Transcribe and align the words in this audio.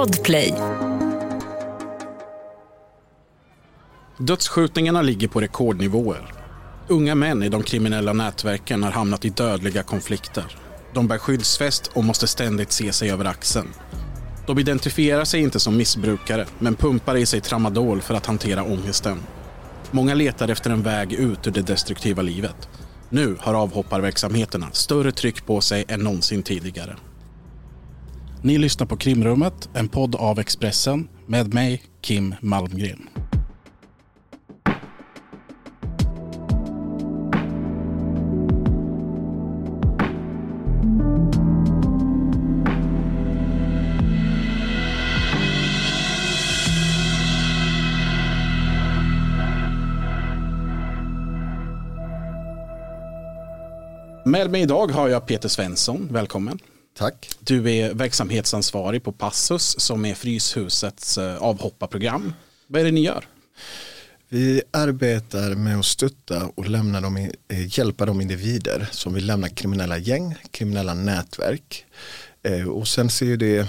Podplay. 0.00 0.54
Dödsskjutningarna 4.18 5.02
ligger 5.02 5.28
på 5.28 5.40
rekordnivåer. 5.40 6.32
Unga 6.88 7.14
män 7.14 7.42
i 7.42 7.48
de 7.48 7.62
kriminella 7.62 8.12
nätverken 8.12 8.82
har 8.82 8.90
hamnat 8.90 9.24
i 9.24 9.28
dödliga 9.28 9.82
konflikter. 9.82 10.56
De 10.94 11.08
bär 11.08 11.18
skyddsväst 11.18 11.90
och 11.94 12.04
måste 12.04 12.26
ständigt 12.26 12.72
se 12.72 12.92
sig 12.92 13.10
över 13.10 13.24
axeln. 13.24 13.68
De 14.46 14.58
identifierar 14.58 15.24
sig 15.24 15.40
inte 15.40 15.60
som 15.60 15.76
missbrukare 15.76 16.46
men 16.58 16.74
pumpar 16.74 17.16
i 17.16 17.26
sig 17.26 17.40
tramadol 17.40 18.00
för 18.00 18.14
att 18.14 18.26
hantera 18.26 18.64
ångesten. 18.64 19.18
Många 19.90 20.14
letar 20.14 20.48
efter 20.48 20.70
en 20.70 20.82
väg 20.82 21.12
ut 21.12 21.46
ur 21.46 21.50
det 21.50 21.62
destruktiva 21.62 22.22
livet. 22.22 22.68
Nu 23.08 23.36
har 23.40 23.54
avhopparverksamheterna 23.54 24.70
större 24.72 25.12
tryck 25.12 25.46
på 25.46 25.60
sig 25.60 25.84
än 25.88 26.00
någonsin 26.00 26.42
tidigare. 26.42 26.96
Ni 28.42 28.58
lyssnar 28.58 28.86
på 28.86 28.96
Krimrummet, 28.96 29.68
en 29.74 29.88
podd 29.88 30.14
av 30.14 30.38
Expressen 30.38 31.08
med 31.26 31.54
mig, 31.54 31.82
Kim 32.00 32.34
Malmgren. 32.40 33.08
Med 54.24 54.50
mig 54.50 54.62
idag 54.62 54.90
har 54.90 55.08
jag 55.08 55.26
Peter 55.26 55.48
Svensson, 55.48 56.08
välkommen. 56.10 56.58
Tack. 57.00 57.30
Du 57.38 57.72
är 57.72 57.94
verksamhetsansvarig 57.94 59.02
på 59.02 59.12
Passus 59.12 59.80
som 59.80 60.04
är 60.04 60.14
Fryshusets 60.14 61.18
eh, 61.18 61.36
avhopparprogram. 61.36 62.32
Vad 62.66 62.80
är 62.80 62.84
det 62.84 62.90
ni 62.90 63.00
gör? 63.00 63.24
Vi 64.28 64.62
arbetar 64.70 65.54
med 65.54 65.78
att 65.78 65.84
stötta 65.84 66.50
och 66.54 66.68
lämna 66.68 67.00
dem, 67.00 67.16
eh, 67.16 67.78
hjälpa 67.78 68.06
de 68.06 68.20
individer 68.20 68.88
som 68.92 69.14
vill 69.14 69.26
lämna 69.26 69.48
kriminella 69.48 69.98
gäng, 69.98 70.34
kriminella 70.50 70.94
nätverk. 70.94 71.86
Eh, 72.42 72.68
och 72.68 72.88
sen 72.88 73.10
ser 73.10 73.36
det, 73.36 73.68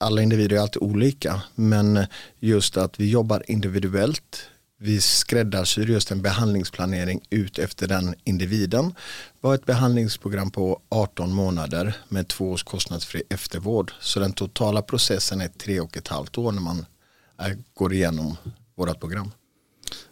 alla 0.00 0.22
individer 0.22 0.56
är 0.56 0.60
alltid 0.60 0.82
olika, 0.82 1.42
men 1.54 2.06
just 2.38 2.76
att 2.76 3.00
vi 3.00 3.10
jobbar 3.10 3.42
individuellt 3.46 4.48
vi 4.78 5.00
skräddarsyr 5.00 5.86
just 5.86 6.10
en 6.10 6.22
behandlingsplanering 6.22 7.20
ut 7.30 7.58
efter 7.58 7.88
den 7.88 8.14
individen. 8.24 8.94
Vi 9.40 9.48
har 9.48 9.54
ett 9.54 9.66
behandlingsprogram 9.66 10.50
på 10.50 10.80
18 10.88 11.32
månader 11.32 11.94
med 12.08 12.28
två 12.28 12.50
års 12.50 12.62
kostnadsfri 12.62 13.22
eftervård. 13.28 13.92
Så 14.00 14.20
den 14.20 14.32
totala 14.32 14.82
processen 14.82 15.40
är 15.40 15.48
tre 15.48 15.80
och 15.80 15.96
ett 15.96 16.08
halvt 16.08 16.38
år 16.38 16.52
när 16.52 16.62
man 16.62 16.86
går 17.74 17.92
igenom 17.92 18.36
vårt 18.74 19.00
program. 19.00 19.30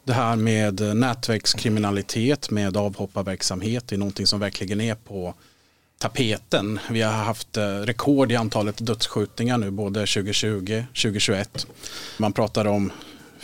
Det 0.05 0.12
här 0.12 0.37
med 0.37 0.97
nätverkskriminalitet 0.97 2.50
med 2.50 2.77
avhopparverksamhet 2.77 3.93
är 3.93 3.97
någonting 3.97 4.27
som 4.27 4.41
verkligen 4.41 4.81
är 4.81 4.94
på 4.94 5.34
tapeten. 5.99 6.78
Vi 6.91 7.03
har 7.03 7.12
haft 7.12 7.56
eh, 7.56 7.62
rekord 7.62 8.33
i 8.33 8.37
antalet 8.37 8.87
dödsskjutningar 8.87 9.59
nu 9.59 9.71
både 9.71 10.00
2020 10.00 10.84
och 10.91 10.97
2021. 10.97 11.66
Man 12.19 12.33
pratar 12.33 12.65
om 12.65 12.93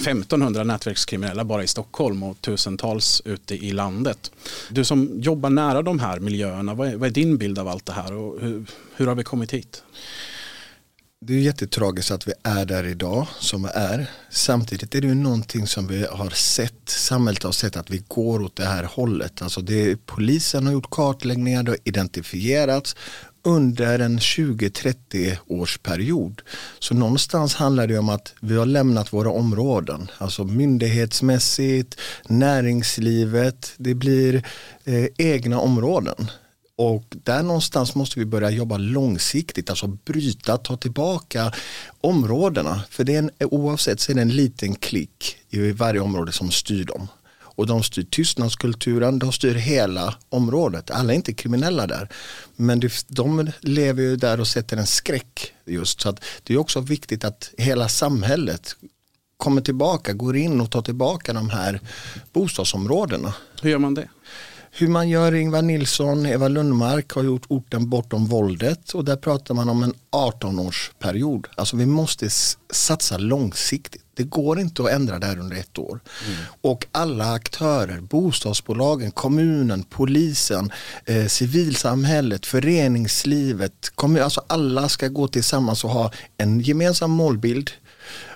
1500 0.01 0.65
nätverkskriminella 0.65 1.45
bara 1.45 1.63
i 1.63 1.67
Stockholm 1.67 2.23
och 2.23 2.41
tusentals 2.41 3.23
ute 3.25 3.55
i 3.55 3.73
landet. 3.73 4.31
Du 4.71 4.85
som 4.85 5.21
jobbar 5.21 5.51
nära 5.51 5.83
de 5.83 5.99
här 5.99 6.21
miljöerna, 6.21 6.75
vad 6.75 6.89
är, 6.89 6.97
vad 6.97 7.09
är 7.09 7.13
din 7.13 7.39
bild 7.39 7.59
av 7.59 7.69
allt 7.69 7.87
det 7.87 7.93
här 7.93 8.13
och 8.13 8.41
hur, 8.41 8.67
hur 8.97 9.07
har 9.07 9.15
vi 9.15 9.25
kommit 9.25 9.53
hit? 9.53 9.83
Det 11.27 11.35
är 11.35 11.39
jättetragiskt 11.39 12.11
att 12.11 12.29
vi 12.29 12.33
är 12.43 12.65
där 12.65 12.85
idag 12.85 13.27
som 13.39 13.63
vi 13.63 13.69
är. 13.75 14.07
Samtidigt 14.31 14.95
är 14.95 15.01
det 15.01 15.07
ju 15.07 15.15
någonting 15.15 15.67
som 15.67 15.87
vi 15.87 16.07
har 16.11 16.31
sett, 16.31 16.89
samhället 16.89 17.43
har 17.43 17.53
sett 17.53 17.77
att 17.77 17.91
vi 17.91 18.03
går 18.09 18.43
åt 18.43 18.57
det 18.57 18.65
här 18.65 18.85
hållet. 18.85 19.43
Alltså 19.43 19.61
det, 19.61 20.07
polisen 20.07 20.67
har 20.67 20.73
gjort 20.73 20.91
kartläggningar, 20.91 21.63
det 21.63 21.71
har 21.71 21.79
identifierats 21.85 22.97
under 23.43 23.99
en 23.99 24.19
20-30 24.19 25.37
års 25.47 25.79
period. 25.79 26.43
Så 26.79 26.95
någonstans 26.95 27.55
handlar 27.55 27.87
det 27.87 27.99
om 27.99 28.09
att 28.09 28.35
vi 28.41 28.57
har 28.57 28.67
lämnat 28.67 29.13
våra 29.13 29.31
områden, 29.31 30.11
alltså 30.19 30.45
myndighetsmässigt, 30.45 32.01
näringslivet, 32.29 33.73
det 33.77 33.95
blir 33.95 34.35
eh, 34.85 35.07
egna 35.19 35.61
områden. 35.61 36.31
Och 36.77 37.05
där 37.11 37.43
någonstans 37.43 37.95
måste 37.95 38.19
vi 38.19 38.27
börja 38.27 38.51
jobba 38.51 38.79
långsiktigt, 38.79 39.71
alltså 39.71 39.87
bryta, 39.87 40.57
ta 40.57 40.77
tillbaka 40.77 41.53
områdena. 42.01 42.83
För 42.91 43.05
det 43.05 43.15
är 43.15 43.19
en, 43.19 43.31
oavsett 43.41 44.01
så 44.01 44.13
är 44.13 44.17
det 44.17 44.23
en 44.23 44.37
liten 44.37 44.75
klick 44.75 45.37
i 45.51 45.73
varje 45.73 46.01
område 46.01 46.33
som 46.33 46.51
styr 46.51 46.85
dem 46.85 47.09
och 47.61 47.67
de 47.67 47.83
styr 47.83 48.03
tystnadskulturen, 48.03 49.19
de 49.19 49.33
styr 49.33 49.55
hela 49.55 50.15
området. 50.29 50.91
Alla 50.91 51.13
är 51.13 51.17
inte 51.17 51.33
kriminella 51.33 51.87
där. 51.87 52.09
Men 52.57 52.83
de 53.09 53.51
lever 53.61 54.03
ju 54.03 54.17
där 54.17 54.41
och 54.41 54.47
sätter 54.47 54.77
en 54.77 54.87
skräck 54.87 55.53
just. 55.65 56.01
Så 56.01 56.09
att 56.09 56.25
det 56.43 56.55
är 56.55 56.59
också 56.59 56.81
viktigt 56.81 57.25
att 57.25 57.51
hela 57.59 57.89
samhället 57.89 58.77
kommer 59.37 59.61
tillbaka, 59.61 60.13
går 60.13 60.37
in 60.37 60.61
och 60.61 60.71
tar 60.71 60.83
tillbaka 60.83 61.33
de 61.33 61.51
här 61.51 61.81
bostadsområdena. 62.33 63.35
Hur 63.63 63.71
gör 63.71 63.79
man 63.79 63.95
det? 63.95 64.09
Hur 64.71 64.89
man 64.89 65.09
gör 65.09 65.35
Ingvar 65.35 65.63
Nilsson, 65.63 66.27
Eva 66.27 66.49
Lundmark 66.49 67.13
har 67.13 67.23
gjort 67.23 67.47
orten 67.49 67.89
bortom 67.89 68.27
våldet 68.27 68.91
och 68.91 69.05
där 69.05 69.17
pratar 69.17 69.55
man 69.55 69.69
om 69.69 69.83
en 69.83 69.95
18-årsperiod. 70.11 71.47
Alltså 71.57 71.77
vi 71.77 71.87
måste 71.87 72.31
satsa 72.71 73.19
långsiktigt. 73.19 74.03
Det 74.21 74.25
går 74.25 74.61
inte 74.61 74.83
att 74.83 74.91
ändra 74.91 75.19
det 75.19 75.27
här 75.27 75.39
under 75.39 75.57
ett 75.57 75.79
år. 75.79 76.01
Mm. 76.27 76.39
Och 76.61 76.87
alla 76.93 77.33
aktörer, 77.33 78.01
bostadsbolagen, 78.01 79.11
kommunen, 79.11 79.83
polisen, 79.83 80.73
eh, 81.05 81.27
civilsamhället, 81.27 82.47
föreningslivet, 82.47 83.91
kommun, 83.95 84.23
alltså 84.23 84.43
alla 84.47 84.89
ska 84.89 85.09
gå 85.09 85.29
tillsammans 85.29 85.85
och 85.85 85.91
ha 85.91 86.13
en 86.37 86.61
gemensam 86.61 87.11
målbild 87.11 87.71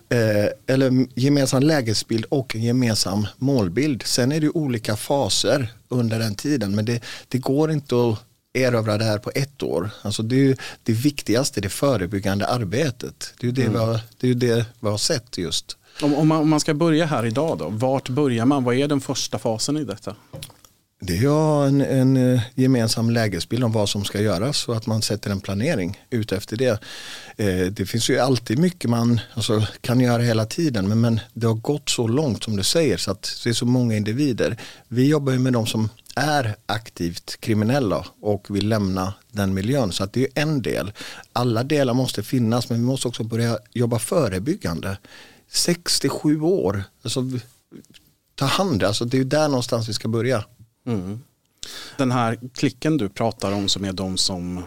eh, 0.09 0.75
eller 0.75 1.07
gemensam 1.15 1.63
lägesbild 1.63 2.25
och 2.25 2.57
en 2.57 2.63
gemensam 2.63 3.27
målbild. 3.37 4.03
Sen 4.03 4.33
är 4.33 4.41
det 4.41 4.49
olika 4.49 4.97
faser 4.97 5.73
under 5.89 6.19
den 6.19 6.35
tiden 6.35 6.75
men 6.75 6.85
det, 6.85 7.03
det 7.29 7.39
går 7.39 7.71
inte 7.71 7.95
att 7.95 8.19
erövra 8.55 8.99
det 8.99 9.05
här 9.05 9.19
på 9.19 9.31
ett 9.35 9.63
år. 9.63 9.91
Alltså 10.03 10.23
det, 10.23 10.51
är 10.51 10.57
det 10.83 10.93
viktigaste, 10.93 11.61
det 11.61 11.69
förebyggande 11.69 12.47
arbetet. 12.47 13.35
Det 13.41 13.47
är 13.47 13.49
ju 13.49 13.53
det, 13.53 13.63
mm. 13.63 13.73
vi, 13.73 13.79
har, 13.79 14.01
det, 14.21 14.31
är 14.31 14.35
det 14.35 14.67
vi 14.81 14.89
har 14.89 14.99
sett 14.99 15.39
just. 15.39 15.77
Om, 16.03 16.15
om, 16.15 16.29
man, 16.29 16.41
om 16.41 16.49
man 16.49 16.61
ska 16.61 16.75
börja 16.75 17.07
här 17.07 17.27
idag 17.27 17.59
då, 17.59 17.69
vart 17.69 18.09
börjar 18.09 18.45
man? 18.45 18.65
Vad 18.65 18.75
är 18.75 18.89
den 18.89 19.01
första 19.01 19.39
fasen 19.39 19.77
i 19.77 19.85
detta? 19.85 20.17
Det 21.07 21.19
är 21.19 21.67
en, 21.67 21.81
en 21.81 22.17
eh, 22.17 22.43
gemensam 22.55 23.11
lägesbild 23.11 23.65
om 23.65 23.73
vad 23.73 23.89
som 23.89 24.05
ska 24.05 24.21
göras 24.21 24.69
och 24.69 24.77
att 24.77 24.87
man 24.87 25.03
sätter 25.03 25.31
en 25.31 25.41
planering 25.41 26.01
ut 26.11 26.33
efter 26.33 26.57
det. 26.57 26.81
Eh, 27.37 27.67
det 27.67 27.87
finns 27.87 28.11
ju 28.11 28.19
alltid 28.19 28.59
mycket 28.59 28.91
man 28.91 29.21
alltså, 29.35 29.67
kan 29.81 30.01
göra 30.01 30.23
hela 30.23 30.47
tiden 30.47 30.89
men, 30.89 31.01
men 31.01 31.21
det 31.33 31.47
har 31.47 31.55
gått 31.55 31.89
så 31.89 32.09
långt 32.09 32.45
som 32.45 32.57
du 32.57 32.63
säger 32.63 32.97
så 32.97 33.11
att 33.11 33.41
det 33.45 33.51
är 33.51 33.55
så 33.55 33.67
många 33.67 33.97
individer. 33.97 34.57
Vi 34.89 35.09
jobbar 35.09 35.33
ju 35.33 35.39
med 35.39 35.53
de 35.53 35.67
som 35.67 35.89
är 36.17 36.57
aktivt 36.67 37.41
kriminella 37.41 38.07
och 38.21 38.47
vill 38.57 38.69
lämna 38.69 39.15
den 39.31 39.55
miljön. 39.55 39.93
Så 39.93 40.05
att 40.05 40.13
det 40.13 40.21
är 40.21 40.43
en 40.43 40.63
del. 40.63 40.93
Alla 41.33 41.63
delar 41.63 41.95
måste 41.95 42.23
finnas 42.23 42.71
men 42.71 42.79
vi 42.79 42.85
måste 42.85 43.09
också 43.09 43.25
börja 43.25 43.59
jobba 43.73 43.99
förebyggande. 43.99 44.99
67 45.51 46.41
år, 46.41 46.85
alltså, 47.03 47.23
ta 48.35 48.45
hand, 48.45 48.83
alltså, 48.83 49.05
det 49.05 49.17
är 49.17 49.19
ju 49.19 49.25
där 49.25 49.49
någonstans 49.49 49.89
vi 49.89 49.93
ska 49.93 50.09
börja. 50.09 50.45
Mm. 50.87 51.21
Den 51.97 52.13
här 52.13 52.39
klicken 52.55 52.97
du 52.97 53.09
pratar 53.09 53.53
om 53.53 53.69
som 53.69 53.85
är 53.85 53.93
de 53.93 54.17
som, 54.17 54.63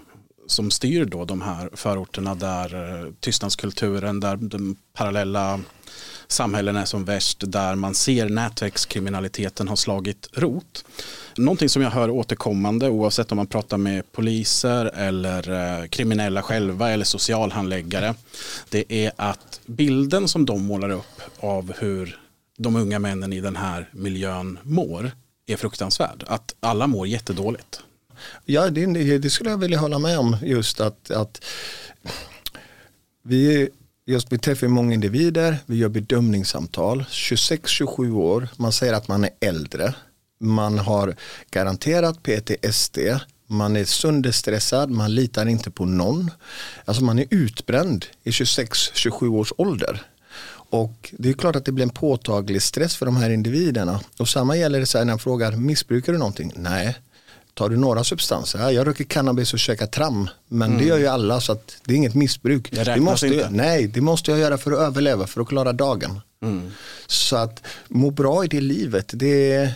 som 0.48 0.72
styr 0.72 1.06
då 1.06 1.25
de 1.25 1.42
här 1.42 1.69
förorterna 1.74 2.36
där 2.36 2.75
eh, 3.06 3.12
tystnadskulturen, 3.19 4.19
där 4.19 4.36
de 4.36 4.75
parallella 4.94 5.60
samhällen 6.28 6.75
är 6.75 6.86
som 6.86 7.06
värst 7.06 7.44
där 7.48 7.75
man 7.75 7.96
ser 7.96 8.30
nätverkskriminaliteten 8.30 9.68
har 9.68 9.75
slagit 9.75 10.30
rot. 10.34 10.86
Någonting 11.38 11.69
som 11.69 11.81
jag 11.81 11.90
hör 11.90 12.10
återkommande 12.10 12.90
oavsett 12.90 13.31
om 13.31 13.36
man 13.36 13.48
pratar 13.48 13.78
med 13.78 14.12
poliser 14.12 14.86
eller 14.86 15.52
eh, 15.81 15.88
kriminella 15.88 16.42
själva 16.42 16.92
eller 16.92 17.06
socialhandläggare. 17.06 18.16
Det 18.70 18.94
är 19.06 19.12
att 19.16 19.62
bilden 19.66 20.28
som 20.28 20.46
de 20.46 20.66
målar 20.66 20.90
upp 20.90 21.22
av 21.40 21.74
hur 21.80 22.20
de 22.58 22.75
unga 22.75 23.00
männen 23.00 23.34
i 23.34 23.42
den 23.42 23.56
här 23.56 23.90
miljön 23.92 24.60
mår 24.63 25.12
är 25.48 25.58
fruktansvärd. 25.58 26.24
Att 26.28 26.56
alla 26.60 26.88
mår 26.88 27.08
jättedåligt. 27.08 27.82
Ja, 28.46 28.70
det, 28.70 29.18
det 29.18 29.30
skulle 29.30 29.50
jag 29.50 29.58
vilja 29.58 29.78
hålla 29.78 30.00
med 30.00 30.20
om 30.20 30.38
just 30.42 30.80
att, 30.80 31.12
att 31.12 31.44
vi 33.24 33.70
Just 34.10 34.32
vi 34.32 34.38
träffar 34.38 34.68
många 34.68 34.94
individer, 34.94 35.58
vi 35.66 35.78
gör 35.78 35.90
bedömningssamtal, 35.90 37.06
26-27 37.12 38.12
år, 38.12 38.48
man 38.58 38.72
säger 38.72 38.94
att 38.94 39.08
man 39.08 39.24
är 39.24 39.30
äldre, 39.40 39.94
man 40.40 40.80
har 40.80 41.16
garanterat 41.52 42.24
PTSD, 42.24 42.98
man 43.48 43.76
är 43.76 43.86
sönderstressad, 43.86 44.92
man 44.92 45.16
litar 45.16 45.46
inte 45.46 45.72
på 45.72 45.86
någon. 45.86 46.32
Alltså 46.86 47.04
man 47.04 47.20
är 47.20 47.26
utbränd 47.30 48.06
i 48.24 48.30
26-27 48.30 49.28
års 49.28 49.54
ålder. 49.58 50.02
Och 50.69 51.14
det 51.18 51.30
är 51.30 51.34
klart 51.34 51.56
att 51.56 51.66
det 51.66 51.72
blir 51.72 51.84
en 51.84 51.90
påtaglig 51.90 52.62
stress 52.62 52.96
för 52.96 53.06
de 53.06 53.18
här 53.18 53.30
individerna. 53.30 54.00
Och 54.19 54.30
samma 54.30 54.58
gäller 54.58 54.80
det 54.80 54.86
så 54.86 54.98
här 54.98 55.06
när 55.06 55.14
jag 55.14 55.22
frågar, 55.22 55.52
missbrukar 55.52 56.14
du 56.14 56.19
någonting? 56.19 56.52
Nej. 56.56 56.98
Tar 57.54 57.69
du 57.69 57.78
några 57.78 58.04
substanser? 58.04 58.60
Ja, 58.60 58.72
jag 58.72 58.88
röker 58.88 59.04
cannabis 59.04 59.54
och 59.54 59.60
käkar 59.60 59.88
tram. 59.88 60.30
Men 60.48 60.69
mm. 60.69 60.81
det 60.81 60.88
gör 60.88 60.98
ju 60.98 61.08
alla 61.08 61.42
så 61.42 61.52
att 61.52 61.78
det 61.86 61.94
är 61.94 61.98
inget 61.98 62.16
missbruk. 62.16 62.72
Det, 62.72 62.84
det 62.84 63.00
måste 63.00 63.28
inte. 63.28 63.40
Jag, 63.40 63.52
nej, 63.52 63.88
det 63.88 64.02
måste 64.02 64.31
jag 64.31 64.40
göra 64.40 64.58
för 64.58 64.72
att 64.72 64.80
överleva, 64.80 65.28
för 65.28 65.42
att 65.42 65.48
klara 65.48 65.74
dagen. 65.74 66.19
Mm. 66.44 66.72
Så 67.08 67.36
att 67.36 67.63
må 67.88 68.12
bra 68.12 68.46
i 68.46 68.48
det 68.48 68.62
livet, 68.62 69.12
det 69.13 69.52
är, 69.52 69.74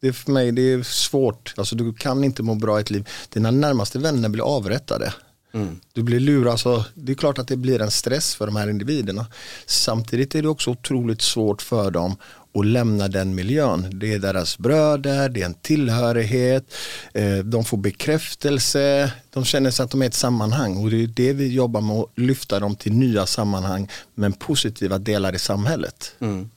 det 0.00 0.08
är 0.08 0.12
för 0.12 0.32
mig 0.32 0.52
det 0.52 0.62
är 0.62 0.82
svårt. 0.82 1.54
Alltså, 1.56 1.76
du 1.76 1.94
kan 1.94 2.24
inte 2.24 2.42
må 2.42 2.54
bra 2.54 2.78
i 2.78 2.80
ett 2.80 2.90
liv. 2.90 3.08
Dina 3.28 3.50
närmaste 3.50 3.98
vänner 3.98 4.28
blir 4.28 4.44
avrättade. 4.44 5.14
Mm. 5.54 5.80
Du 5.92 6.02
blir 6.02 6.20
lurad, 6.20 6.52
alltså, 6.52 6.84
det 6.94 7.12
är 7.12 7.16
klart 7.16 7.38
att 7.38 7.48
det 7.48 7.56
blir 7.56 7.82
en 7.82 7.90
stress 7.90 8.34
för 8.34 8.46
de 8.46 8.56
här 8.56 8.70
individerna. 8.70 9.26
Samtidigt 9.66 10.34
är 10.34 10.42
det 10.42 10.48
också 10.48 10.70
otroligt 10.70 11.22
svårt 11.22 11.62
för 11.62 11.90
dem 11.90 12.16
att 12.54 12.66
lämna 12.66 13.08
den 13.08 13.34
miljön. 13.34 13.86
Det 13.92 14.12
är 14.12 14.18
deras 14.18 14.58
bröder, 14.58 15.28
det 15.28 15.40
är 15.40 15.46
en 15.46 15.54
tillhörighet, 15.54 16.74
eh, 17.12 17.36
de 17.36 17.64
får 17.64 17.76
bekräftelse, 17.76 19.12
de 19.30 19.44
känner 19.44 19.70
sig 19.70 19.84
att 19.84 19.90
de 19.90 20.02
är 20.02 20.06
ett 20.06 20.14
sammanhang 20.14 20.76
och 20.76 20.90
det 20.90 21.02
är 21.02 21.06
det 21.06 21.32
vi 21.32 21.48
jobbar 21.48 21.80
med 21.80 21.96
att 21.96 22.10
lyfta 22.14 22.60
dem 22.60 22.76
till 22.76 22.92
nya 22.92 23.26
sammanhang 23.26 23.88
men 24.14 24.32
positiva 24.32 24.98
delar 24.98 25.34
i 25.34 25.38
samhället. 25.38 26.14
Mm. 26.18 26.50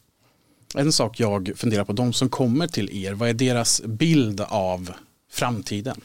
En 0.75 0.91
sak 0.91 1.19
jag 1.19 1.51
funderar 1.55 1.83
på, 1.83 1.93
de 1.93 2.13
som 2.13 2.29
kommer 2.29 2.67
till 2.67 3.05
er, 3.05 3.13
vad 3.13 3.29
är 3.29 3.33
deras 3.33 3.81
bild 3.85 4.41
av 4.41 4.91
framtiden? 5.31 6.01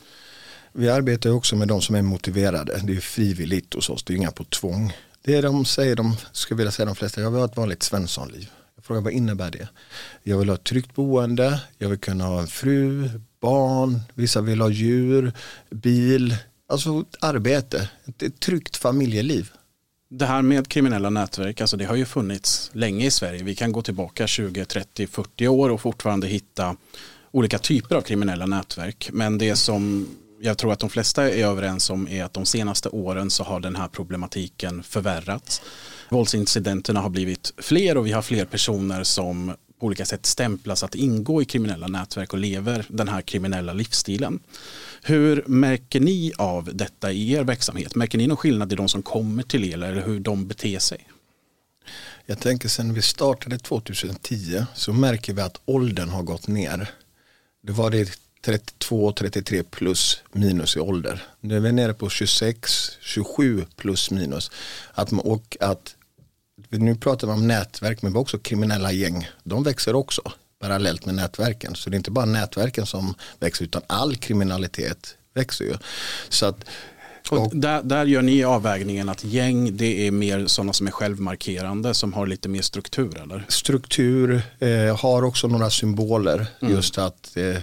Vi 0.75 0.89
arbetar 0.89 1.31
också 1.31 1.57
med 1.57 1.69
de 1.69 1.83
som 1.83 1.95
är 1.95 2.03
motiverade. 2.03 2.81
Det 2.85 2.97
är 2.97 3.01
frivilligt 3.01 3.75
hos 3.75 3.91
oss, 3.91 4.03
det 4.03 4.13
är 4.13 4.17
inga 4.17 4.31
på 4.31 4.45
tvång. 4.45 4.93
Det 5.23 5.35
är 5.35 5.43
de 5.43 5.65
säger, 5.65 5.97
de 5.97 6.17
skulle 6.33 6.59
vilja 6.59 6.73
säga 6.73 6.87
de 6.87 6.95
flesta, 6.95 7.21
jag 7.21 7.31
vill 7.31 7.41
ha 7.41 7.47
ett 7.47 7.57
vanligt 7.57 7.83
svenssonliv. 7.83 8.51
Jag 8.77 8.85
frågar 8.85 9.01
vad 9.01 9.13
innebär 9.13 9.51
det? 9.51 9.69
Jag 10.23 10.39
vill 10.39 10.49
ha 10.49 10.55
ett 10.55 10.65
tryggt 10.65 10.95
boende, 10.95 11.61
jag 11.79 11.89
vill 11.89 11.99
kunna 11.99 12.25
ha 12.25 12.41
en 12.41 12.47
fru, 12.47 13.11
barn, 13.41 14.01
vissa 14.15 14.41
vill 14.41 14.61
ha 14.61 14.69
djur, 14.69 15.33
bil, 15.71 16.37
alltså 16.69 17.05
arbete, 17.21 17.89
ett 18.19 18.41
tryggt 18.41 18.77
familjeliv. 18.77 19.51
Det 20.09 20.27
här 20.27 20.43
med 20.43 20.69
kriminella 20.69 21.11
nätverk, 21.11 21.61
alltså 21.61 21.77
det 21.77 21.85
har 21.85 21.95
ju 21.95 22.05
funnits 22.05 22.71
länge 22.73 23.07
i 23.07 23.11
Sverige. 23.11 23.43
Vi 23.43 23.55
kan 23.55 23.73
gå 23.73 23.83
tillbaka 23.83 24.27
20, 24.27 24.65
30, 24.65 25.07
40 25.07 25.49
år 25.49 25.71
och 25.71 25.81
fortfarande 25.81 26.27
hitta 26.27 26.77
olika 27.31 27.59
typer 27.59 27.97
av 27.97 28.01
kriminella 28.01 28.47
nätverk. 28.47 29.11
Men 29.13 29.39
det 29.39 29.57
som 29.57 30.09
jag 30.45 30.59
tror 30.59 30.73
att 30.73 30.79
de 30.79 30.91
flesta 30.91 31.31
är 31.31 31.47
överens 31.47 31.91
om 31.91 32.09
är 32.09 32.25
att 32.25 32.35
de 32.35 32.47
senaste 32.47 32.89
åren 32.89 33.31
så 33.31 33.45
har 33.45 33.61
den 33.61 33.77
här 33.77 33.89
problematiken 33.89 34.83
förvärrats. 34.83 35.63
Våldsincidenterna 36.09 37.01
har 37.01 37.11
blivit 37.11 37.53
fler 37.59 37.97
och 37.97 38.07
vi 38.07 38.13
har 38.13 38.23
fler 38.23 38.45
personer 38.45 39.05
som 39.05 39.53
på 39.81 39.87
olika 39.87 40.05
sätt 40.05 40.27
stämplas 40.27 40.83
att 40.83 40.95
ingå 40.95 41.43
i 41.43 41.45
kriminella 41.45 41.87
nätverk 41.87 42.33
och 42.33 42.39
lever 42.39 42.87
den 42.89 43.09
här 43.09 43.23
kriminella 43.23 43.73
livsstilen. 43.73 44.41
Hur 45.03 45.45
märker 45.47 46.01
ni 46.01 46.33
av 46.39 46.71
detta 46.75 47.13
i 47.13 47.33
er 47.33 47.45
verksamhet? 47.45 47.95
Märker 47.95 48.19
ni 48.19 48.27
någon 48.27 48.37
skillnad 48.37 48.73
i 48.73 48.77
de 48.77 48.89
som 48.89 49.03
kommer 49.03 49.43
till 49.43 49.65
er 49.65 49.75
eller 49.75 50.03
hur 50.03 50.21
de 50.21 50.47
beter 50.47 50.79
sig? 50.79 51.09
Jag 52.27 52.41
tänker 52.41 52.69
sen 52.69 52.95
vi 52.95 53.03
startade 53.03 53.59
2010 53.59 54.65
så 54.75 54.93
märker 54.93 55.33
vi 55.33 55.43
att 55.43 55.61
åldern 55.65 56.09
har 56.09 56.23
gått 56.23 56.49
ner. 56.49 56.91
Det 57.63 57.73
var 57.73 57.91
det 57.91 58.19
32, 58.45 59.13
33 59.13 59.63
plus 59.63 60.23
minus 60.33 60.77
i 60.77 60.81
ålder. 60.81 61.23
Nu 61.41 61.57
är 61.57 61.61
vi 61.61 61.73
nere 61.73 61.95
på 61.95 62.09
26, 62.09 62.91
27 63.01 63.65
plus 63.77 64.11
minus. 64.11 64.51
Att, 64.93 65.13
och 65.13 65.57
att, 65.61 65.97
nu 66.69 66.95
pratar 66.95 67.27
vi 67.27 67.33
om 67.33 67.49
nätverk 67.49 68.03
men 68.03 68.13
vi 68.13 68.17
har 68.17 68.23
också 68.23 68.39
kriminella 68.39 68.93
gäng. 68.93 69.29
De 69.45 69.63
växer 69.63 69.95
också 69.95 70.33
parallellt 70.61 71.07
med 71.07 71.15
nätverken. 71.15 71.75
Så 71.75 71.91
det 71.91 71.95
är 71.95 71.99
inte 71.99 72.11
bara 72.11 72.25
nätverken 72.25 72.87
som 72.87 73.15
växer 73.41 73.65
utan 73.65 73.83
all 73.87 74.17
kriminalitet 74.17 75.17
växer 75.35 75.65
ju. 75.65 75.75
Så 76.29 76.47
att, 76.47 76.65
och 77.31 77.57
där, 77.57 77.83
där, 77.83 78.07
gör 78.07 78.23
ni 78.23 78.45
avvägningen 78.45 79.09
att 79.09 79.25
gäng 79.25 79.77
det 79.77 80.07
är 80.07 80.11
mer 80.11 80.47
sådana 80.47 80.73
som 80.73 80.87
är 80.87 80.91
självmarkerande 80.91 81.95
som 81.95 82.13
har 82.13 82.27
lite 82.27 82.49
mer 82.49 82.63
struktur 82.63 83.21
eller? 83.23 83.45
Struktur, 83.49 84.43
eh, 84.59 84.97
har 84.97 85.25
också 85.25 85.49
några 85.49 85.71
symboler. 85.71 86.47
Mm. 86.61 86.75
Just 86.75 86.99
att 86.99 87.37
eh, 87.37 87.57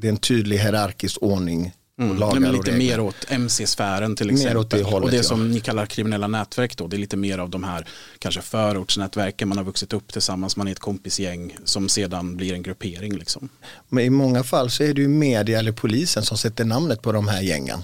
det 0.00 0.06
är 0.06 0.12
en 0.12 0.16
tydlig 0.16 0.58
hierarkisk 0.58 1.22
ordning. 1.22 1.72
Mm. 2.00 2.16
Lagar 2.16 2.52
lite 2.52 2.72
mer 2.72 3.00
åt 3.00 3.16
MC-sfären 3.28 4.16
till 4.16 4.30
exempel. 4.30 4.66
Det 4.68 4.82
hållet, 4.82 5.04
och 5.04 5.10
det 5.10 5.22
som 5.22 5.50
ni 5.50 5.60
kallar 5.60 5.86
kriminella 5.86 6.26
nätverk 6.26 6.76
då, 6.76 6.86
det 6.86 6.96
är 6.96 6.98
lite 6.98 7.16
mer 7.16 7.38
av 7.38 7.50
de 7.50 7.64
här 7.64 7.86
kanske 8.18 8.40
förortsnätverken 8.42 9.48
man 9.48 9.58
har 9.58 9.64
vuxit 9.64 9.92
upp 9.92 10.12
tillsammans, 10.12 10.56
man 10.56 10.68
är 10.68 10.72
ett 10.72 10.78
kompisgäng 10.78 11.56
som 11.64 11.88
sedan 11.88 12.36
blir 12.36 12.52
en 12.52 12.62
gruppering. 12.62 13.16
Liksom. 13.16 13.48
Men 13.88 14.04
i 14.04 14.10
många 14.10 14.42
fall 14.42 14.70
så 14.70 14.82
är 14.82 14.94
det 14.94 15.00
ju 15.00 15.08
media 15.08 15.58
eller 15.58 15.72
polisen 15.72 16.22
som 16.22 16.38
sätter 16.38 16.64
namnet 16.64 17.02
på 17.02 17.12
de 17.12 17.28
här 17.28 17.42
gängen. 17.42 17.78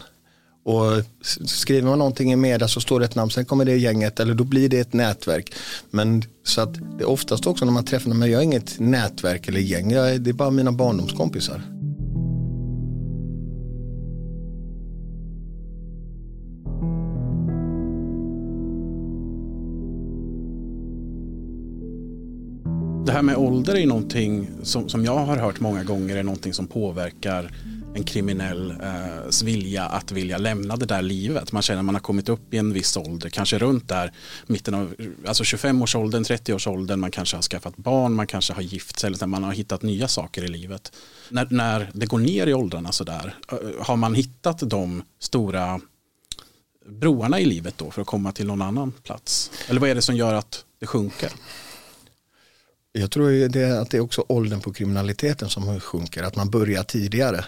Och 0.64 1.02
skriver 1.46 1.88
man 1.88 1.98
någonting 1.98 2.32
i 2.32 2.36
media 2.36 2.68
så 2.68 2.80
står 2.80 3.00
det 3.00 3.06
ett 3.06 3.14
namn, 3.14 3.30
sen 3.30 3.44
kommer 3.44 3.64
det 3.64 3.76
gänget 3.76 4.20
eller 4.20 4.34
då 4.34 4.44
blir 4.44 4.68
det 4.68 4.78
ett 4.78 4.92
nätverk. 4.92 5.54
Men 5.90 6.22
så 6.44 6.60
att 6.60 6.74
det 6.74 7.04
är 7.04 7.08
oftast 7.08 7.46
också 7.46 7.64
när 7.64 7.72
man 7.72 7.84
träffar 7.84 8.10
men 8.10 8.30
jag 8.30 8.40
är 8.40 8.44
inget 8.44 8.78
nätverk 8.78 9.48
eller 9.48 9.60
gäng, 9.60 9.90
jag 9.90 10.20
det 10.20 10.30
är 10.30 10.34
bara 10.34 10.50
mina 10.50 10.72
barndomskompisar. 10.72 11.62
Det 23.12 23.16
här 23.16 23.22
med 23.22 23.36
ålder 23.36 23.74
är 23.74 23.86
någonting 23.86 24.48
som, 24.62 24.88
som 24.88 25.04
jag 25.04 25.16
har 25.16 25.36
hört 25.36 25.60
många 25.60 25.84
gånger 25.84 26.16
är 26.16 26.22
någonting 26.22 26.54
som 26.54 26.66
påverkar 26.66 27.50
en 27.94 28.04
kriminells 28.04 29.42
eh, 29.42 29.46
vilja 29.46 29.84
att 29.84 30.12
vilja 30.12 30.38
lämna 30.38 30.76
det 30.76 30.86
där 30.86 31.02
livet. 31.02 31.52
Man 31.52 31.62
känner 31.62 31.78
att 31.78 31.84
man 31.84 31.94
har 31.94 32.00
kommit 32.00 32.28
upp 32.28 32.54
i 32.54 32.58
en 32.58 32.72
viss 32.72 32.96
ålder, 32.96 33.28
kanske 33.28 33.58
runt 33.58 33.88
där 33.88 34.12
mitten 34.46 34.74
av 34.74 34.94
alltså 35.26 35.42
25-årsåldern, 35.42 36.22
30-årsåldern, 36.22 37.00
man 37.00 37.10
kanske 37.10 37.36
har 37.36 37.42
skaffat 37.42 37.76
barn, 37.76 38.12
man 38.12 38.26
kanske 38.26 38.52
har 38.52 38.62
gift 38.62 38.98
sig, 38.98 39.08
eller 39.08 39.26
man 39.26 39.44
har 39.44 39.52
hittat 39.52 39.82
nya 39.82 40.08
saker 40.08 40.44
i 40.44 40.48
livet. 40.48 40.92
När, 41.28 41.46
när 41.50 41.90
det 41.94 42.06
går 42.06 42.18
ner 42.18 42.46
i 42.46 42.54
åldrarna 42.54 42.92
sådär, 42.92 43.34
eh, 43.52 43.58
har 43.80 43.96
man 43.96 44.14
hittat 44.14 44.58
de 44.70 45.02
stora 45.20 45.80
broarna 46.86 47.40
i 47.40 47.44
livet 47.44 47.74
då 47.78 47.90
för 47.90 48.02
att 48.02 48.08
komma 48.08 48.32
till 48.32 48.46
någon 48.46 48.62
annan 48.62 48.92
plats? 48.92 49.50
Eller 49.68 49.80
vad 49.80 49.90
är 49.90 49.94
det 49.94 50.02
som 50.02 50.16
gör 50.16 50.34
att 50.34 50.64
det 50.80 50.86
sjunker? 50.86 51.32
Jag 52.92 53.10
tror 53.10 53.48
det, 53.48 53.80
att 53.80 53.90
det 53.90 53.96
är 53.96 54.00
också 54.00 54.24
åldern 54.28 54.60
på 54.60 54.72
kriminaliteten 54.72 55.48
som 55.48 55.80
sjunker, 55.80 56.22
att 56.22 56.36
man 56.36 56.50
börjar 56.50 56.82
tidigare. 56.82 57.44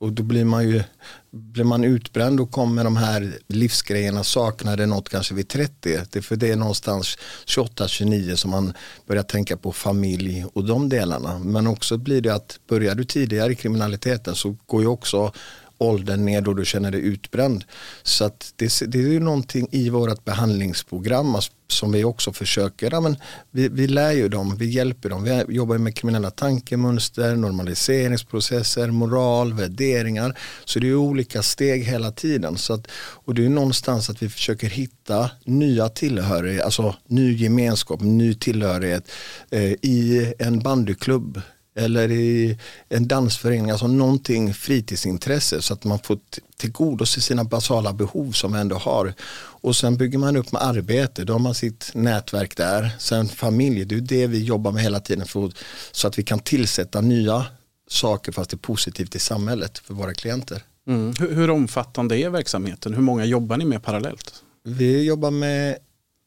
Och 0.00 0.12
då 0.12 0.22
blir 0.22 0.44
man 0.44 0.68
ju 0.68 0.82
blir 1.30 1.64
man 1.64 1.84
utbränd 1.84 2.40
och 2.40 2.50
kommer 2.50 2.84
de 2.84 2.96
här 2.96 3.38
livsgrejerna 3.46 4.24
saknar 4.24 4.76
det 4.76 4.86
något 4.86 5.08
kanske 5.08 5.34
vid 5.34 5.48
30. 5.48 5.98
Det 6.10 6.22
för 6.22 6.36
det 6.36 6.50
är 6.50 6.56
någonstans 6.56 7.18
28-29 7.46 8.36
som 8.36 8.50
man 8.50 8.72
börjar 9.06 9.22
tänka 9.22 9.56
på 9.56 9.72
familj 9.72 10.44
och 10.52 10.64
de 10.64 10.88
delarna. 10.88 11.38
Men 11.38 11.66
också 11.66 11.96
blir 11.96 12.20
det 12.20 12.34
att 12.34 12.60
börjar 12.68 12.94
du 12.94 13.04
tidigare 13.04 13.52
i 13.52 13.54
kriminaliteten 13.54 14.34
så 14.34 14.56
går 14.66 14.82
ju 14.82 14.88
också 14.88 15.32
åldern 15.78 16.24
ner 16.24 16.40
då 16.40 16.54
du 16.54 16.64
känner 16.64 16.90
dig 16.90 17.00
utbränd. 17.00 17.64
Så 18.02 18.24
att 18.24 18.52
det, 18.56 18.82
det 18.86 18.98
är 18.98 19.08
ju 19.08 19.20
någonting 19.20 19.68
i 19.70 19.90
vårt 19.90 20.24
behandlingsprogram 20.24 21.34
alltså, 21.34 21.52
som 21.70 21.92
vi 21.92 22.04
också 22.04 22.32
försöker, 22.32 22.90
ja, 22.90 23.00
men 23.00 23.16
vi, 23.50 23.68
vi 23.68 23.86
lär 23.86 24.12
ju 24.12 24.28
dem, 24.28 24.56
vi 24.56 24.66
hjälper 24.66 25.08
dem, 25.08 25.24
vi 25.24 25.54
jobbar 25.54 25.78
med 25.78 25.94
kriminella 25.94 26.30
tankemönster, 26.30 27.36
normaliseringsprocesser, 27.36 28.90
moral, 28.90 29.52
värderingar. 29.52 30.38
Så 30.64 30.78
det 30.78 30.88
är 30.88 30.94
olika 30.94 31.42
steg 31.42 31.84
hela 31.84 32.12
tiden. 32.12 32.56
Så 32.56 32.74
att, 32.74 32.86
och 32.96 33.34
det 33.34 33.44
är 33.44 33.48
någonstans 33.48 34.10
att 34.10 34.22
vi 34.22 34.28
försöker 34.28 34.68
hitta 34.68 35.30
nya 35.44 35.88
tillhörighet, 35.88 36.64
alltså 36.64 36.94
ny 37.06 37.36
gemenskap, 37.36 38.00
ny 38.00 38.34
tillhörighet 38.34 39.10
eh, 39.50 39.72
i 39.72 40.32
en 40.38 40.58
bandyklubb 40.58 41.42
eller 41.78 42.10
i 42.10 42.58
en 42.88 43.08
dansförening, 43.08 43.70
alltså 43.70 43.86
någonting 43.86 44.54
fritidsintresse 44.54 45.62
så 45.62 45.74
att 45.74 45.84
man 45.84 45.98
får 45.98 46.18
tillgodose 46.56 47.20
sina 47.20 47.44
basala 47.44 47.92
behov 47.92 48.32
som 48.32 48.50
man 48.50 48.60
ändå 48.60 48.76
har. 48.76 49.14
Och 49.60 49.76
sen 49.76 49.96
bygger 49.96 50.18
man 50.18 50.36
upp 50.36 50.52
med 50.52 50.62
arbete, 50.62 51.24
då 51.24 51.32
har 51.32 51.40
man 51.40 51.54
sitt 51.54 51.90
nätverk 51.94 52.56
där. 52.56 52.90
Sen 52.98 53.28
familj, 53.28 53.84
det 53.84 53.94
är 53.94 54.00
det 54.00 54.26
vi 54.26 54.44
jobbar 54.44 54.72
med 54.72 54.82
hela 54.82 55.00
tiden 55.00 55.26
för, 55.26 55.52
så 55.92 56.08
att 56.08 56.18
vi 56.18 56.22
kan 56.22 56.38
tillsätta 56.38 57.00
nya 57.00 57.46
saker 57.88 58.32
fast 58.32 58.50
det 58.50 58.54
är 58.54 58.58
positivt 58.58 59.14
i 59.14 59.18
samhället 59.18 59.78
för 59.78 59.94
våra 59.94 60.14
klienter. 60.14 60.62
Mm. 60.86 61.14
Hur, 61.18 61.34
hur 61.34 61.50
omfattande 61.50 62.18
är 62.18 62.30
verksamheten? 62.30 62.94
Hur 62.94 63.02
många 63.02 63.24
jobbar 63.24 63.56
ni 63.56 63.64
med 63.64 63.82
parallellt? 63.82 64.42
Vi 64.64 65.04
jobbar 65.04 65.30
med, 65.30 65.76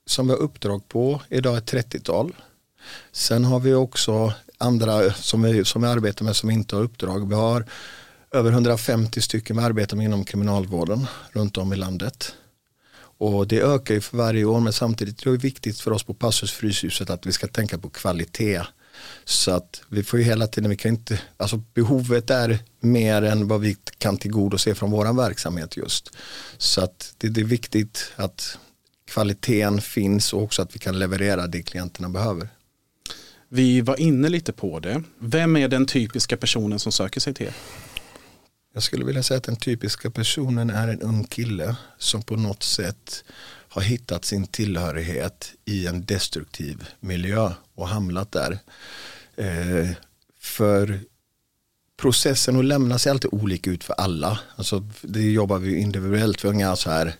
som 0.05 0.27
vi 0.27 0.33
har 0.33 0.39
uppdrag 0.39 0.87
på, 0.87 1.21
idag 1.29 1.57
ett 1.57 1.73
30-tal. 1.73 2.33
Sen 3.11 3.45
har 3.45 3.59
vi 3.59 3.73
också 3.73 4.33
andra 4.61 5.13
som 5.13 5.41
vi, 5.41 5.65
som 5.65 5.81
vi 5.81 5.87
arbetar 5.87 6.25
med 6.25 6.35
som 6.35 6.49
inte 6.49 6.75
har 6.75 6.83
uppdrag. 6.83 7.29
Vi 7.29 7.35
har 7.35 7.65
över 8.31 8.51
150 8.51 9.21
stycken 9.21 9.57
vi 9.57 9.63
arbetar 9.63 9.97
med 9.97 10.05
inom 10.05 10.25
kriminalvården 10.25 11.07
runt 11.31 11.57
om 11.57 11.73
i 11.73 11.75
landet. 11.75 12.33
Och 13.17 13.47
det 13.47 13.61
ökar 13.61 13.93
ju 13.93 14.01
för 14.01 14.17
varje 14.17 14.45
år 14.45 14.59
men 14.59 14.73
samtidigt 14.73 15.25
är 15.25 15.31
det 15.31 15.37
viktigt 15.37 15.79
för 15.79 15.91
oss 15.91 16.03
på 16.03 16.13
Passus 16.13 16.51
Fryshuset 16.51 17.09
att 17.09 17.25
vi 17.25 17.31
ska 17.31 17.47
tänka 17.47 17.77
på 17.77 17.89
kvalitet. 17.89 18.61
Så 19.25 19.51
att 19.51 19.81
vi 19.87 20.03
får 20.03 20.19
ju 20.19 20.25
hela 20.25 20.47
tiden, 20.47 20.69
vi 20.69 20.77
kan 20.77 20.91
inte, 20.91 21.21
alltså 21.37 21.57
behovet 21.73 22.29
är 22.29 22.59
mer 22.79 23.21
än 23.21 23.47
vad 23.47 23.61
vi 23.61 23.77
kan 23.97 24.17
tillgodose 24.17 24.75
från 24.75 24.91
våran 24.91 25.15
verksamhet 25.15 25.77
just. 25.77 26.09
Så 26.57 26.83
att 26.83 27.13
det, 27.17 27.29
det 27.29 27.41
är 27.41 27.45
viktigt 27.45 28.13
att 28.15 28.57
kvaliteten 29.07 29.81
finns 29.81 30.33
och 30.33 30.41
också 30.41 30.61
att 30.61 30.75
vi 30.75 30.79
kan 30.79 30.99
leverera 30.99 31.47
det 31.47 31.63
klienterna 31.63 32.09
behöver. 32.09 32.49
Vi 33.53 33.81
var 33.81 33.99
inne 33.99 34.29
lite 34.29 34.53
på 34.53 34.79
det. 34.79 35.03
Vem 35.19 35.55
är 35.55 35.67
den 35.67 35.85
typiska 35.85 36.37
personen 36.37 36.79
som 36.79 36.91
söker 36.91 37.19
sig 37.19 37.33
till 37.33 37.45
er? 37.45 37.53
Jag 38.73 38.83
skulle 38.83 39.05
vilja 39.05 39.23
säga 39.23 39.37
att 39.37 39.43
den 39.43 39.55
typiska 39.55 40.09
personen 40.11 40.69
är 40.69 40.87
en 40.87 41.01
ung 41.01 41.23
kille 41.23 41.75
som 41.97 42.21
på 42.21 42.35
något 42.35 42.63
sätt 42.63 43.23
har 43.43 43.81
hittat 43.81 44.25
sin 44.25 44.47
tillhörighet 44.47 45.53
i 45.65 45.87
en 45.87 46.05
destruktiv 46.05 46.87
miljö 46.99 47.51
och 47.75 47.87
hamnat 47.87 48.31
där. 48.31 48.59
Eh, 49.35 49.89
för 50.39 50.99
processen 51.97 52.59
att 52.59 52.65
lämna 52.65 52.99
sig 52.99 53.09
alltid 53.09 53.33
olika 53.33 53.69
ut 53.71 53.83
för 53.83 53.93
alla. 53.93 54.39
Alltså, 54.55 54.87
det 55.01 55.31
jobbar 55.31 55.59
vi 55.59 55.75
individuellt, 55.75 56.41
för 56.41 56.47
unga 56.47 56.75
så 56.75 56.89
här 56.89 57.15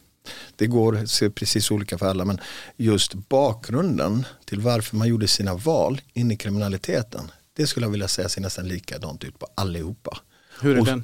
det 0.55 0.67
går, 0.67 1.05
ser 1.05 1.29
precis 1.29 1.71
olika 1.71 1.97
för 1.97 2.05
alla 2.05 2.25
men 2.25 2.39
just 2.77 3.13
bakgrunden 3.13 4.25
till 4.45 4.59
varför 4.59 4.95
man 4.97 5.07
gjorde 5.07 5.27
sina 5.27 5.55
val 5.55 6.01
in 6.13 6.31
i 6.31 6.37
kriminaliteten 6.37 7.31
det 7.53 7.67
skulle 7.67 7.85
jag 7.85 7.91
vilja 7.91 8.07
säga 8.07 8.29
ser 8.29 8.41
nästan 8.41 8.67
likadant 8.67 9.23
ut 9.23 9.39
på 9.39 9.47
allihopa. 9.55 10.17
Hur 10.61 10.75
är 10.75 10.79
Och, 10.79 10.85
den? 10.85 11.03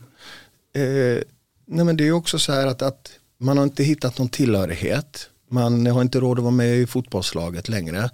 Eh, 0.74 1.24
nej 1.66 1.86
men 1.86 1.98
det 1.98 2.08
är 2.08 2.12
också 2.12 2.40
så 2.40 2.52
här 2.52 2.68
att, 2.68 2.82
att 2.82 3.12
man 3.38 3.58
har 3.58 3.64
inte 3.64 3.84
hittat 3.84 4.18
någon 4.18 4.30
tillhörighet 4.30 5.30
man 5.50 5.88
har 5.88 6.02
inte 6.02 6.20
råd 6.20 6.40
att 6.40 6.44
vara 6.44 6.54
med 6.54 6.78
i 6.78 6.88
fotbollslaget 6.88 7.70
längre. 7.70 8.10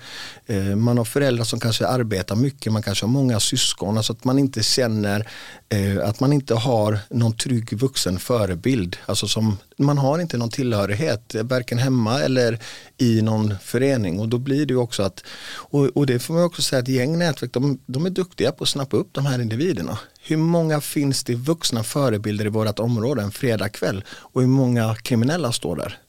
Eh, 0.45 0.75
man 0.75 0.97
har 0.97 1.05
föräldrar 1.05 1.45
som 1.45 1.59
kanske 1.59 1.87
arbetar 1.87 2.35
mycket, 2.35 2.73
man 2.73 2.83
kanske 2.83 3.05
har 3.05 3.11
många 3.11 3.39
syskon. 3.39 3.97
Alltså 3.97 4.13
att 4.13 4.23
man 4.23 4.39
inte 4.39 4.63
känner 4.63 5.27
eh, 5.69 6.09
att 6.09 6.19
man 6.19 6.33
inte 6.33 6.55
har 6.55 6.99
någon 7.09 7.37
trygg 7.37 7.73
vuxen 7.77 8.19
förebild. 8.19 8.97
Alltså 9.05 9.27
som, 9.27 9.57
man 9.77 9.97
har 9.97 10.19
inte 10.19 10.37
någon 10.37 10.49
tillhörighet, 10.49 11.35
eh, 11.35 11.43
varken 11.43 11.77
hemma 11.77 12.19
eller 12.19 12.59
i 12.97 13.21
någon 13.21 13.53
förening. 13.61 14.19
Och 14.19 14.29
då 14.29 14.37
blir 14.37 14.65
det 14.65 14.75
också 14.75 15.03
att, 15.03 15.23
och, 15.55 15.85
och 15.85 16.05
det 16.05 16.19
får 16.19 16.33
man 16.33 16.43
också 16.43 16.61
säga 16.61 16.79
att 16.81 16.87
gäng 16.87 17.17
nätverk, 17.17 17.53
de, 17.53 17.79
de 17.85 18.05
är 18.05 18.09
duktiga 18.09 18.51
på 18.51 18.63
att 18.63 18.69
snappa 18.69 18.97
upp 18.97 19.09
de 19.11 19.25
här 19.25 19.41
individerna. 19.41 19.99
Hur 20.25 20.37
många 20.37 20.81
finns 20.81 21.23
det 21.23 21.35
vuxna 21.35 21.83
förebilder 21.83 22.45
i 22.45 22.49
vårt 22.49 22.79
område 22.79 23.21
en 23.21 23.31
fredagkväll 23.31 24.03
och 24.09 24.41
hur 24.41 24.47
många 24.47 24.95
kriminella 24.95 25.51
står 25.51 25.75
där? 25.75 25.99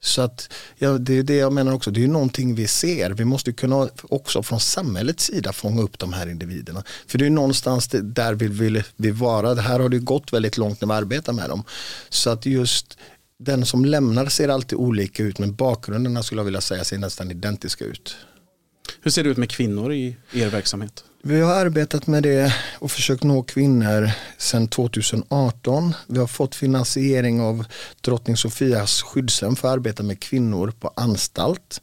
Så 0.00 0.22
att, 0.22 0.52
ja, 0.78 0.98
det 0.98 1.18
är 1.18 1.22
det 1.22 1.36
jag 1.36 1.52
menar 1.52 1.72
också, 1.72 1.90
det 1.90 2.04
är 2.04 2.08
någonting 2.08 2.54
vi 2.54 2.66
ser. 2.66 3.10
Vi 3.10 3.24
måste 3.24 3.52
kunna 3.52 3.88
också 4.02 4.42
från 4.42 4.60
samhällets 4.60 5.24
sida 5.24 5.52
fånga 5.52 5.82
upp 5.82 5.98
de 5.98 6.12
här 6.12 6.26
individerna. 6.28 6.82
För 7.06 7.18
det 7.18 7.26
är 7.26 7.30
någonstans 7.30 7.88
där 7.92 8.34
vi 8.34 8.48
vill 8.48 8.82
vi 8.96 9.10
vara. 9.10 9.54
Det 9.54 9.62
här 9.62 9.80
har 9.80 9.88
det 9.88 9.98
gått 9.98 10.32
väldigt 10.32 10.56
långt 10.56 10.80
när 10.80 10.88
vi 10.88 10.94
arbetar 10.94 11.32
med 11.32 11.48
dem. 11.48 11.64
Så 12.08 12.30
att 12.30 12.46
just 12.46 12.98
den 13.38 13.66
som 13.66 13.84
lämnar 13.84 14.26
ser 14.26 14.48
alltid 14.48 14.78
olika 14.78 15.22
ut 15.22 15.38
men 15.38 15.54
bakgrunderna 15.54 16.22
skulle 16.22 16.40
jag 16.40 16.44
vilja 16.44 16.60
säga 16.60 16.84
ser 16.84 16.98
nästan 16.98 17.30
identiska 17.30 17.84
ut. 17.84 18.16
Hur 19.02 19.10
ser 19.10 19.24
det 19.24 19.30
ut 19.30 19.36
med 19.36 19.50
kvinnor 19.50 19.92
i 19.92 20.16
er 20.32 20.48
verksamhet? 20.48 21.04
Vi 21.28 21.40
har 21.40 21.54
arbetat 21.54 22.06
med 22.06 22.22
det 22.22 22.54
och 22.78 22.90
försökt 22.90 23.22
nå 23.22 23.42
kvinnor 23.42 24.10
sedan 24.38 24.68
2018. 24.68 25.94
Vi 26.06 26.18
har 26.18 26.26
fått 26.26 26.54
finansiering 26.54 27.40
av 27.40 27.64
Drottning 28.00 28.36
Sofias 28.36 29.02
skyddshem 29.02 29.56
för 29.56 29.68
att 29.68 29.74
arbeta 29.74 30.02
med 30.02 30.20
kvinnor 30.20 30.72
på 30.80 30.92
anstalt. 30.96 31.80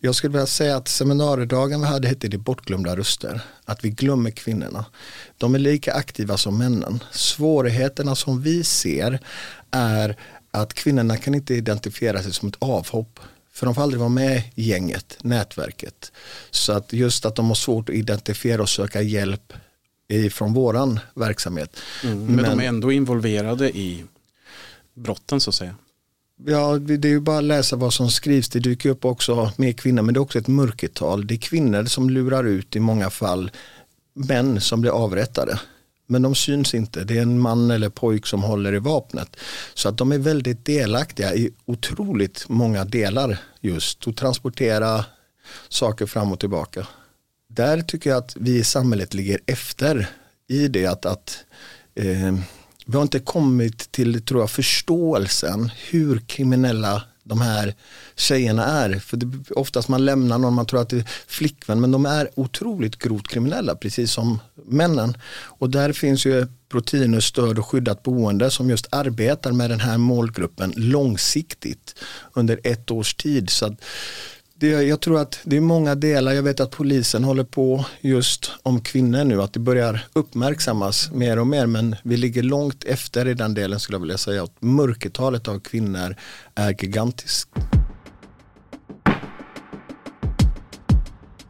Jag 0.00 0.14
skulle 0.14 0.32
vilja 0.32 0.46
säga 0.46 0.76
att 0.76 0.88
seminariedagen 0.88 1.80
vi 1.80 1.86
hade 1.86 2.08
hette 2.08 2.28
det 2.28 2.38
bortglömda 2.38 2.96
röster. 2.96 3.40
Att 3.64 3.84
vi 3.84 3.90
glömmer 3.90 4.30
kvinnorna. 4.30 4.84
De 5.38 5.54
är 5.54 5.58
lika 5.58 5.94
aktiva 5.94 6.36
som 6.36 6.58
männen. 6.58 7.04
Svårigheterna 7.12 8.14
som 8.14 8.42
vi 8.42 8.64
ser 8.64 9.20
är 9.70 10.16
att 10.50 10.74
kvinnorna 10.74 11.16
kan 11.16 11.34
inte 11.34 11.54
identifiera 11.54 12.22
sig 12.22 12.32
som 12.32 12.48
ett 12.48 12.56
avhopp 12.58 13.20
för 13.54 13.66
de 13.66 13.74
får 13.74 13.82
aldrig 13.82 14.00
vara 14.00 14.08
med 14.08 14.42
i 14.54 14.62
gänget, 14.62 15.16
nätverket. 15.22 16.12
Så 16.50 16.72
att 16.72 16.92
just 16.92 17.24
att 17.24 17.34
de 17.34 17.46
har 17.46 17.54
svårt 17.54 17.88
att 17.88 17.94
identifiera 17.94 18.62
och 18.62 18.68
söka 18.68 19.02
hjälp 19.02 19.52
från 20.30 20.52
våran 20.52 21.00
verksamhet. 21.14 21.76
Mm, 22.04 22.24
men, 22.24 22.36
men, 22.36 22.44
de 22.44 22.64
är 22.64 22.68
ändå 22.68 22.92
involverade 22.92 23.76
i 23.76 24.04
brotten 24.94 25.40
så 25.40 25.50
att 25.50 25.54
säga. 25.54 25.74
Ja, 26.46 26.78
det 26.78 27.08
är 27.08 27.10
ju 27.10 27.20
bara 27.20 27.38
att 27.38 27.44
läsa 27.44 27.76
vad 27.76 27.94
som 27.94 28.10
skrivs. 28.10 28.48
Det 28.48 28.58
dyker 28.58 28.88
upp 28.88 29.04
också 29.04 29.52
mer 29.56 29.72
kvinnor, 29.72 30.02
men 30.02 30.14
det 30.14 30.18
är 30.18 30.22
också 30.22 30.38
ett 30.38 30.46
mörkertal. 30.48 31.26
Det 31.26 31.34
är 31.34 31.38
kvinnor 31.38 31.84
som 31.84 32.10
lurar 32.10 32.44
ut 32.44 32.76
i 32.76 32.80
många 32.80 33.10
fall 33.10 33.50
män 34.14 34.60
som 34.60 34.80
blir 34.80 34.90
avrättade. 34.90 35.58
Men 36.06 36.22
de 36.22 36.34
syns 36.34 36.74
inte. 36.74 37.04
Det 37.04 37.18
är 37.18 37.22
en 37.22 37.40
man 37.40 37.70
eller 37.70 37.88
pojk 37.88 38.26
som 38.26 38.42
håller 38.42 38.74
i 38.74 38.78
vapnet. 38.78 39.36
Så 39.74 39.88
att 39.88 39.98
de 39.98 40.12
är 40.12 40.18
väldigt 40.18 40.64
delaktiga 40.64 41.34
i 41.34 41.50
otroligt 41.64 42.48
många 42.48 42.84
delar 42.84 43.38
just. 43.60 44.08
Att 44.08 44.16
transportera 44.16 45.04
saker 45.68 46.06
fram 46.06 46.32
och 46.32 46.40
tillbaka. 46.40 46.86
Där 47.48 47.82
tycker 47.82 48.10
jag 48.10 48.18
att 48.18 48.36
vi 48.36 48.58
i 48.58 48.64
samhället 48.64 49.14
ligger 49.14 49.40
efter 49.46 50.10
i 50.48 50.68
det 50.68 50.86
att, 50.86 51.06
att 51.06 51.44
eh, 51.94 52.34
vi 52.86 52.96
har 52.96 53.02
inte 53.02 53.18
kommit 53.18 53.92
till 53.92 54.24
tror 54.24 54.40
jag, 54.40 54.50
förståelsen 54.50 55.70
hur 55.90 56.18
kriminella 56.18 57.02
de 57.24 57.40
här 57.40 57.74
tjejerna 58.16 58.64
är. 58.64 58.98
För 58.98 59.16
det, 59.16 59.50
oftast 59.50 59.88
man 59.88 60.04
lämnar 60.04 60.38
någon, 60.38 60.54
man 60.54 60.66
tror 60.66 60.80
att 60.80 60.88
det 60.88 60.96
är 60.96 61.08
flickvän, 61.26 61.80
men 61.80 61.90
de 61.90 62.06
är 62.06 62.30
otroligt 62.34 62.98
grovt 62.98 63.28
kriminella, 63.28 63.74
precis 63.74 64.12
som 64.12 64.40
männen. 64.54 65.16
Och 65.34 65.70
där 65.70 65.92
finns 65.92 66.26
ju 66.26 66.46
Proteinus 66.68 67.24
stöd 67.24 67.58
och 67.58 67.66
skyddat 67.66 68.02
boende 68.02 68.50
som 68.50 68.70
just 68.70 68.86
arbetar 68.90 69.52
med 69.52 69.70
den 69.70 69.80
här 69.80 69.98
målgruppen 69.98 70.72
långsiktigt 70.76 71.94
under 72.32 72.60
ett 72.64 72.90
års 72.90 73.14
tid. 73.14 73.50
Så 73.50 73.66
att, 73.66 73.84
det, 74.58 74.68
jag 74.68 75.00
tror 75.00 75.20
att 75.20 75.40
det 75.44 75.56
är 75.56 75.60
många 75.60 75.94
delar. 75.94 76.32
Jag 76.32 76.42
vet 76.42 76.60
att 76.60 76.70
polisen 76.70 77.24
håller 77.24 77.44
på 77.44 77.84
just 78.00 78.52
om 78.62 78.80
kvinnor 78.80 79.24
nu. 79.24 79.42
Att 79.42 79.52
det 79.52 79.60
börjar 79.60 80.06
uppmärksammas 80.12 81.10
mer 81.12 81.38
och 81.38 81.46
mer. 81.46 81.66
Men 81.66 81.96
vi 82.02 82.16
ligger 82.16 82.42
långt 82.42 82.84
efter 82.84 83.28
i 83.28 83.34
den 83.34 83.54
delen 83.54 83.80
skulle 83.80 83.94
jag 83.96 84.00
vilja 84.00 84.18
säga. 84.18 84.42
Att 84.42 84.62
mörkertalet 84.62 85.48
av 85.48 85.60
kvinnor 85.60 86.16
är 86.54 86.76
gigantiskt. 86.82 87.50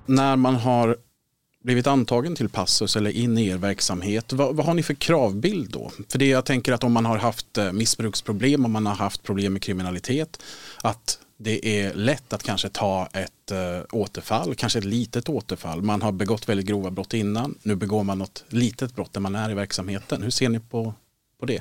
När 0.06 0.37
man 0.37 0.54
har 0.54 0.96
blivit 1.64 1.87
antagen 1.87 2.37
till 2.37 2.49
Passus 2.49 2.96
eller 2.96 3.11
in 3.11 3.38
i 3.38 3.46
er 3.46 3.56
verksamhet, 3.56 4.32
vad, 4.32 4.56
vad, 4.56 4.66
har 4.66 4.75
ni 4.75 4.82
för 4.82 4.94
kravbild 4.94 5.70
då? 5.70 5.90
För 6.08 6.18
det 6.18 6.26
jag 6.26 6.44
tänker 6.44 6.73
att 6.73 6.84
om 6.84 6.92
man 6.92 7.04
har 7.04 7.18
haft 7.18 7.58
eh, 7.58 7.73
missbruksproblem, 7.73 8.64
om 8.64 8.73
man 8.73 8.87
har 8.87 8.94
haft 8.94 9.23
problem 9.23 9.52
med 9.52 9.62
kriminalitet, 9.62 10.42
att 10.82 11.18
det 11.36 11.84
är 11.84 11.94
lätt 11.94 12.32
att 12.32 12.42
kanske 12.42 12.68
ta 12.68 13.08
ett 13.12 13.50
eh, 13.50 13.80
återfall, 13.92 14.54
kanske 14.54 14.78
ett 14.78 14.84
litet 14.84 15.28
återfall. 15.28 15.82
Man 15.82 16.02
har 16.02 16.12
begått 16.12 16.48
väldigt 16.48 16.66
grova 16.66 16.90
brott 16.90 17.14
innan, 17.14 17.58
nu 17.62 17.74
begår 17.74 18.04
man 18.04 18.18
något 18.18 18.44
litet 18.48 18.94
brott 18.94 19.14
när 19.14 19.20
man 19.20 19.34
är 19.34 19.50
i 19.50 19.54
verksamheten. 19.54 20.22
Hur 20.22 20.30
ser 20.30 20.48
ni 20.48 20.60
på, 20.60 20.84
på 20.84 20.94
på 21.44 21.46
det? 21.46 21.60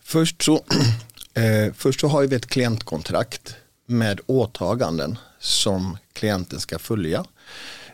Först 0.00 0.42
så, 0.42 0.54
eh, 1.34 1.72
först 1.74 2.00
så 2.00 2.08
har 2.08 2.26
vi 2.26 2.36
ett 2.36 2.46
klientkontrakt 2.46 3.56
med 3.86 4.20
åtaganden 4.26 5.18
som 5.38 5.98
klienten 6.12 6.60
ska 6.60 6.78
följa. 6.78 7.24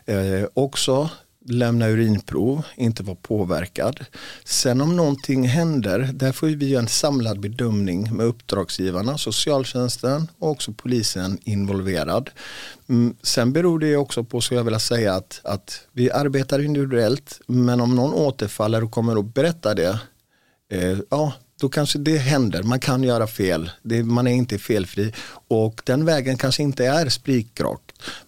Eh, 0.05 0.45
också 0.53 1.09
lämna 1.45 1.87
urinprov, 1.87 2.65
inte 2.75 3.03
vara 3.03 3.17
påverkad. 3.21 4.05
Sen 4.43 4.81
om 4.81 4.95
någonting 4.95 5.47
händer, 5.47 6.09
där 6.13 6.31
får 6.31 6.47
vi 6.47 6.69
göra 6.69 6.81
en 6.81 6.87
samlad 6.87 7.39
bedömning 7.39 8.15
med 8.15 8.25
uppdragsgivarna, 8.25 9.17
socialtjänsten 9.17 10.27
och 10.39 10.49
också 10.49 10.73
polisen 10.73 11.39
involverad. 11.43 12.29
Mm, 12.89 13.15
sen 13.23 13.53
beror 13.53 13.79
det 13.79 13.97
också 13.97 14.23
på, 14.23 14.41
så 14.41 14.53
jag 14.53 14.63
vilja 14.63 14.79
säga, 14.79 15.13
att, 15.13 15.41
att 15.43 15.87
vi 15.91 16.11
arbetar 16.11 16.65
individuellt, 16.65 17.41
men 17.47 17.81
om 17.81 17.95
någon 17.95 18.13
återfaller 18.13 18.83
och 18.83 18.91
kommer 18.91 19.19
att 19.19 19.33
berätta 19.33 19.73
det, 19.73 19.99
eh, 20.71 20.97
ja, 21.09 21.33
då 21.63 21.69
kanske 21.69 21.99
det 21.99 22.17
händer. 22.17 22.63
Man 22.63 22.79
kan 22.79 23.03
göra 23.03 23.27
fel. 23.27 23.71
Det, 23.81 24.03
man 24.03 24.27
är 24.27 24.31
inte 24.31 24.57
felfri. 24.57 25.13
Och 25.47 25.81
den 25.85 26.05
vägen 26.05 26.37
kanske 26.37 26.63
inte 26.63 26.85
är 26.85 27.09
spikrak. 27.09 27.81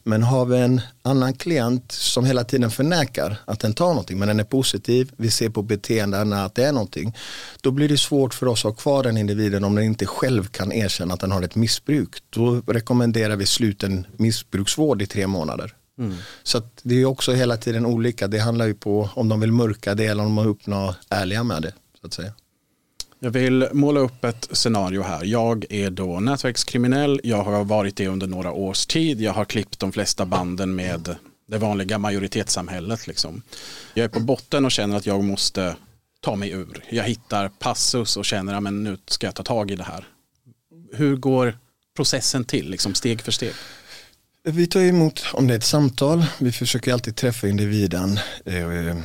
Men 0.04 0.24
har 0.24 0.46
vi 0.46 0.58
en 0.58 0.82
annan 1.01 1.34
klient 1.34 1.92
som 1.92 2.25
hela 2.25 2.44
tiden 2.44 2.72
förnekar 2.72 3.38
att 3.46 3.60
den 3.60 3.74
tar 3.74 3.88
någonting 3.88 4.20
men 4.20 4.27
den 4.27 4.39
är 4.39 4.44
positiv, 4.44 5.12
vi 5.18 5.32
ser 5.32 5.50
på 5.50 5.62
beteendena 5.62 6.46
att 6.46 6.56
det 6.56 6.63
är 6.63 6.72
någonting. 6.72 7.15
Då 7.62 7.72
blir 7.72 7.89
det 7.89 7.98
svårt 7.98 8.34
för 8.34 8.46
oss 8.46 8.65
att 8.65 8.72
ha 8.72 8.75
kvar 8.75 9.04
den 9.04 9.18
individen 9.18 9.63
om 9.63 9.75
den 9.75 9.84
inte 9.84 10.06
själv 10.06 10.48
kan 10.48 10.72
erkänna 10.72 11.13
att 11.13 11.20
den 11.20 11.32
har 11.32 11.42
ett 11.42 11.56
missbruk. 11.56 12.15
Då 12.30 12.62
rekommenderar 12.68 13.36
vi 13.36 13.46
sluten 13.46 14.08
missbruksvård 14.18 15.01
i 15.01 15.06
tre 15.06 15.27
månader. 15.27 15.74
Mm. 16.00 16.15
Så 16.44 16.62
det 16.84 17.01
är 17.01 17.06
också 17.06 17.34
hela 17.34 17.58
tiden 17.58 17.86
olika. 17.86 18.27
Det 18.27 18.39
handlar 18.39 18.65
ju 18.65 18.74
på 18.74 19.10
om 19.13 19.30
de 19.30 19.39
vill 19.39 19.51
mörka 19.51 19.96
det 19.96 20.06
eller 20.06 20.25
om 20.25 20.36
de 20.36 20.48
uppnår 20.48 20.96
ärliga 21.10 21.44
med 21.44 21.62
det. 21.62 21.74
Så 22.01 22.08
att 22.08 22.13
säga. 22.13 22.34
Jag 23.19 23.31
vill 23.31 23.67
måla 23.72 24.00
upp 24.00 24.24
ett 24.25 24.48
scenario 24.51 25.01
här. 25.01 25.25
Jag 25.25 25.65
är 25.69 25.89
då 25.89 26.19
nätverkskriminell. 26.19 27.22
Jag 27.24 27.43
har 27.43 27.63
varit 27.63 27.95
det 27.95 28.07
under 28.07 28.27
några 28.27 28.51
års 28.51 28.86
tid. 28.86 29.22
Jag 29.22 29.34
har 29.34 29.45
klippt 29.45 29.79
de 29.79 29.91
flesta 29.91 30.25
banden 30.25 30.75
med 30.75 31.15
det 31.48 31.57
vanliga 31.57 31.98
majoritetssamhället. 31.98 33.07
Liksom. 33.07 33.41
Jag 33.93 34.03
är 34.03 34.10
på 34.10 34.19
botten 34.19 34.65
och 34.65 34.72
känner 34.72 34.98
att 34.98 35.05
jag 35.05 35.24
måste 35.24 35.75
ta 36.22 36.36
mig 36.36 36.51
ur. 36.51 36.84
Jag 36.89 37.03
hittar 37.03 37.50
passus 37.50 38.17
och 38.17 38.25
känner 38.25 38.53
att 38.53 38.74
nu 38.74 38.98
ska 39.07 39.27
jag 39.27 39.36
ta 39.36 39.43
tag 39.43 39.72
i 39.72 39.75
det 39.75 39.84
här. 39.84 40.07
Hur 40.93 41.15
går 41.15 41.57
processen 41.95 42.45
till, 42.45 42.69
liksom 42.69 42.93
steg 42.93 43.22
för 43.22 43.31
steg? 43.31 43.53
Vi 44.43 44.67
tar 44.67 44.79
emot, 44.79 45.25
om 45.34 45.48
det 45.48 45.53
är 45.53 45.57
ett 45.57 45.63
samtal, 45.63 46.25
vi 46.39 46.51
försöker 46.51 46.93
alltid 46.93 47.15
träffa 47.15 47.48
individen 47.48 48.19
eh, 48.45 48.98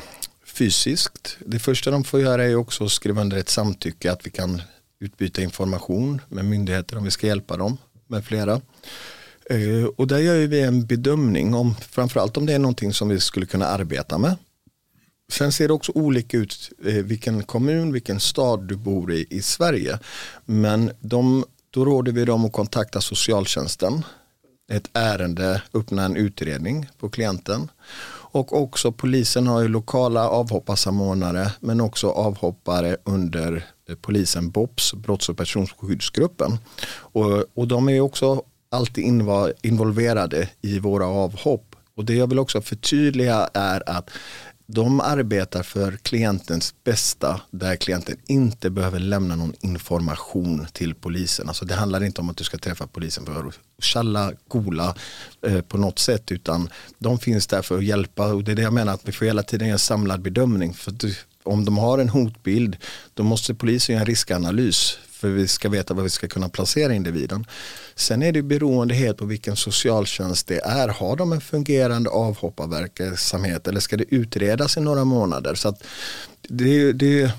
fysiskt. 0.61 1.37
Det 1.47 1.59
första 1.59 1.91
de 1.91 2.05
får 2.05 2.21
göra 2.21 2.45
är 2.45 2.55
också 2.55 2.85
att 2.85 2.91
skriva 2.91 3.21
under 3.21 3.37
ett 3.37 3.49
samtycke 3.49 4.13
att 4.13 4.27
vi 4.27 4.31
kan 4.31 4.63
utbyta 5.01 5.43
information 5.43 6.21
med 6.29 6.45
myndigheter 6.45 6.99
om 6.99 7.05
vi 7.05 7.11
ska 7.11 7.27
hjälpa 7.27 7.57
dem 7.57 7.79
med 8.07 8.25
flera. 8.25 8.61
Eh, 9.51 9.85
och 9.97 10.07
där 10.07 10.19
gör 10.19 10.47
vi 10.47 10.61
en 10.61 10.87
bedömning 10.87 11.55
om 11.55 11.75
framförallt 11.75 12.37
om 12.37 12.47
det 12.47 12.53
är 12.53 12.59
någonting 12.59 12.93
som 12.93 13.09
vi 13.09 13.21
skulle 13.21 13.47
kunna 13.47 13.67
arbeta 13.67 14.19
med. 14.19 14.37
Sen 15.33 15.53
ser 15.53 15.69
det 15.69 15.75
också 15.75 15.93
olika 15.95 16.37
ut 16.37 16.73
eh, 16.85 16.95
vilken 16.95 17.43
kommun, 17.43 17.93
vilken 17.93 18.21
stad 18.21 18.69
du 18.69 18.77
bor 18.77 19.13
i 19.13 19.27
i 19.31 19.43
Sverige. 19.43 19.99
Men 20.45 20.91
de, 21.01 21.45
då 21.71 21.85
råder 21.85 22.13
vi 22.13 22.25
dem 22.25 22.45
att 22.45 22.53
kontakta 22.53 23.01
socialtjänsten. 23.01 24.05
Ett 24.73 24.91
ärende, 24.93 25.63
öppna 25.75 26.05
en 26.05 26.17
utredning 26.17 26.89
på 26.99 27.11
klienten. 27.11 27.69
Och 28.33 28.63
också 28.63 28.93
polisen 28.93 29.47
har 29.47 29.61
ju 29.61 29.69
lokala 29.69 30.29
avhopparsamordnare 30.29 31.53
men 31.61 31.81
också 31.81 32.11
avhoppare 32.11 32.97
under 33.05 33.67
eh, 33.89 33.97
polisen 33.97 34.51
BOPS, 34.51 34.95
brotts 34.95 35.29
och 35.29 35.37
personskyddsgruppen. 35.37 36.59
Och, 36.91 37.45
och 37.55 37.69
de 37.69 37.89
är 37.89 37.93
ju 37.93 38.01
också 38.01 38.43
alltid 38.71 39.05
involverade 39.63 40.49
i 40.63 40.79
våra 40.79 41.07
avhopp. 41.07 41.77
Och 41.97 42.05
det 42.05 42.15
jag 42.15 42.27
vill 42.27 42.39
också 42.39 42.61
förtydliga 42.61 43.49
är 43.55 43.91
att 43.91 44.11
de 44.73 45.01
arbetar 45.01 45.63
för 45.63 45.93
klientens 45.93 46.75
bästa 46.85 47.41
där 47.51 47.77
klienten 47.77 48.17
inte 48.27 48.71
behöver 48.71 48.99
lämna 48.99 49.37
någon 49.37 49.55
information 49.61 50.67
till 50.73 50.95
polisen. 50.95 51.49
Alltså 51.49 51.65
det 51.65 51.75
handlar 51.75 52.05
inte 52.05 52.21
om 52.21 52.31
att 52.31 52.37
du 52.37 52.45
ska 52.45 52.59
träffa 52.59 52.87
polisen 52.87 53.27
för 53.27 53.49
att 53.49 53.55
tjalla, 53.79 54.33
gola 54.49 54.95
eh, 55.47 55.61
på 55.61 55.79
något 55.79 55.99
sätt 55.99 56.33
utan 56.33 56.69
de 56.99 57.19
finns 57.19 57.47
där 57.47 57.63
för 57.63 57.79
att 57.79 57.85
hjälpa 57.85 58.33
och 58.33 58.45
det 58.45 58.53
är 58.53 58.57
det 58.57 58.63
jag 58.63 58.73
menar 58.73 58.95
att 58.95 59.09
vi 59.09 59.13
får 59.13 59.27
hela 59.27 59.43
tiden 59.43 59.69
en 59.69 59.79
samlad 59.79 60.23
bedömning. 60.23 60.75
För 60.75 60.91
du, 60.91 61.15
om 61.43 61.65
de 61.65 61.79
har 61.79 61.99
en 61.99 62.09
hotbild 62.09 62.77
då 63.15 63.23
måste 63.23 63.55
polisen 63.55 63.93
göra 63.93 64.01
en 64.01 64.07
riskanalys 64.07 64.99
för 65.21 65.29
vi 65.29 65.49
ska 65.49 65.69
veta 65.69 65.95
var 65.95 66.03
vi 66.03 66.11
ska 66.11 66.29
kunna 66.29 66.49
placera 66.49 66.95
individen. 66.95 67.45
Sen 67.95 68.23
är 68.23 68.33
det 68.33 68.43
beroende 68.43 68.95
helt 68.95 69.19
på 69.19 69.25
vilken 69.25 69.57
socialtjänst 69.57 70.47
det 70.47 70.59
är. 70.59 70.89
Har 70.89 71.17
de 71.17 71.33
en 71.33 71.41
fungerande 71.41 72.11
avhopparverksamhet 72.11 73.69
eller 73.69 73.81
ska 73.81 73.97
det 73.97 74.15
utredas 74.15 74.77
i 74.77 74.81
några 74.81 75.05
månader? 75.05 75.55
Så 75.55 75.77
det, 76.49 76.93
det, 76.93 77.33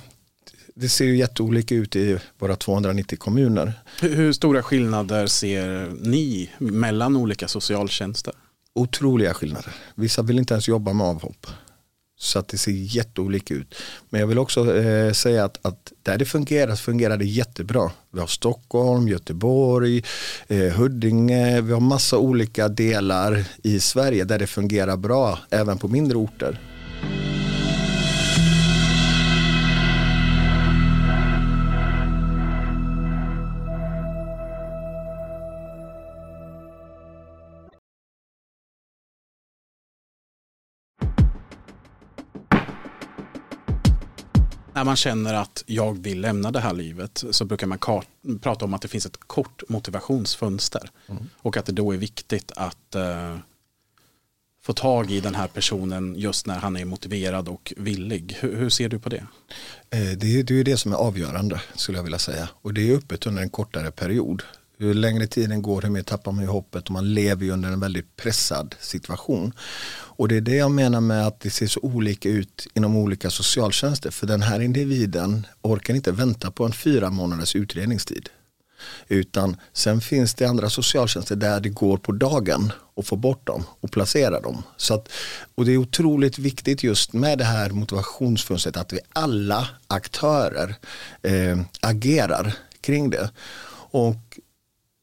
det 0.75 0.89
ser 0.89 1.05
ju 1.05 1.17
jätteolika 1.17 1.75
ut 1.75 1.95
i 1.95 2.17
våra 2.39 2.55
290 2.55 3.17
kommuner. 3.17 3.73
Hur, 4.01 4.15
hur 4.15 4.33
stora 4.33 4.63
skillnader 4.63 5.27
ser 5.27 5.89
ni 5.99 6.49
mellan 6.57 7.15
olika 7.15 7.47
socialtjänster? 7.47 8.33
Otroliga 8.73 9.33
skillnader. 9.33 9.73
Vissa 9.95 10.21
vill 10.21 10.39
inte 10.39 10.53
ens 10.53 10.67
jobba 10.67 10.93
med 10.93 11.07
avhopp. 11.07 11.47
Så 12.21 12.39
att 12.39 12.47
det 12.47 12.57
ser 12.57 12.71
jätteolika 12.71 13.53
ut. 13.53 13.75
Men 14.09 14.21
jag 14.21 14.27
vill 14.27 14.39
också 14.39 14.75
eh, 14.75 15.11
säga 15.11 15.45
att, 15.45 15.59
att, 15.61 15.91
där 16.03 16.17
det 16.17 16.25
fungerar 16.25 16.75
så 16.75 16.83
fungerar 16.83 17.17
det 17.17 17.25
jättebra. 17.25 17.91
Vi 18.11 18.19
har 18.19 18.27
Stockholm, 18.27 19.07
Göteborg, 19.07 20.03
eh, 20.47 20.73
Huddinge, 20.73 21.61
vi 21.61 21.73
har 21.73 21.79
massa 21.79 22.17
olika 22.17 22.67
delar 22.67 23.43
i 23.63 23.79
Sverige 23.79 24.23
där 24.23 24.39
det 24.39 24.47
fungerar 24.47 24.97
bra, 24.97 25.39
även 25.49 25.77
på 25.77 25.87
mindre 25.87 26.17
orter. 26.17 26.70
När 44.81 44.85
man 44.85 44.95
känner 44.95 45.33
att 45.33 45.63
jag 45.67 46.03
vill 46.03 46.21
lämna 46.21 46.51
det 46.51 46.59
här 46.59 46.73
livet 46.73 47.23
så 47.31 47.45
brukar 47.45 47.67
man 47.67 47.79
prata 48.41 48.65
om 48.65 48.73
att 48.73 48.81
det 48.81 48.87
finns 48.87 49.05
ett 49.05 49.19
kort 49.27 49.63
motivationsfönster. 49.67 50.89
Mm. 51.07 51.29
Och 51.37 51.57
att 51.57 51.65
det 51.65 51.71
då 51.71 51.91
är 51.91 51.97
viktigt 51.97 52.51
att 52.55 52.95
uh, 52.95 53.37
få 54.63 54.73
tag 54.73 55.11
i 55.11 55.19
den 55.19 55.35
här 55.35 55.47
personen 55.47 56.15
just 56.17 56.47
när 56.47 56.59
han 56.59 56.77
är 56.77 56.85
motiverad 56.85 57.47
och 57.47 57.73
villig. 57.77 58.37
Hur, 58.39 58.55
hur 58.55 58.69
ser 58.69 58.89
du 58.89 58.99
på 58.99 59.09
det? 59.09 59.25
Eh, 59.89 60.17
det 60.17 60.39
är, 60.39 60.43
det 60.43 60.59
är 60.59 60.63
det 60.63 60.77
som 60.77 60.91
är 60.91 60.97
avgörande 60.97 61.61
skulle 61.75 61.97
jag 61.97 62.03
vilja 62.03 62.19
säga. 62.19 62.49
Och 62.61 62.73
det 62.73 62.91
är 62.91 62.95
öppet 62.97 63.25
under 63.25 63.41
en 63.41 63.49
kortare 63.49 63.91
period. 63.91 64.43
Hur 64.81 64.93
längre 64.93 65.27
tiden 65.27 65.61
går, 65.61 65.81
hur 65.81 65.89
mer 65.89 66.03
tappar 66.03 66.31
man 66.31 66.43
ju 66.43 66.49
hoppet 66.49 66.85
och 66.85 66.91
man 66.91 67.13
lever 67.13 67.45
ju 67.45 67.51
under 67.51 67.69
en 67.69 67.79
väldigt 67.79 68.15
pressad 68.15 68.75
situation. 68.79 69.53
Och 69.91 70.27
det 70.27 70.37
är 70.37 70.41
det 70.41 70.55
jag 70.55 70.71
menar 70.71 71.01
med 71.01 71.27
att 71.27 71.39
det 71.39 71.49
ser 71.49 71.67
så 71.67 71.79
olika 71.79 72.29
ut 72.29 72.67
inom 72.73 72.95
olika 72.95 73.29
socialtjänster. 73.29 74.11
För 74.11 74.27
den 74.27 74.41
här 74.41 74.59
individen 74.59 75.47
orkar 75.61 75.93
inte 75.93 76.11
vänta 76.11 76.51
på 76.51 76.65
en 76.65 76.71
fyra 76.71 77.09
månaders 77.09 77.55
utredningstid. 77.55 78.29
Utan 79.07 79.57
sen 79.73 80.01
finns 80.01 80.33
det 80.33 80.45
andra 80.45 80.69
socialtjänster 80.69 81.35
där 81.35 81.59
det 81.59 81.69
går 81.69 81.97
på 81.97 82.11
dagen 82.11 82.71
att 82.95 83.07
få 83.07 83.15
bort 83.15 83.47
dem 83.47 83.63
och 83.79 83.91
placera 83.91 84.41
dem. 84.41 84.63
Så 84.77 84.93
att, 84.93 85.09
och 85.55 85.65
det 85.65 85.71
är 85.71 85.77
otroligt 85.77 86.39
viktigt 86.39 86.83
just 86.83 87.13
med 87.13 87.37
det 87.37 87.45
här 87.45 87.69
motivationsfönstret 87.69 88.77
att 88.77 88.93
vi 88.93 88.99
alla 89.13 89.67
aktörer 89.87 90.75
eh, 91.21 91.59
agerar 91.81 92.53
kring 92.81 93.09
det. 93.09 93.29
Och 93.93 94.39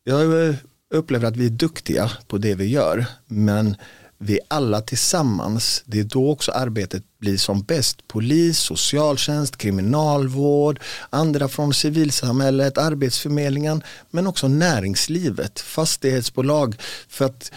jag 0.08 0.48
eh, 0.48 0.54
upplever 0.94 1.28
att 1.28 1.36
vi 1.36 1.46
är 1.46 1.50
duktiga 1.50 2.10
på 2.26 2.38
det 2.38 2.54
vi 2.54 2.66
gör 2.66 3.06
men 3.26 3.76
vi 4.18 4.40
alla 4.48 4.80
tillsammans, 4.80 5.82
det 5.86 6.00
är 6.00 6.04
då 6.04 6.30
också 6.30 6.52
arbetet 6.52 7.02
blir 7.18 7.36
som 7.36 7.62
bäst. 7.62 8.08
Polis, 8.08 8.58
socialtjänst, 8.58 9.56
kriminalvård, 9.56 10.80
andra 11.10 11.48
från 11.48 11.74
civilsamhället, 11.74 12.78
arbetsförmedlingen 12.78 13.82
men 14.10 14.26
också 14.26 14.48
näringslivet, 14.48 15.60
fastighetsbolag. 15.60 16.76
För 17.08 17.24
att 17.24 17.52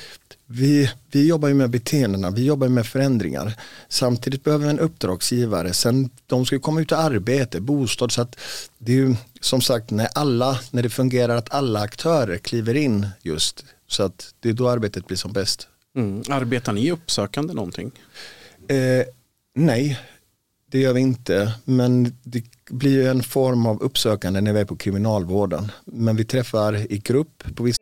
vi, 0.52 0.92
vi 1.12 1.28
jobbar 1.28 1.48
ju 1.48 1.54
med 1.54 1.70
beteendena, 1.70 2.30
vi 2.30 2.46
jobbar 2.46 2.68
med 2.68 2.86
förändringar. 2.86 3.54
Samtidigt 3.90 4.44
behöver 4.44 4.66
vi 4.66 4.72
en 4.72 4.80
uppdragsgivare. 4.80 5.74
Sen 5.74 6.10
de 6.28 6.46
ska 6.46 6.60
komma 6.60 6.82
ut 6.82 6.92
i 6.92 6.96
arbete, 6.96 7.62
bostad. 7.62 8.12
Så 8.12 8.22
att 8.22 8.40
det 8.78 8.92
är 8.92 8.96
ju 8.96 9.16
som 9.42 9.62
sagt 9.62 9.92
när 9.92 10.08
alla, 10.16 10.60
när 10.72 10.84
det 10.84 10.90
fungerar 10.90 11.36
att 11.36 11.54
alla 11.54 11.80
aktörer 11.80 12.38
kliver 12.38 12.76
in 12.76 13.08
just. 13.22 13.66
Så 13.88 14.04
att 14.04 14.34
det 14.40 14.50
är 14.50 14.54
då 14.54 14.70
arbetet 14.70 15.08
blir 15.08 15.18
som 15.18 15.34
bäst. 15.34 15.68
Mm. 15.96 16.24
Arbetar 16.30 16.74
ni 16.74 16.92
uppsökande 16.92 17.54
någonting? 17.54 17.92
Eh, 18.68 19.06
nej, 19.56 20.00
det 20.72 20.80
gör 20.80 20.94
vi 20.94 21.02
inte. 21.02 21.54
Men 21.66 22.18
det 22.24 22.44
blir 22.70 22.92
ju 22.92 23.08
en 23.08 23.24
form 23.24 23.66
av 23.66 23.82
uppsökande 23.82 24.42
när 24.42 24.54
vi 24.54 24.60
är 24.60 24.66
på 24.66 24.76
kriminalvården. 24.76 25.72
Men 25.86 26.16
vi 26.16 26.26
träffar 26.26 26.92
i 26.92 26.98
grupp 26.98 27.44
på 27.56 27.64
vissa 27.64 27.82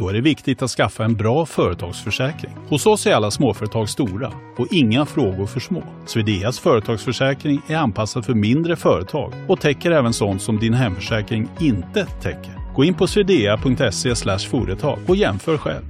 Då 0.00 0.08
är 0.08 0.12
det 0.12 0.20
viktigt 0.20 0.62
att 0.62 0.70
skaffa 0.70 1.04
en 1.04 1.14
bra 1.14 1.46
företagsförsäkring. 1.46 2.52
Hos 2.68 2.86
oss 2.86 3.06
är 3.06 3.14
alla 3.14 3.30
småföretag 3.30 3.88
stora 3.88 4.32
och 4.56 4.66
inga 4.70 5.06
frågor 5.06 5.46
för 5.46 5.60
små. 5.60 5.82
Swedeas 6.06 6.58
företagsförsäkring 6.58 7.62
är 7.68 7.76
anpassad 7.76 8.24
för 8.24 8.34
mindre 8.34 8.76
företag 8.76 9.32
och 9.48 9.60
täcker 9.60 9.90
även 9.90 10.12
sånt 10.12 10.42
som 10.42 10.58
din 10.58 10.74
hemförsäkring 10.74 11.48
inte 11.60 12.06
täcker. 12.22 12.74
Gå 12.74 12.84
in 12.84 12.94
på 12.94 13.06
swedea.se 13.06 14.38
företag 14.38 14.98
och 15.06 15.16
jämför 15.16 15.58
själv. 15.58 15.84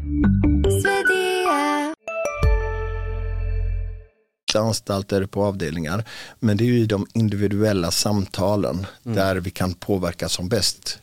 anstalter 4.54 5.26
på 5.26 5.44
avdelningar. 5.44 6.04
Men 6.38 6.56
det 6.56 6.64
är 6.64 6.66
ju 6.66 6.78
i 6.78 6.86
de 6.86 7.06
individuella 7.14 7.90
samtalen 7.90 8.86
mm. 9.04 9.16
där 9.16 9.36
vi 9.36 9.50
kan 9.50 9.74
påverka 9.74 10.28
som 10.28 10.48
bäst. 10.48 10.98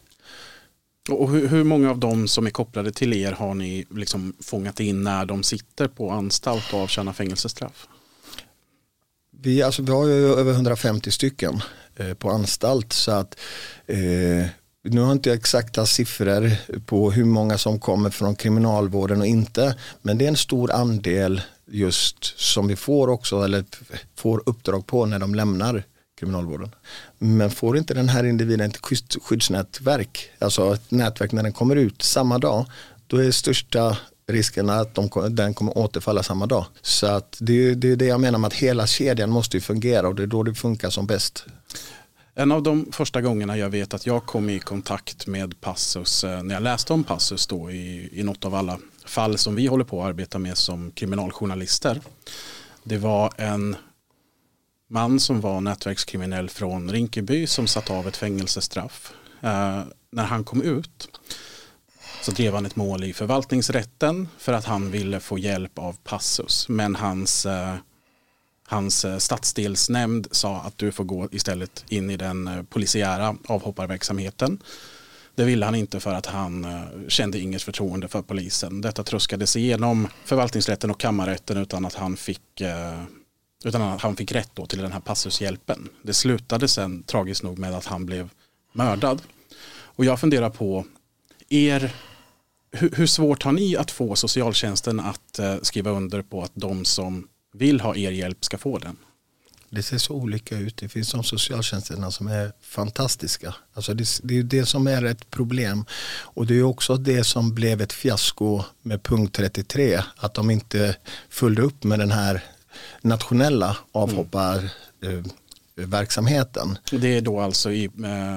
Och 1.10 1.32
hur, 1.32 1.48
hur, 1.48 1.63
många 1.63 1.89
av 1.89 2.00
dem 2.00 2.28
som 2.28 2.46
är 2.46 2.50
kopplade 2.50 2.91
till 2.91 3.13
er 3.13 3.32
har 3.32 3.54
ni 3.54 3.86
liksom 3.89 4.34
fångat 4.39 4.80
in 4.80 5.04
när 5.04 5.26
de 5.26 5.43
sitter 5.43 5.88
på 5.88 6.12
anstalt 6.12 6.74
och 6.74 6.80
avtjänar 6.80 7.13
fängelsestraff? 7.13 7.88
Vi, 9.41 9.63
alltså, 9.63 9.82
vi 9.82 9.91
har 9.91 10.06
ju 10.06 10.34
över 10.34 10.52
150 10.52 11.12
stycken 11.12 11.62
eh, 11.96 12.13
på 12.13 12.30
anstalt 12.30 12.93
så 12.93 13.12
att 13.12 13.39
eh, 13.88 14.46
nu 14.84 15.02
har 15.02 15.12
inte 15.12 15.30
jag 15.30 15.38
exakta 15.38 15.86
siffror 15.86 16.52
på 16.80 17.12
hur 17.12 17.26
många 17.26 17.58
som 17.58 17.80
kommer 17.80 18.10
från 18.10 18.36
kriminalvården 18.36 19.22
och 19.22 19.28
inte 19.28 19.76
men 20.02 20.17
det 20.17 20.26
är 20.26 20.30
en 20.30 20.38
stor 20.38 20.72
andel 20.72 21.41
just 21.65 22.39
som 22.39 22.67
vi 22.67 22.76
får 22.76 23.08
också 23.08 23.43
eller 23.43 23.65
får 24.15 24.43
uppdrag 24.46 24.88
på 24.88 25.06
när 25.06 25.20
de 25.20 25.36
lämnar 25.36 25.84
kriminalvården. 26.20 26.76
Men 27.18 27.52
får 27.52 27.78
inte 27.78 27.94
den 27.94 28.10
här 28.10 28.24
individen 28.24 28.70
ett 28.70 28.80
skyddsnätverk, 29.22 30.30
alltså 30.40 30.74
ett 30.74 30.92
nätverk 30.92 31.32
när 31.32 31.44
den 31.44 31.54
kommer 31.54 31.76
ut 31.76 32.02
samma 32.02 32.38
dag, 32.38 32.66
då 33.08 33.18
är 33.18 33.32
största 33.32 33.98
risken 34.28 34.70
att 34.70 34.96
de, 34.96 35.10
den 35.30 35.54
kommer 35.54 35.78
återfalla 35.78 36.24
samma 36.24 36.46
dag. 36.46 36.66
Så 36.82 37.08
att 37.08 37.38
det, 37.40 37.76
det 37.76 37.92
är 37.92 37.96
det 37.96 38.06
jag 38.06 38.20
menar 38.20 38.40
med 38.40 38.48
att 38.48 38.54
hela 38.54 38.88
kedjan 38.88 39.30
måste 39.30 39.60
fungera 39.60 40.08
och 40.08 40.16
det 40.16 40.24
är 40.24 40.28
då 40.28 40.44
det 40.44 40.54
funkar 40.54 40.90
som 40.90 41.08
bäst. 41.08 41.46
En 42.36 42.52
av 42.52 42.64
de 42.64 42.92
första 42.92 43.22
gångerna 43.22 43.58
jag 43.58 43.70
vet 43.70 43.94
att 43.94 44.06
jag 44.06 44.26
kom 44.26 44.50
i 44.50 44.60
kontakt 44.60 45.28
med 45.28 45.62
Passus, 45.62 46.24
eh, 46.24 46.44
när 46.44 46.56
jag 46.56 46.64
läste 46.64 46.94
om 46.94 47.04
Passus 47.04 47.48
då 47.48 47.72
i, 47.72 48.10
i 48.20 48.24
något 48.24 48.46
av 48.46 48.56
alla 48.56 48.80
fall 49.06 49.38
som 49.38 49.56
vi 49.56 49.68
håller 49.68 49.86
på 49.86 50.02
att 50.02 50.08
arbeta 50.08 50.40
med 50.40 50.58
som 50.58 50.92
kriminaljournalister. 50.92 52.02
Det 52.84 52.98
var 52.98 53.34
en 53.38 53.76
man 54.88 55.19
som 55.19 55.41
var 55.41 55.62
nätverkskriminell 55.62 56.50
från 56.50 56.91
Rinkeby 56.91 57.47
som 57.47 57.67
satt 57.67 57.89
av 57.89 58.08
ett 58.08 58.17
fängelsestraff. 58.17 59.13
Eh, 59.41 59.82
när 60.12 60.23
han 60.23 60.43
kom 60.43 60.62
ut 60.62 61.19
så 62.21 62.32
drev 62.32 62.54
han 62.54 62.65
ett 62.65 62.76
mål 62.76 63.04
i 63.04 63.13
förvaltningsrätten 63.13 64.28
för 64.38 64.54
att 64.54 64.65
han 64.65 64.91
ville 64.91 65.19
få 65.19 65.39
hjälp 65.39 65.80
av 65.80 65.95
Passus. 66.04 66.69
Men 66.69 66.95
hans, 66.95 67.45
eh, 67.45 67.76
hans 68.67 69.06
eh, 69.06 69.17
stadsdelsnämnd 69.17 70.28
sa 70.32 70.58
att 70.60 70.78
du 70.78 70.91
får 70.91 71.04
gå 71.04 71.28
istället 71.32 71.86
in 71.89 72.10
i 72.10 72.17
den 72.17 72.47
eh, 72.47 72.63
polisiära 72.63 73.36
avhopparverksamheten. 73.47 74.60
Det 75.36 75.43
ville 75.43 75.65
han 75.65 75.76
inte 75.76 76.00
för 76.00 76.13
att 76.13 76.26
han 76.26 76.65
eh, 76.65 77.08
kände 77.08 77.39
inget 77.39 77.62
förtroende 77.62 78.08
för 78.08 78.21
polisen. 78.21 78.82
Detta 78.82 79.04
tröskades 79.04 79.56
igenom 79.56 80.08
förvaltningsrätten 80.26 80.91
och 80.91 81.00
kammarrätten 81.00 81.58
utan 81.58 81.86
att 81.86 81.93
han 81.93 82.17
fick 82.17 82.62
eh, 82.62 83.04
utan 83.65 83.82
att 83.82 84.02
han 84.02 84.15
fick 84.15 84.32
rätt 84.32 84.52
då 84.54 84.65
till 84.65 84.82
den 84.82 84.91
här 84.91 85.00
passushjälpen. 85.00 85.89
Det 86.02 86.13
slutade 86.13 86.67
sen 86.67 87.04
tragiskt 87.04 87.43
nog 87.43 87.58
med 87.60 87.74
att 87.74 87.86
han 87.86 88.06
blev 88.06 88.30
mördad. 88.74 89.22
Och 89.70 90.06
jag 90.06 90.20
funderar 90.20 90.50
på 90.50 90.86
er, 91.50 91.96
hur, 92.72 92.91
hur 92.91 93.08
svårt 93.08 93.43
har 93.43 93.52
ni 93.52 93.76
att 93.76 93.91
få 93.91 94.15
socialtjänsten 94.15 95.00
att 95.00 95.39
eh, 95.39 95.56
skriva 95.62 95.91
under 95.91 96.22
på 96.22 96.43
att 96.43 96.52
de 96.54 96.86
som 96.86 97.28
vill 97.54 97.82
ha 97.82 97.96
er 97.96 98.12
hjälp 98.12 98.46
ska 98.46 98.58
få 98.58 98.78
den? 98.78 98.98
Det 99.70 99.84
ser 99.84 99.98
så 99.98 100.13
olika 100.13 100.58
ut. 100.58 100.78
Det 100.78 100.89
finns 100.89 101.12
de 101.12 101.24
socialtjänsterna 101.24 102.12
som 102.12 102.28
är 102.28 102.52
fantastiska. 102.62 103.56
Alltså 103.74 103.93
det, 103.93 104.20
det 104.24 104.38
är 104.38 104.43
det 104.43 104.65
som 104.65 104.88
är 104.88 105.06
ett 105.06 105.30
problem. 105.30 105.86
Och 106.22 106.46
det 106.46 106.56
är 106.56 106.63
också 106.63 106.98
det 106.98 107.24
som 107.24 107.56
blev 107.56 107.82
ett 107.82 107.93
fiasko 107.93 108.63
med 108.82 109.04
punkt 109.04 109.36
33. 109.36 110.02
Att 110.17 110.34
de 110.34 110.50
inte 110.50 110.96
följde 111.30 111.62
upp 111.62 111.84
med 111.84 112.00
den 112.00 112.12
här 112.12 112.43
nationella 113.02 113.78
avhopparverksamheten. 113.92 116.78
Mm. 116.92 117.02
Det 117.02 117.18
är 117.18 117.22
då 117.22 117.40
alltså 117.40 117.72
i 117.72 117.86
eh, 117.86 117.90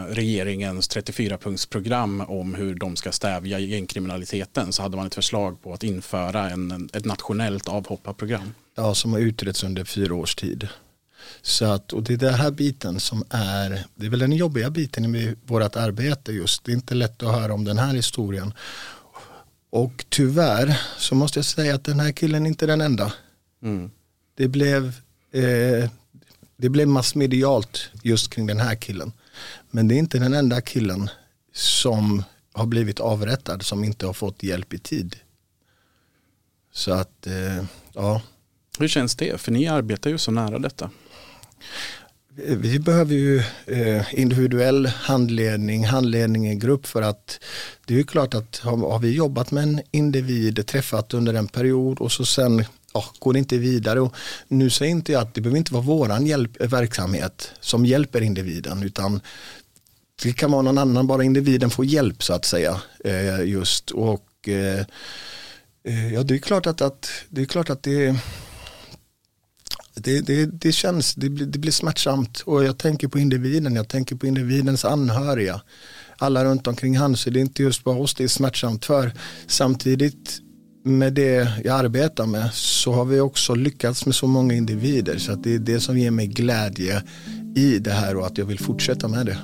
regeringens 0.09 0.90
34-punktsprogram 0.90 2.26
om 2.26 2.55
hur 2.55 2.74
de 2.74 2.96
ska 2.96 3.12
stävja 3.12 3.59
gängkriminaliteten 3.59 4.72
så 4.72 4.83
hade 4.83 4.96
man 4.96 5.07
ett 5.07 5.14
förslag 5.14 5.62
på 5.62 5.72
att 5.72 5.83
införa 5.83 6.50
en, 6.50 6.90
ett 6.92 7.05
nationellt 7.05 7.68
avhopparprogram. 7.68 8.55
Ja, 8.74 8.94
som 8.94 9.12
har 9.12 9.20
utretts 9.20 9.64
under 9.64 9.85
fyra 9.85 10.14
års 10.14 10.35
tid. 10.35 10.68
Så 11.42 11.64
att, 11.64 11.92
och 11.92 12.03
det 12.03 12.12
är 12.12 12.18
den 12.18 12.35
här 12.35 12.50
biten 12.50 13.00
som 13.00 13.24
är, 13.31 13.85
det 13.94 14.07
är 14.07 14.11
väl 14.11 14.18
den 14.18 14.33
jobbiga 14.33 14.70
biten 14.70 15.14
i 15.14 15.35
vårt 15.46 15.76
arbete 15.76 16.33
just. 16.33 16.64
Det 16.64 16.72
är 16.72 16.74
inte 16.74 16.94
lätt 16.94 17.22
att 17.22 17.35
höra 17.35 17.55
om 17.55 17.64
den 17.64 17.79
här 17.79 17.94
historien. 17.94 18.55
Och 19.70 20.05
tyvärr 20.09 20.81
så 20.98 21.14
måste 21.14 21.38
jag 21.38 21.46
säga 21.46 21.74
att 21.74 21.85
den 21.85 22.00
här 22.00 22.12
killen 22.12 22.46
är 22.46 22.48
inte 22.48 22.66
den 22.66 22.81
enda. 22.81 23.12
Mm 23.62 23.90
det 24.40 24.48
blev, 24.48 24.87
eh, 25.33 25.90
det 26.57 26.68
blev 26.68 26.88
massmedialt 26.88 27.90
just 28.03 28.31
kring 28.31 28.46
den 28.46 28.61
här 28.61 28.74
killen. 28.74 29.12
Men 29.70 29.88
det 29.88 29.94
är 29.94 29.98
inte 29.98 30.18
den 30.18 30.35
enda 30.35 30.61
killen 30.61 31.11
som 31.53 32.22
har 32.53 32.66
blivit 32.66 33.00
avrättad 33.00 33.62
som 33.62 33.85
inte 33.85 34.07
har 34.07 34.12
fått 34.12 34.42
hjälp 34.42 34.74
i 34.74 34.79
tid. 34.79 35.16
Så 36.72 36.92
att, 36.92 37.26
eh, 37.26 37.64
ja. 37.92 38.22
Hur 38.79 38.88
känns 38.88 39.16
det? 39.16 39.40
För 39.40 39.53
ni 39.53 39.68
arbetar 39.68 40.11
ju 40.11 40.18
så 40.18 40.31
nära 40.31 40.59
detta. 40.59 40.90
Vi 42.35 42.79
behöver 42.79 43.14
ju 43.14 43.42
eh, 43.66 44.14
individuell 44.14 44.87
handledning, 44.87 45.85
handledning 45.85 46.48
i 46.48 46.55
grupp 46.55 46.87
för 46.87 47.03
att 47.03 47.40
det 47.87 47.94
är 47.94 47.98
ju 47.98 48.05
klart 48.05 48.35
att 48.35 48.57
har, 48.57 48.76
har 48.76 48.98
vi 48.98 49.11
jobbat 49.11 49.50
med 49.50 49.62
en 49.62 49.81
individ, 49.90 50.66
träffat 50.66 51.14
under 51.14 51.35
en 51.35 51.48
period 51.48 51.98
och 51.98 52.12
så 52.12 52.24
sen 52.24 52.64
ja, 52.92 53.05
går 53.18 53.37
inte 53.37 53.59
vidare. 53.59 54.00
Och 54.00 54.14
nu 54.48 54.70
säger 54.70 54.90
inte 54.90 55.12
jag 55.12 55.22
att 55.22 55.35
det 55.35 55.40
behöver 55.40 55.59
inte 55.59 55.74
vara 55.74 55.85
våran 55.85 56.26
hjälp, 56.26 56.62
eh, 56.62 56.68
verksamhet 56.68 57.50
som 57.61 57.87
hjälper 57.87 58.20
individen 58.20 58.83
utan 58.83 59.20
det 60.22 60.33
kan 60.33 60.50
vara 60.50 60.62
någon 60.62 60.79
annan, 60.79 61.07
bara 61.07 61.24
individen 61.24 61.70
får 61.70 61.85
hjälp 61.85 62.22
så 62.22 62.35
att 62.35 62.44
säga. 62.44 62.81
Eh, 63.05 63.40
just 63.40 63.90
och 63.90 64.48
eh, 64.48 64.85
eh 65.85 66.14
ja, 66.14 66.22
det 66.22 66.35
är 66.35 66.38
klart 66.38 66.66
att, 66.66 66.81
att, 66.81 67.11
det 67.29 67.40
är 67.40 67.46
klart 67.46 67.70
att 67.70 67.83
det 67.83 68.16
det, 69.94 70.20
det, 70.20 70.46
det 70.46 70.72
känns, 70.72 71.14
det 71.14 71.29
blir, 71.29 71.46
det 71.46 71.59
blir 71.59 71.72
smärtsamt 71.72 72.40
och 72.40 72.64
jag 72.64 72.79
tänker 72.79 73.09
på 73.09 73.18
individen, 73.18 73.76
jag 73.76 73.88
tänker 73.88 74.16
på 74.16 74.26
individens 74.26 74.85
anhöriga. 74.85 75.61
Alla 76.18 76.44
runt 76.44 76.66
omkring 76.66 76.98
han, 76.98 77.16
så 77.16 77.31
det 77.31 77.38
är 77.38 77.40
inte 77.40 77.62
just 77.62 77.85
bara 77.85 77.98
oss 77.98 78.14
det 78.14 78.24
är 78.24 78.29
smärtsamt 78.29 78.85
för. 78.85 79.12
Samtidigt 79.46 80.40
med 80.83 81.12
det 81.12 81.49
jag 81.64 81.79
arbetar 81.79 82.27
med 82.27 82.51
så 82.53 82.93
har 82.93 83.05
vi 83.05 83.21
också 83.21 83.55
lyckats 83.55 84.07
med 84.07 84.14
så 84.14 84.27
många 84.27 84.55
individer 84.55 85.19
så 85.19 85.33
att 85.33 85.45
det 85.45 85.55
är 85.55 85.59
det 85.59 85.81
som 85.81 85.99
ger 85.99 86.11
mig 86.11 86.27
glädje 86.27 87.03
i 87.57 87.79
det 87.79 87.90
här 87.90 88.16
och 88.16 88.27
att 88.27 88.38
jag 88.38 88.47
vill 88.47 88.59
fortsätta 88.59 89.09
med 89.09 89.27
det. 89.27 89.38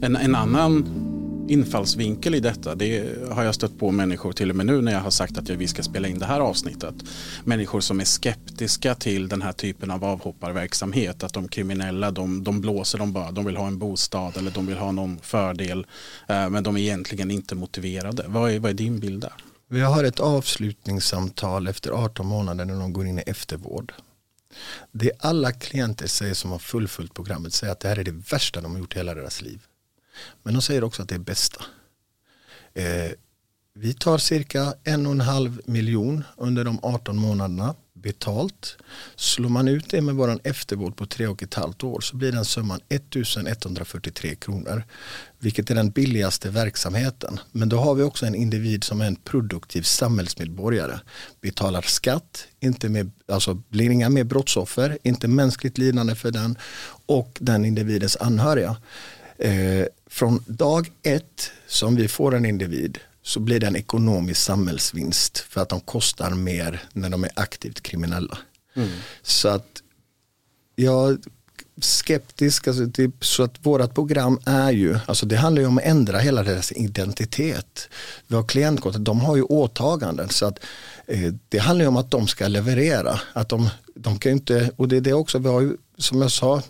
En, 0.00 0.16
en 0.16 0.34
annan 0.34 1.05
infallsvinkel 1.48 2.34
i 2.34 2.40
detta. 2.40 2.74
Det 2.74 3.18
har 3.30 3.44
jag 3.44 3.54
stött 3.54 3.78
på 3.78 3.90
människor 3.90 4.32
till 4.32 4.50
och 4.50 4.56
med 4.56 4.66
nu 4.66 4.80
när 4.80 4.92
jag 4.92 5.00
har 5.00 5.10
sagt 5.10 5.38
att 5.38 5.50
vi 5.50 5.68
ska 5.68 5.82
spela 5.82 6.08
in 6.08 6.18
det 6.18 6.26
här 6.26 6.40
avsnittet. 6.40 6.94
Människor 7.44 7.80
som 7.80 8.00
är 8.00 8.04
skeptiska 8.04 8.94
till 8.94 9.28
den 9.28 9.42
här 9.42 9.52
typen 9.52 9.90
av 9.90 10.04
avhopparverksamhet. 10.04 11.22
Att 11.24 11.32
de 11.32 11.48
kriminella 11.48 12.10
de, 12.10 12.44
de 12.44 12.60
blåser 12.60 12.98
dem 12.98 13.12
bara. 13.12 13.30
De 13.30 13.44
vill 13.44 13.56
ha 13.56 13.66
en 13.66 13.78
bostad 13.78 14.36
eller 14.36 14.50
de 14.50 14.66
vill 14.66 14.76
ha 14.76 14.92
någon 14.92 15.18
fördel. 15.22 15.86
Eh, 16.28 16.50
men 16.50 16.62
de 16.62 16.76
är 16.76 16.80
egentligen 16.80 17.30
inte 17.30 17.54
motiverade. 17.54 18.24
Vad 18.28 18.50
är, 18.50 18.58
vad 18.58 18.70
är 18.70 18.74
din 18.74 19.00
bild 19.00 19.20
där? 19.20 19.32
Vi 19.68 19.80
har 19.80 20.04
ett 20.04 20.20
avslutningssamtal 20.20 21.66
efter 21.66 21.90
18 21.90 22.26
månader 22.26 22.64
när 22.64 22.80
de 22.80 22.92
går 22.92 23.06
in 23.06 23.18
i 23.18 23.22
eftervård. 23.26 23.92
Det 24.92 25.12
alla 25.18 25.52
klienter 25.52 26.06
säger 26.06 26.34
som 26.34 26.50
har 26.50 26.58
fullföljt 26.58 27.14
programmet 27.14 27.54
säger 27.54 27.72
att 27.72 27.80
det 27.80 27.88
här 27.88 27.98
är 27.98 28.04
det 28.04 28.22
värsta 28.30 28.60
de 28.60 28.72
har 28.72 28.78
gjort 28.78 28.94
i 28.94 28.98
hela 28.98 29.14
deras 29.14 29.42
liv. 29.42 29.60
Men 30.42 30.54
de 30.54 30.62
säger 30.62 30.84
också 30.84 31.02
att 31.02 31.08
det 31.08 31.14
är 31.14 31.18
bästa. 31.18 31.64
Eh, 32.74 33.10
vi 33.74 33.94
tar 33.94 34.18
cirka 34.18 34.74
en 34.84 35.06
och 35.06 35.12
en 35.12 35.20
halv 35.20 35.60
miljon 35.64 36.24
under 36.36 36.64
de 36.64 36.78
18 36.82 37.16
månaderna 37.16 37.74
betalt. 38.06 38.76
Slår 39.16 39.48
man 39.48 39.68
ut 39.68 39.90
det 39.90 40.00
med 40.00 40.14
våran 40.14 40.40
eftervård 40.44 40.96
på 40.96 41.06
tre 41.06 41.26
och 41.26 41.42
ett 41.42 41.54
halvt 41.54 41.84
år 41.84 42.00
så 42.00 42.16
blir 42.16 42.32
den 42.32 42.44
summan 42.44 42.80
1143 42.88 44.34
kronor. 44.34 44.84
Vilket 45.38 45.70
är 45.70 45.74
den 45.74 45.90
billigaste 45.90 46.50
verksamheten. 46.50 47.40
Men 47.52 47.68
då 47.68 47.78
har 47.78 47.94
vi 47.94 48.02
också 48.02 48.26
en 48.26 48.34
individ 48.34 48.84
som 48.84 49.00
är 49.00 49.06
en 49.06 49.16
produktiv 49.16 49.82
samhällsmedborgare. 49.82 50.98
Betalar 51.40 51.82
skatt, 51.82 52.46
inte 52.60 52.88
med, 52.88 53.10
alltså 53.28 53.54
blir 53.54 53.90
inga 53.90 54.08
mer 54.08 54.24
brottsoffer, 54.24 54.98
inte 55.02 55.28
mänskligt 55.28 55.78
lidande 55.78 56.14
för 56.14 56.30
den 56.30 56.58
och 57.06 57.38
den 57.40 57.64
individens 57.64 58.16
anhöriga. 58.16 58.76
Eh, 59.38 59.86
från 60.06 60.44
dag 60.46 60.92
ett 61.02 61.50
som 61.66 61.96
vi 61.96 62.08
får 62.08 62.34
en 62.34 62.46
individ 62.46 62.98
så 63.22 63.40
blir 63.40 63.60
det 63.60 63.66
en 63.66 63.76
ekonomisk 63.76 64.40
samhällsvinst 64.40 65.38
för 65.38 65.60
att 65.60 65.68
de 65.68 65.80
kostar 65.80 66.30
mer 66.30 66.82
när 66.92 67.10
de 67.10 67.24
är 67.24 67.30
aktivt 67.34 67.80
kriminella. 67.80 68.38
Mm. 68.76 68.88
Så 69.22 69.48
att 69.48 69.82
jag 70.74 71.10
är 71.10 71.18
skeptisk, 71.80 72.68
alltså 72.68 72.90
typ, 72.90 73.24
så 73.24 73.42
att 73.42 73.66
vårat 73.66 73.94
program 73.94 74.38
är 74.44 74.70
ju, 74.70 74.98
alltså 75.06 75.26
det 75.26 75.36
handlar 75.36 75.62
ju 75.62 75.68
om 75.68 75.78
att 75.78 75.84
ändra 75.84 76.18
hela 76.18 76.42
deras 76.42 76.72
identitet. 76.72 77.88
Vi 78.26 78.36
har 78.36 78.42
klientkort, 78.42 78.94
de 78.98 79.20
har 79.20 79.36
ju 79.36 79.42
åtaganden 79.42 80.28
så 80.28 80.46
att 80.46 80.58
eh, 81.06 81.32
det 81.48 81.58
handlar 81.58 81.84
ju 81.84 81.88
om 81.88 81.96
att 81.96 82.10
de 82.10 82.26
ska 82.26 82.48
leverera. 82.48 83.20
Att 83.32 83.48
de, 83.48 83.68
de 83.94 84.18
kan 84.18 84.32
inte, 84.32 84.70
och 84.76 84.88
det 84.88 84.96
är 84.96 85.00
det 85.00 85.12
också, 85.12 85.38
vi 85.38 85.48
har 85.48 85.60
ju 85.60 85.76
som 85.98 86.22
jag 86.22 86.30
sa, 86.30 86.62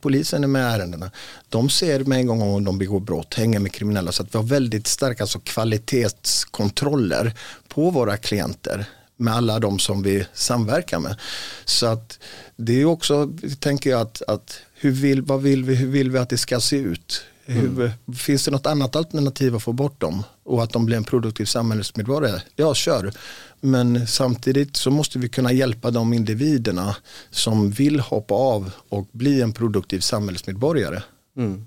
polisen 0.00 0.44
är 0.44 0.48
med 0.48 0.62
i 0.62 0.74
ärendena. 0.74 1.10
De 1.48 1.70
ser 1.70 2.04
med 2.04 2.18
en 2.18 2.26
gång 2.26 2.42
om 2.42 2.64
de 2.64 2.78
begår 2.78 3.00
brott, 3.00 3.34
hänger 3.34 3.58
med 3.58 3.72
kriminella. 3.72 4.12
Så 4.12 4.22
att 4.22 4.34
vi 4.34 4.38
har 4.38 4.44
väldigt 4.44 4.86
starka 4.86 5.22
alltså, 5.22 5.38
kvalitetskontroller 5.38 7.32
på 7.68 7.90
våra 7.90 8.16
klienter 8.16 8.86
med 9.16 9.34
alla 9.34 9.58
de 9.58 9.78
som 9.78 10.02
vi 10.02 10.26
samverkar 10.34 10.98
med. 10.98 11.16
Så 11.64 11.86
att 11.86 12.18
det 12.56 12.80
är 12.80 12.84
också, 12.84 13.32
tänker 13.60 13.90
jag, 13.90 14.00
att, 14.00 14.22
att 14.28 14.60
hur 14.74 14.90
vill, 14.90 15.22
vad 15.22 15.42
vill 15.42 15.64
vi, 15.64 15.74
hur 15.74 15.88
vill 15.88 16.10
vi 16.10 16.18
att 16.18 16.28
det 16.28 16.38
ska 16.38 16.60
se 16.60 16.76
ut? 16.76 17.22
Hur, 17.50 17.80
mm. 17.80 17.90
Finns 18.14 18.44
det 18.44 18.50
något 18.50 18.66
annat 18.66 18.96
alternativ 18.96 19.56
att 19.56 19.62
få 19.62 19.72
bort 19.72 20.00
dem 20.00 20.24
och 20.44 20.62
att 20.62 20.72
de 20.72 20.86
blir 20.86 20.96
en 20.96 21.04
produktiv 21.04 21.44
samhällsmedborgare? 21.44 22.42
Ja, 22.56 22.74
kör. 22.74 23.12
Men 23.60 24.06
samtidigt 24.06 24.76
så 24.76 24.90
måste 24.90 25.18
vi 25.18 25.28
kunna 25.28 25.52
hjälpa 25.52 25.90
de 25.90 26.12
individerna 26.12 26.96
som 27.30 27.70
vill 27.70 28.00
hoppa 28.00 28.34
av 28.34 28.70
och 28.88 29.08
bli 29.12 29.42
en 29.42 29.52
produktiv 29.52 30.00
samhällsmedborgare. 30.00 31.02
Mm. 31.36 31.66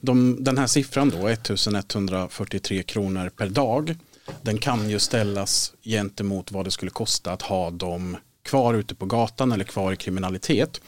De, 0.00 0.44
den 0.44 0.58
här 0.58 0.66
siffran 0.66 1.10
då, 1.10 1.28
1143 1.28 2.82
kronor 2.82 3.28
per 3.28 3.48
dag, 3.48 3.96
den 4.42 4.58
kan 4.58 4.90
ju 4.90 4.98
ställas 4.98 5.72
gentemot 5.82 6.52
vad 6.52 6.64
det 6.64 6.70
skulle 6.70 6.90
kosta 6.90 7.32
att 7.32 7.42
ha 7.42 7.70
dem 7.70 8.16
kvar 8.44 8.74
ute 8.74 8.94
på 8.94 9.06
gatan 9.06 9.52
eller 9.52 9.64
kvar 9.64 9.92
i 9.92 9.96
kriminalitet. 9.96 10.80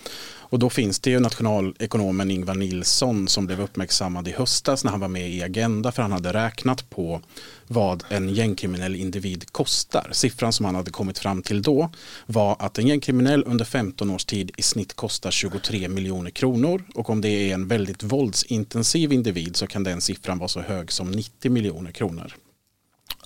Och 0.48 0.58
då 0.58 0.70
finns 0.70 1.00
det 1.00 1.10
ju 1.10 1.20
nationalekonomen 1.20 2.30
Ingvar 2.30 2.54
Nilsson 2.54 3.28
som 3.28 3.46
blev 3.46 3.60
uppmärksammad 3.60 4.28
i 4.28 4.32
höstas 4.32 4.84
när 4.84 4.90
han 4.90 5.00
var 5.00 5.08
med 5.08 5.30
i 5.30 5.42
Agenda 5.42 5.92
för 5.92 6.02
han 6.02 6.12
hade 6.12 6.32
räknat 6.32 6.90
på 6.90 7.20
vad 7.66 8.04
en 8.08 8.28
gängkriminell 8.28 8.96
individ 8.96 9.52
kostar. 9.52 10.08
Siffran 10.12 10.52
som 10.52 10.66
han 10.66 10.74
hade 10.74 10.90
kommit 10.90 11.18
fram 11.18 11.42
till 11.42 11.62
då 11.62 11.90
var 12.26 12.56
att 12.58 12.78
en 12.78 12.86
gängkriminell 12.86 13.44
under 13.46 13.64
15 13.64 14.10
års 14.10 14.24
tid 14.24 14.50
i 14.56 14.62
snitt 14.62 14.94
kostar 14.94 15.30
23 15.30 15.88
miljoner 15.88 16.30
kronor 16.30 16.84
och 16.94 17.10
om 17.10 17.20
det 17.20 17.28
är 17.50 17.54
en 17.54 17.68
väldigt 17.68 18.02
våldsintensiv 18.02 19.12
individ 19.12 19.56
så 19.56 19.66
kan 19.66 19.84
den 19.84 20.00
siffran 20.00 20.38
vara 20.38 20.48
så 20.48 20.60
hög 20.60 20.92
som 20.92 21.10
90 21.10 21.50
miljoner 21.50 21.92
kronor. 21.92 22.34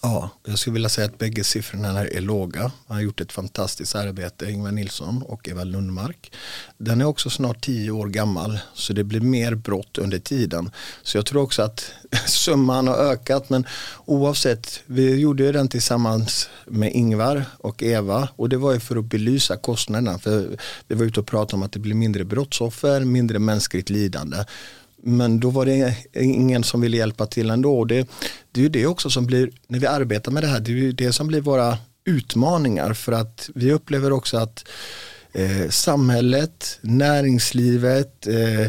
Ja, 0.02 0.30
jag 0.44 0.58
skulle 0.58 0.74
vilja 0.74 0.88
säga 0.88 1.06
att 1.06 1.18
bägge 1.18 1.44
siffrorna 1.44 2.06
är 2.06 2.20
låga. 2.20 2.60
Han 2.60 2.96
har 2.96 3.00
gjort 3.00 3.20
ett 3.20 3.32
fantastiskt 3.32 3.94
arbete, 3.94 4.50
Ingvar 4.50 4.72
Nilsson 4.72 5.22
och 5.22 5.48
Eva 5.48 5.64
Lundmark. 5.64 6.32
Den 6.78 7.00
är 7.00 7.04
också 7.04 7.30
snart 7.30 7.64
tio 7.64 7.90
år 7.90 8.06
gammal 8.06 8.58
så 8.74 8.92
det 8.92 9.04
blir 9.04 9.20
mer 9.20 9.54
brott 9.54 9.98
under 9.98 10.18
tiden. 10.18 10.70
Så 11.02 11.18
jag 11.18 11.26
tror 11.26 11.42
också 11.42 11.62
att 11.62 11.92
summan 12.26 12.88
har 12.88 12.94
ökat 12.94 13.50
men 13.50 13.66
oavsett, 14.04 14.82
vi 14.86 15.16
gjorde 15.16 15.52
den 15.52 15.68
tillsammans 15.68 16.48
med 16.66 16.92
Ingvar 16.92 17.44
och 17.58 17.82
Eva 17.82 18.28
och 18.36 18.48
det 18.48 18.56
var 18.56 18.72
ju 18.72 18.80
för 18.80 18.96
att 18.96 19.04
belysa 19.04 19.56
kostnaderna. 19.56 20.18
För 20.18 20.56
vi 20.88 20.94
var 20.94 21.04
ute 21.04 21.20
och 21.20 21.26
pratade 21.26 21.56
om 21.56 21.62
att 21.62 21.72
det 21.72 21.78
blir 21.78 21.94
mindre 21.94 22.24
brottsoffer, 22.24 23.00
mindre 23.00 23.38
mänskligt 23.38 23.90
lidande. 23.90 24.36
Men 25.02 25.40
då 25.40 25.50
var 25.50 25.66
det 25.66 25.96
ingen 26.14 26.64
som 26.64 26.80
ville 26.80 26.96
hjälpa 26.96 27.26
till 27.26 27.50
ändå. 27.50 27.84
Det, 27.84 28.08
det 28.52 28.60
är 28.60 28.62
ju 28.62 28.68
det 28.68 28.86
också 28.86 29.10
som 29.10 29.26
blir, 29.26 29.50
när 29.68 29.78
vi 29.78 29.86
arbetar 29.86 30.32
med 30.32 30.42
det 30.42 30.46
här, 30.46 30.60
det 30.60 30.70
är 30.70 30.74
ju 30.74 30.92
det 30.92 31.12
som 31.12 31.26
blir 31.26 31.40
våra 31.40 31.78
utmaningar 32.04 32.94
för 32.94 33.12
att 33.12 33.50
vi 33.54 33.72
upplever 33.72 34.12
också 34.12 34.36
att 34.36 34.64
eh, 35.32 35.68
samhället, 35.68 36.78
näringslivet, 36.80 38.26
eh, 38.26 38.60
eh 38.60 38.68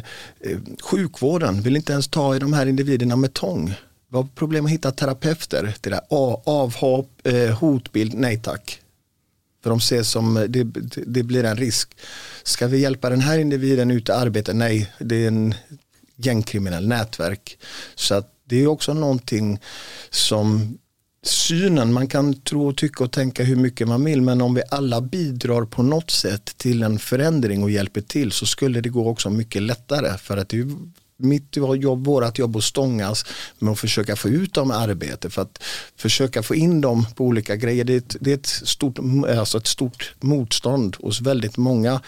sjukvården 0.81 1.61
vill 1.61 1.75
inte 1.75 1.93
ens 1.93 2.07
ta 2.07 2.35
i 2.35 2.39
de 2.39 2.53
här 2.53 2.65
individerna 2.65 3.15
med 3.15 3.33
tång. 3.33 3.73
Vi 4.11 4.17
har 4.17 4.27
problem 4.35 4.65
att 4.65 4.71
hitta 4.71 4.91
terapeuter 4.91 5.75
till 5.81 5.91
det 5.91 6.01
avhopp, 6.45 7.09
eh, 7.23 7.49
hotbild, 7.49 8.13
nej 8.13 8.41
tack. 8.43 8.81
För 9.63 9.69
de 9.69 9.79
ser 9.79 10.03
som, 10.03 10.37
eh, 10.37 10.43
det, 10.43 10.63
det 11.05 11.23
blir 11.23 11.43
en 11.43 11.57
risk. 11.57 11.97
Ska 12.43 12.67
vi 12.67 12.77
hjälpa 12.79 13.09
den 13.09 13.21
här 13.21 13.39
individen 13.39 13.91
ut 13.91 14.09
i 14.09 14.11
arbete? 14.11 14.53
Nej, 14.53 14.91
det 14.99 15.23
är 15.23 15.27
en 15.27 15.55
gängkriminell 16.25 16.87
nätverk. 16.87 17.57
Så 17.95 18.15
att 18.15 18.27
det 18.45 18.63
är 18.63 18.67
också 18.67 18.93
någonting 18.93 19.59
som 20.09 20.77
synen, 21.23 21.93
man 21.93 22.07
kan 22.07 22.33
tro 22.33 22.67
och 22.67 22.77
tycka 22.77 23.03
och 23.03 23.11
tänka 23.11 23.43
hur 23.43 23.55
mycket 23.55 23.87
man 23.87 24.05
vill 24.05 24.21
men 24.21 24.41
om 24.41 24.53
vi 24.53 24.61
alla 24.69 25.01
bidrar 25.01 25.65
på 25.65 25.83
något 25.83 26.11
sätt 26.11 26.57
till 26.57 26.83
en 26.83 26.99
förändring 26.99 27.63
och 27.63 27.71
hjälper 27.71 28.01
till 28.01 28.31
så 28.31 28.45
skulle 28.45 28.81
det 28.81 28.89
gå 28.89 29.09
också 29.09 29.29
mycket 29.29 29.61
lättare 29.61 30.17
för 30.17 30.37
att 30.37 30.49
det 30.49 30.59
är 30.59 30.67
mitt 31.17 31.57
jobb, 31.57 32.05
vårat 32.05 32.39
jobb 32.39 32.57
att 32.57 32.63
stångas 32.63 33.25
med 33.59 33.71
att 33.71 33.79
försöka 33.79 34.15
få 34.15 34.29
ut 34.29 34.53
dem 34.53 34.71
i 34.71 34.73
arbete 34.73 35.29
för 35.29 35.41
att 35.41 35.63
försöka 35.95 36.43
få 36.43 36.55
in 36.55 36.81
dem 36.81 37.05
på 37.15 37.25
olika 37.25 37.55
grejer. 37.55 37.83
Det 37.83 37.93
är 37.93 37.97
ett, 37.97 38.15
det 38.19 38.31
är 38.31 38.35
ett, 38.35 38.45
stort, 38.45 38.99
alltså 39.39 39.57
ett 39.57 39.67
stort 39.67 40.13
motstånd 40.19 40.95
hos 40.99 41.21
väldigt 41.21 41.57
många. 41.57 42.01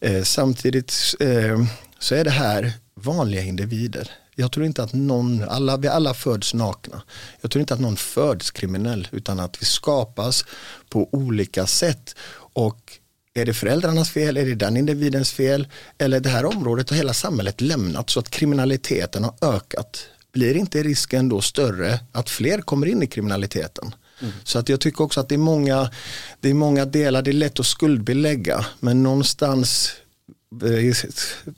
Eh, 0.00 0.22
samtidigt 0.22 0.94
eh, 1.20 1.64
så 1.98 2.14
är 2.14 2.24
det 2.24 2.30
här 2.30 2.72
vanliga 3.04 3.42
individer. 3.42 4.10
Jag 4.34 4.52
tror 4.52 4.66
inte 4.66 4.82
att 4.82 4.92
någon, 4.92 5.42
alla, 5.48 5.76
vi 5.76 5.88
alla 5.88 6.14
föds 6.14 6.54
nakna. 6.54 7.02
Jag 7.40 7.50
tror 7.50 7.60
inte 7.60 7.74
att 7.74 7.80
någon 7.80 7.96
föds 7.96 8.50
kriminell 8.50 9.08
utan 9.10 9.40
att 9.40 9.62
vi 9.62 9.66
skapas 9.66 10.44
på 10.88 11.08
olika 11.12 11.66
sätt. 11.66 12.14
Och 12.54 12.98
är 13.34 13.46
det 13.46 13.54
föräldrarnas 13.54 14.10
fel, 14.10 14.36
är 14.36 14.46
det 14.46 14.54
den 14.54 14.76
individens 14.76 15.32
fel 15.32 15.68
eller 15.98 16.20
det 16.20 16.28
här 16.28 16.44
området 16.44 16.90
har 16.90 16.96
hela 16.96 17.14
samhället 17.14 17.60
lämnat 17.60 18.10
så 18.10 18.20
att 18.20 18.30
kriminaliteten 18.30 19.24
har 19.24 19.34
ökat. 19.54 20.06
Blir 20.32 20.56
inte 20.56 20.82
risken 20.82 21.28
då 21.28 21.40
större 21.40 22.00
att 22.12 22.30
fler 22.30 22.60
kommer 22.60 22.86
in 22.86 23.02
i 23.02 23.06
kriminaliteten? 23.06 23.94
Mm. 24.20 24.32
Så 24.44 24.58
att 24.58 24.68
jag 24.68 24.80
tycker 24.80 25.04
också 25.04 25.20
att 25.20 25.28
det 25.28 25.34
är, 25.34 25.38
många, 25.38 25.90
det 26.40 26.50
är 26.50 26.54
många 26.54 26.84
delar, 26.84 27.22
det 27.22 27.30
är 27.30 27.32
lätt 27.32 27.60
att 27.60 27.66
skuldbelägga 27.66 28.66
men 28.80 29.02
någonstans 29.02 29.92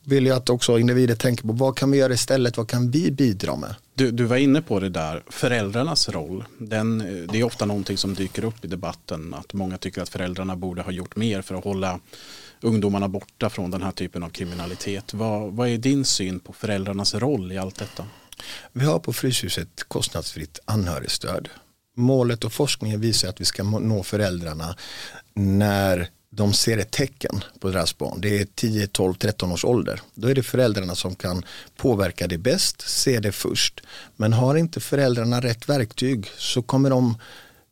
vill 0.05 0.27
jag 0.27 0.37
att 0.37 0.51
också 0.51 0.79
individer 0.79 1.15
tänker 1.15 1.47
på 1.47 1.53
vad 1.53 1.77
kan 1.77 1.91
vi 1.91 1.99
göra 1.99 2.13
istället, 2.13 2.57
vad 2.57 2.69
kan 2.69 2.91
vi 2.91 3.11
bidra 3.11 3.57
med? 3.57 3.75
Du, 3.95 4.11
du 4.11 4.25
var 4.25 4.37
inne 4.37 4.63
på 4.63 4.81
det 4.81 4.89
där, 4.89 5.23
föräldrarnas 5.29 6.09
roll. 6.09 6.45
Den, 6.59 6.99
det 7.33 7.41
är 7.41 7.45
ofta 7.45 7.67
någonting 7.67 7.97
som 7.97 8.15
dyker 8.15 8.45
upp 8.45 8.65
i 8.65 8.69
debatten, 8.69 9.35
att 9.35 9.53
många 9.53 9.79
tycker 9.79 10.03
att 10.03 10.09
föräldrarna 10.09 10.57
borde 10.57 10.83
ha 10.83 10.91
gjort 10.91 11.17
mer 11.17 11.43
för 11.43 11.55
att 11.55 11.65
hålla 11.65 12.01
ungdomarna 12.61 13.09
borta 13.09 13.51
från 13.51 13.71
den 13.71 13.83
här 13.83 13.93
typen 13.93 14.23
av 14.23 14.29
kriminalitet. 14.29 15.15
Vad, 15.15 15.53
vad 15.53 15.69
är 15.69 15.79
din 15.79 16.05
syn 16.05 16.41
på 16.41 16.53
föräldrarnas 16.53 17.15
roll 17.15 17.53
i 17.53 17.59
allt 17.59 17.79
detta? 17.79 18.07
Vi 18.73 18.85
har 18.85 18.99
på 18.99 19.13
Fryshuset 19.13 19.85
kostnadsfritt 19.89 20.59
anhörigstöd. 20.65 21.49
Målet 21.97 22.45
och 22.45 22.53
forskningen 22.53 23.01
visar 23.01 23.29
att 23.29 23.41
vi 23.41 23.45
ska 23.45 23.63
nå 23.63 24.03
föräldrarna 24.03 24.77
när 25.35 26.09
de 26.37 26.53
ser 26.53 26.79
ett 26.79 26.91
tecken 26.91 27.45
på 27.61 27.71
deras 27.71 27.99
barn. 27.99 28.21
Det 28.21 28.41
är 28.41 28.47
10, 28.55 28.87
12, 28.87 29.15
13 29.15 29.53
års 29.53 29.65
ålder. 29.65 30.01
Då 30.15 30.29
är 30.29 30.35
det 30.35 30.43
föräldrarna 30.43 30.95
som 30.95 31.15
kan 31.15 31.43
påverka 31.77 32.27
det 32.27 32.39
bäst, 32.39 32.89
se 32.89 33.21
det 33.21 33.33
först. 33.33 33.81
Men 34.17 34.33
har 34.33 34.57
inte 34.57 34.81
föräldrarna 34.81 35.41
rätt 35.41 35.69
verktyg 35.69 36.27
så 36.39 36.63
kommer 36.63 36.91
de 36.91 37.19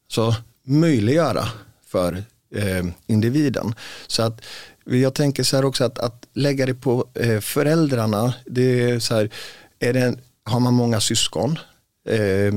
så 0.08 0.34
möjliggöra 0.64 1.48
för 1.86 2.24
eh, 2.54 2.84
individen. 3.06 3.74
Så 4.06 4.22
att 4.22 4.40
jag 4.84 5.14
tänker 5.14 5.42
så 5.42 5.56
här 5.56 5.64
också 5.64 5.84
att, 5.84 5.98
att 5.98 6.26
lägga 6.32 6.66
det 6.66 6.74
på 6.74 7.08
eh, 7.14 7.40
föräldrarna, 7.40 8.34
det 8.46 8.90
är 8.90 8.98
så 8.98 9.14
här, 9.14 9.30
är 9.78 9.92
det, 9.92 10.14
har 10.44 10.60
man 10.60 10.74
många 10.74 11.00
syskon, 11.00 11.58
eh, 12.08 12.54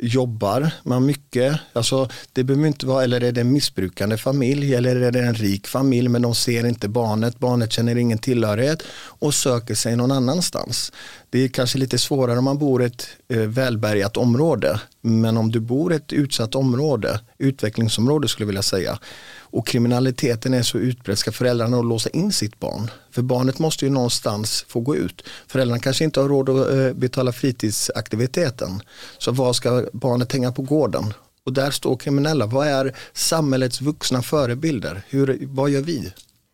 jobbar 0.00 0.70
man 0.82 1.06
mycket? 1.06 1.60
Alltså, 1.72 2.08
det 2.32 2.44
behöver 2.44 2.66
inte 2.66 2.86
vara, 2.86 3.04
eller 3.04 3.20
är 3.20 3.32
det 3.32 3.40
en 3.40 3.52
missbrukande 3.52 4.16
familj 4.16 4.74
eller 4.74 4.96
är 4.96 5.10
det 5.10 5.20
en 5.20 5.34
rik 5.34 5.66
familj 5.66 6.08
men 6.08 6.22
de 6.22 6.34
ser 6.34 6.66
inte 6.66 6.88
barnet, 6.88 7.38
barnet 7.38 7.72
känner 7.72 7.96
ingen 7.96 8.18
tillhörighet 8.18 8.82
och 8.96 9.34
söker 9.34 9.74
sig 9.74 9.96
någon 9.96 10.12
annanstans. 10.12 10.92
Det 11.30 11.38
är 11.38 11.48
kanske 11.48 11.78
lite 11.78 11.98
svårare 11.98 12.38
om 12.38 12.44
man 12.44 12.58
bor 12.58 12.82
i 12.82 12.86
ett 12.86 13.06
eh, 13.28 13.38
välbärgat 13.38 14.16
område 14.16 14.80
men 15.06 15.36
om 15.36 15.50
du 15.50 15.60
bor 15.60 15.92
i 15.92 15.96
ett 15.96 16.12
utsatt 16.12 16.54
område, 16.54 17.20
utvecklingsområde 17.38 18.28
skulle 18.28 18.44
jag 18.44 18.46
vilja 18.46 18.62
säga 18.62 18.98
och 19.38 19.66
kriminaliteten 19.66 20.54
är 20.54 20.62
så 20.62 20.78
utbredd, 20.78 21.18
ska 21.18 21.32
föräldrarna 21.32 21.82
låsa 21.82 22.10
in 22.10 22.32
sitt 22.32 22.60
barn? 22.60 22.90
För 23.10 23.22
barnet 23.22 23.58
måste 23.58 23.84
ju 23.84 23.90
någonstans 23.90 24.64
få 24.68 24.80
gå 24.80 24.96
ut. 24.96 25.22
Föräldrarna 25.46 25.80
kanske 25.80 26.04
inte 26.04 26.20
har 26.20 26.28
råd 26.28 26.48
att 26.48 26.70
eh, 26.70 26.92
betala 26.92 27.32
fritidsaktiviteten. 27.32 28.80
Så 29.18 29.32
vad 29.32 29.56
ska 29.56 29.86
barnet 29.92 30.32
hänga 30.32 30.52
på 30.52 30.62
gården? 30.62 31.14
Och 31.46 31.52
där 31.52 31.70
står 31.70 31.96
kriminella. 31.96 32.46
Vad 32.46 32.66
är 32.66 32.96
samhällets 33.12 33.80
vuxna 33.80 34.22
förebilder? 34.22 35.02
Hur, 35.08 35.38
vad 35.40 35.70
gör 35.70 35.82
vi? 35.82 36.12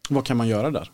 Vad 0.08 0.26
kan 0.26 0.36
man 0.36 0.48
göra 0.48 0.70
där? 0.70 0.90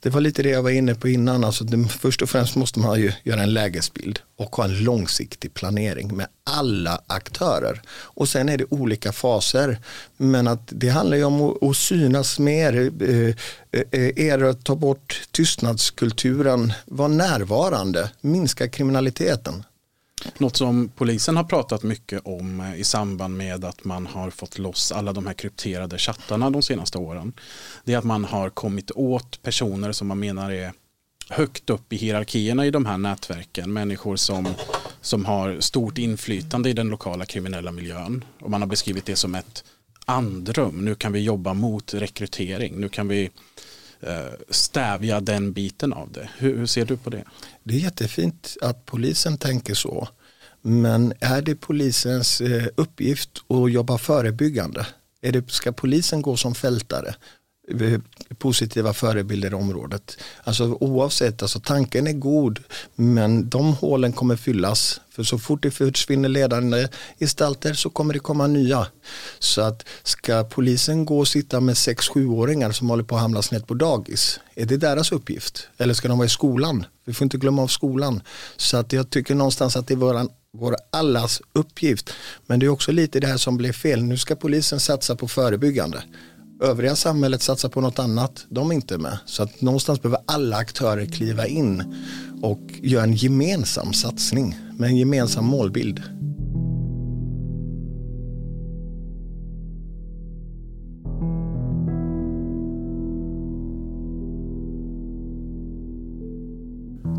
Det 0.00 0.10
var 0.10 0.20
lite 0.20 0.42
det 0.42 0.48
jag 0.48 0.62
var 0.62 0.70
inne 0.70 0.94
på 0.94 1.08
innan. 1.08 1.44
Alltså 1.44 1.64
det, 1.64 1.88
först 1.88 2.22
och 2.22 2.30
främst 2.30 2.56
måste 2.56 2.78
man 2.78 3.00
ju 3.00 3.12
göra 3.22 3.42
en 3.42 3.54
lägesbild 3.54 4.20
och 4.36 4.56
ha 4.56 4.64
en 4.64 4.84
långsiktig 4.84 5.54
planering 5.54 6.16
med 6.16 6.26
alla 6.44 7.00
aktörer. 7.06 7.82
Och 7.90 8.28
sen 8.28 8.48
är 8.48 8.58
det 8.58 8.64
olika 8.70 9.12
faser. 9.12 9.78
Men 10.16 10.48
att 10.48 10.62
det 10.66 10.88
handlar 10.88 11.16
ju 11.16 11.24
om 11.24 11.42
att, 11.42 11.62
att 11.62 11.76
synas 11.76 12.38
mer, 12.38 12.90
eh, 13.02 13.34
eh, 13.72 13.82
eh, 13.90 14.26
er 14.26 14.42
att 14.44 14.64
ta 14.64 14.76
bort 14.76 15.22
tystnadskulturen, 15.30 16.72
vara 16.84 17.08
närvarande, 17.08 18.10
minska 18.20 18.68
kriminaliteten. 18.68 19.64
Något 20.38 20.56
som 20.56 20.88
polisen 20.88 21.36
har 21.36 21.44
pratat 21.44 21.82
mycket 21.82 22.20
om 22.24 22.60
eh, 22.60 22.80
i 22.80 22.84
samband 22.84 23.36
med 23.36 23.64
att 23.64 23.84
man 23.84 24.06
har 24.06 24.30
fått 24.30 24.58
loss 24.58 24.92
alla 24.92 25.12
de 25.12 25.26
här 25.26 25.34
krypterade 25.34 25.98
chattarna 25.98 26.50
de 26.50 26.62
senaste 26.62 26.98
åren. 26.98 27.32
Det 27.84 27.94
är 27.94 27.98
att 27.98 28.04
man 28.04 28.24
har 28.24 28.50
kommit 28.50 28.90
åt 28.90 29.42
personer 29.42 29.92
som 29.92 30.08
man 30.08 30.18
menar 30.18 30.50
är 30.50 30.72
högt 31.28 31.70
upp 31.70 31.92
i 31.92 31.96
hierarkierna 31.96 32.66
i 32.66 32.70
de 32.70 32.86
här 32.86 32.98
nätverken. 32.98 33.72
Människor 33.72 34.16
som, 34.16 34.48
som 35.00 35.24
har 35.24 35.60
stort 35.60 35.98
inflytande 35.98 36.70
i 36.70 36.72
den 36.72 36.88
lokala 36.88 37.24
kriminella 37.24 37.72
miljön. 37.72 38.24
Och 38.40 38.50
man 38.50 38.62
har 38.62 38.68
beskrivit 38.68 39.06
det 39.06 39.16
som 39.16 39.34
ett 39.34 39.64
andrum. 40.04 40.84
Nu 40.84 40.94
kan 40.94 41.12
vi 41.12 41.20
jobba 41.20 41.54
mot 41.54 41.94
rekrytering. 41.94 42.74
Nu 42.76 42.88
kan 42.88 43.08
vi 43.08 43.30
Eh, 44.00 44.32
stävja 44.50 45.20
den 45.20 45.52
biten 45.52 45.92
av 45.92 46.12
det. 46.12 46.28
Hur, 46.38 46.58
hur, 46.58 46.66
ser 46.66 46.84
du 46.84 46.96
på 46.96 47.10
det? 47.10 47.24
Det 47.62 47.74
är 47.74 47.78
jättefint 47.78 48.56
att 48.62 48.86
polisen 48.86 49.38
tänker 49.38 49.74
så. 49.74 50.08
Men 50.62 51.12
är 51.20 51.42
det 51.42 51.54
polisens 51.54 52.40
eh, 52.40 52.66
uppgift 52.74 53.30
att 53.48 53.72
jobba 53.72 53.98
förebyggande? 53.98 54.86
Är 55.20 55.32
det, 55.32 55.50
ska 55.50 55.72
polisen 55.72 56.22
gå 56.22 56.36
som 56.36 56.54
fältare? 56.54 57.14
Eh, 57.70 58.00
positiva 58.38 58.92
förebilder 58.92 59.50
i 59.50 59.54
området. 59.54 60.18
Alltså 60.44 60.64
oavsett, 60.80 61.42
alltså 61.42 61.60
tanken 61.60 62.06
är 62.06 62.12
god 62.12 62.58
men 62.94 63.48
de 63.48 63.72
hålen 63.74 64.12
kommer 64.12 64.36
fyllas. 64.36 65.00
För 65.10 65.22
så 65.22 65.38
fort 65.38 65.62
det 65.62 65.70
försvinner 65.70 66.28
ledande 66.28 66.88
gestalter 67.20 67.74
så 67.74 67.90
kommer 67.90 68.14
det 68.14 68.18
komma 68.18 68.46
nya. 68.46 68.86
Så 69.38 69.62
att 69.62 69.84
ska 70.02 70.44
polisen 70.44 71.04
gå 71.04 71.18
och 71.18 71.28
sitta 71.28 71.60
med 71.60 71.74
6-7-åringar 71.74 72.72
som 72.72 72.90
håller 72.90 73.04
på 73.04 73.14
att 73.14 73.22
hamna 73.22 73.42
snett 73.42 73.66
på 73.66 73.74
dagis, 73.74 74.40
är 74.54 74.66
det 74.66 74.76
deras 74.76 75.12
uppgift? 75.12 75.68
Eller 75.78 75.94
ska 75.94 76.08
de 76.08 76.18
vara 76.18 76.26
i 76.26 76.30
skolan? 76.30 76.84
Vi 77.04 77.12
får 77.12 77.24
inte 77.24 77.38
glömma 77.38 77.62
av 77.62 77.68
skolan. 77.68 78.22
Så 78.56 78.76
att 78.76 78.92
jag 78.92 79.10
tycker 79.10 79.34
någonstans 79.34 79.76
att 79.76 79.86
det 79.86 79.94
är 79.94 79.98
våran 79.98 80.28
vår 80.52 80.76
allas 80.92 81.42
uppgift. 81.52 82.10
Men 82.46 82.60
det 82.60 82.66
är 82.66 82.70
också 82.70 82.92
lite 82.92 83.20
det 83.20 83.26
här 83.26 83.36
som 83.36 83.56
blev 83.56 83.72
fel. 83.72 84.02
Nu 84.02 84.16
ska 84.18 84.36
polisen 84.36 84.80
satsa 84.80 85.16
på 85.16 85.28
förebyggande 85.28 86.02
övriga 86.60 86.96
samhället 86.96 87.42
satsar 87.42 87.68
på 87.68 87.80
något 87.80 87.98
annat, 87.98 88.46
de 88.48 88.70
är 88.70 88.74
inte 88.74 88.98
med. 88.98 89.18
Så 89.26 89.42
att 89.42 89.60
någonstans 89.60 90.02
behöver 90.02 90.20
alla 90.26 90.56
aktörer 90.56 91.06
kliva 91.06 91.46
in 91.46 91.94
och 92.42 92.60
göra 92.82 93.04
en 93.04 93.12
gemensam 93.12 93.92
satsning 93.92 94.56
med 94.78 94.88
en 94.88 94.96
gemensam 94.96 95.44
målbild. 95.44 96.02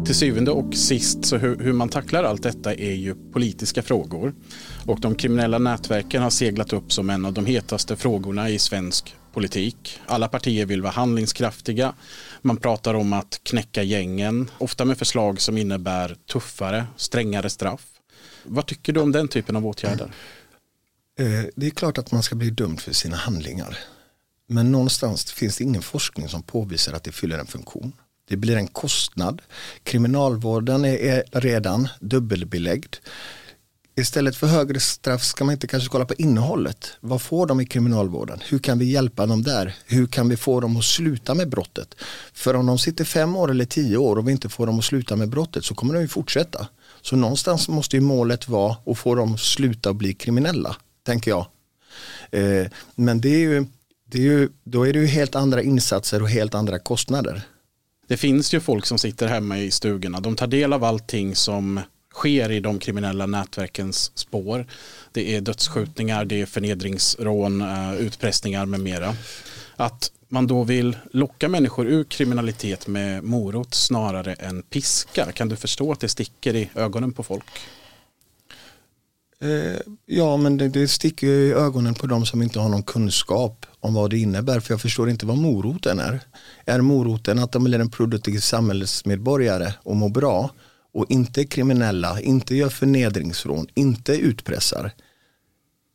till 0.06 0.16
syvende 0.16 0.52
och 0.52 0.76
sist 0.76 1.26
så 1.26 1.38
hur, 1.38 1.60
hur, 1.60 1.74
man 1.74 1.90
tacklar 1.90 2.24
allt 2.24 2.44
detta 2.44 2.74
är 2.74 2.94
ju 2.94 3.16
politiska 3.34 3.82
frågor. 3.82 4.34
Och 4.86 5.00
de 5.00 5.16
kriminella 5.16 5.58
nätverken 5.58 6.22
har 6.24 6.30
seglat 6.30 6.74
upp 6.74 6.92
som 6.92 7.10
en 7.10 7.26
av 7.26 7.34
de 7.34 7.46
hetaste 7.46 7.96
frågorna 7.96 8.50
i 8.50 8.60
svensk 8.60 9.16
politik. 9.34 10.00
Alla 10.06 10.28
partier 10.28 10.66
vill 10.66 10.82
vara 10.82 10.92
handlingskraftiga. 10.92 11.94
Man 12.42 12.58
pratar 12.58 12.94
om 12.94 13.14
att 13.14 13.40
knäcka 13.44 13.84
gängen, 13.84 14.52
ofta 14.58 14.86
med 14.86 14.98
förslag 14.98 15.42
som 15.42 15.58
innebär 15.58 16.16
tuffare, 16.32 16.88
strängare 16.96 17.50
straff. 17.50 17.86
Vad 18.44 18.66
tycker 18.66 18.94
du 18.94 19.00
om 19.00 19.12
den 19.12 19.28
typen 19.28 19.56
av 19.56 19.68
åtgärder? 19.68 20.12
Eh, 21.20 21.44
det 21.56 21.66
är 21.66 21.70
klart 21.70 21.98
att 21.98 22.12
man 22.12 22.24
ska 22.24 22.36
bli 22.36 22.50
dömd 22.50 22.82
för 22.82 22.94
sina 22.94 23.18
handlingar. 23.18 23.78
Men 24.48 24.72
någonstans 24.72 25.32
finns 25.32 25.58
det 25.58 25.64
ingen 25.64 25.82
forskning 25.82 26.30
som 26.30 26.44
påvisar 26.44 26.94
att 26.94 27.04
det 27.04 27.12
fyller 27.12 27.40
en 27.40 27.48
funktion. 27.48 27.94
Det 28.28 28.38
blir 28.38 28.56
en 28.56 28.68
kostnad. 28.68 29.42
Kriminalvården 29.84 30.86
är 30.86 31.24
redan 31.32 31.88
dubbelbeläggd. 32.00 32.96
Istället 34.00 34.36
för 34.36 34.48
högre 34.48 34.80
straff 34.80 35.24
ska 35.24 35.44
man 35.44 35.54
inte 35.54 35.68
kanske 35.68 35.90
kolla 35.90 36.06
på 36.06 36.14
innehållet. 36.14 36.92
Vad 37.00 37.22
får 37.22 37.48
de 37.48 37.62
i 37.62 37.66
kriminalvården? 37.66 38.40
Hur 38.50 38.60
kan 38.60 38.80
vi 38.80 38.86
hjälpa 38.86 39.26
dem 39.26 39.44
där? 39.44 39.76
Hur 39.86 40.08
kan 40.08 40.30
vi 40.30 40.38
få 40.38 40.60
dem 40.60 40.78
att 40.78 40.84
sluta 40.84 41.34
med 41.34 41.50
brottet? 41.50 41.96
För 42.34 42.54
om 42.54 42.66
de 42.66 42.80
sitter 42.80 43.06
fem 43.06 43.36
år 43.36 43.52
eller 43.52 43.66
tio 43.66 43.98
år 43.98 44.16
och 44.16 44.28
vi 44.28 44.32
inte 44.32 44.50
får 44.50 44.68
dem 44.68 44.80
att 44.80 44.86
sluta 44.86 45.16
med 45.16 45.30
brottet 45.30 45.66
så 45.66 45.76
kommer 45.76 45.94
de 45.94 46.02
ju 46.02 46.08
fortsätta. 46.08 46.68
Så 47.02 47.16
någonstans 47.16 47.70
måste 47.70 47.96
ju 47.96 48.02
målet 48.02 48.48
vara 48.48 48.76
att 48.86 48.98
få 48.98 49.16
dem 49.16 49.34
att 49.34 49.40
sluta 49.40 49.94
bli 49.94 50.14
kriminella, 50.14 50.76
tänker 51.06 51.32
jag. 51.32 51.46
Eh, 52.32 52.68
men 52.96 53.22
det 53.22 53.30
är 53.30 53.40
ju, 53.40 53.66
det 54.06 54.18
är 54.18 54.24
ju, 54.24 54.50
då 54.64 54.88
är 54.88 54.94
det 54.94 55.00
ju 55.00 55.06
helt 55.06 55.36
andra 55.36 55.62
insatser 55.62 56.22
och 56.22 56.30
helt 56.30 56.56
andra 56.56 56.80
kostnader. 56.80 57.42
Det 58.08 58.18
finns 58.18 58.54
ju 58.54 58.60
folk 58.60 58.86
som 58.86 58.98
sitter 58.98 59.28
hemma 59.28 59.60
i 59.60 59.72
stugorna. 59.72 60.20
De 60.20 60.36
tar 60.36 60.48
del 60.48 60.74
av 60.74 60.84
allting 60.84 61.36
som 61.36 61.80
sker 62.20 62.52
i 62.52 62.60
de 62.60 62.80
kriminella 62.80 63.26
nätverkens 63.26 64.12
spår. 64.16 64.66
Det 65.12 65.36
är 65.36 65.42
dödsskjutningar, 65.42 66.26
det 66.26 66.42
är 66.42 66.46
förnedringsrån, 66.46 67.62
eh, 67.62 67.94
utpressningar 67.94 68.66
med 68.66 68.80
mera. 68.80 69.16
Att 69.76 70.12
man 70.30 70.48
då 70.48 70.64
vill 70.64 70.98
locka 71.12 71.50
människor 71.50 71.88
ur 71.88 72.04
kriminalitet 72.04 72.88
med 72.88 73.24
morot 73.24 73.74
snarare 73.74 74.34
än 74.34 74.62
piska. 74.62 75.32
Kan 75.32 75.50
du 75.50 75.56
förstå 75.56 75.92
att 75.92 76.00
det 76.00 76.10
sticker 76.10 76.56
i 76.56 76.70
ögonen 76.76 77.14
på 77.14 77.24
folk? 77.24 77.46
Eh, 79.42 79.80
ja, 80.06 80.38
men 80.38 80.58
det, 80.58 80.70
det 80.70 80.88
sticker 80.88 81.28
i 81.28 81.54
ögonen 81.54 81.94
på 81.94 82.08
de 82.08 82.26
som 82.26 82.42
inte 82.42 82.60
har 82.60 82.70
någon 82.70 82.84
kunskap 82.84 83.66
om 83.80 83.94
vad 83.94 84.10
det 84.10 84.18
innebär. 84.18 84.60
För 84.60 84.74
jag 84.74 84.82
förstår 84.82 85.10
inte 85.10 85.26
vad 85.26 85.38
moroten 85.38 86.00
är. 86.00 86.20
Är 86.66 86.82
moroten 86.82 87.40
att 87.40 87.52
de 87.52 87.64
blir 87.64 87.80
en 87.80 87.90
produktiv 87.90 88.40
samhällsmedborgare 88.40 89.74
och 89.84 89.96
mår 89.96 90.10
bra? 90.10 90.50
Och 90.94 91.06
inte 91.10 91.46
kriminella, 91.46 92.22
inte 92.22 92.56
gör 92.56 92.70
förnedringsrån, 92.70 93.68
inte 93.74 94.14
utpressar. 94.14 94.92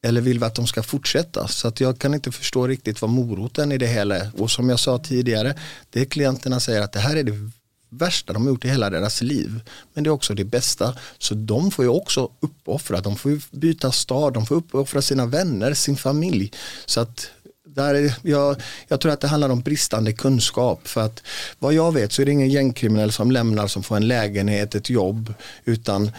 Eller 0.02 0.20
vill 0.20 0.38
vi 0.38 0.44
att 0.44 0.54
de 0.54 0.66
ska 0.66 0.82
fortsätta? 0.82 1.48
Så 1.48 1.68
att 1.68 1.80
jag 1.80 1.98
kan 1.98 2.14
inte 2.14 2.32
förstå 2.32 2.66
riktigt 2.66 3.02
vad 3.02 3.10
moroten 3.10 3.72
i 3.72 3.78
det 3.78 3.86
hela 3.86 4.16
är. 4.16 4.30
Och 4.40 4.50
som 4.50 4.68
jag 4.68 4.80
sa 4.80 4.98
tidigare, 4.98 5.54
det 5.90 6.00
är 6.00 6.04
klienterna 6.04 6.60
säger 6.60 6.80
att 6.80 6.92
det 6.92 7.00
här 7.00 7.16
är 7.16 7.22
det 7.22 7.50
värsta 7.88 8.32
de 8.32 8.42
har 8.42 8.48
gjort 8.48 8.64
i 8.64 8.68
hela 8.68 8.90
deras 8.90 9.22
liv. 9.22 9.60
Men 9.94 10.04
det 10.04 10.08
är 10.08 10.12
också 10.12 10.34
det 10.34 10.44
bästa. 10.44 10.96
Så 11.18 11.34
de 11.34 11.70
får 11.70 11.84
ju 11.84 11.88
också 11.88 12.30
uppoffra, 12.40 13.00
de 13.00 13.16
får 13.16 13.56
byta 13.56 13.92
stad, 13.92 14.32
de 14.32 14.46
får 14.46 14.54
uppoffra 14.54 15.02
sina 15.02 15.26
vänner, 15.26 15.74
sin 15.74 15.96
familj. 15.96 16.52
Så 16.86 17.00
att 17.00 17.30
där 17.74 18.14
jag, 18.22 18.62
jag 18.88 19.00
tror 19.00 19.12
att 19.12 19.20
det 19.20 19.28
handlar 19.28 19.48
om 19.48 19.60
bristande 19.60 20.12
kunskap. 20.12 20.88
För 20.88 21.00
att 21.00 21.22
vad 21.58 21.74
jag 21.74 21.92
vet 21.92 22.12
så 22.12 22.22
är 22.22 22.26
det 22.26 22.32
ingen 22.32 22.50
gängkriminell 22.50 23.12
som 23.12 23.30
lämnar 23.30 23.66
som 23.66 23.82
får 23.82 23.96
en 23.96 24.08
lägenhet, 24.08 24.74
ett 24.74 24.90
jobb. 24.90 25.34
Utan 25.64 26.10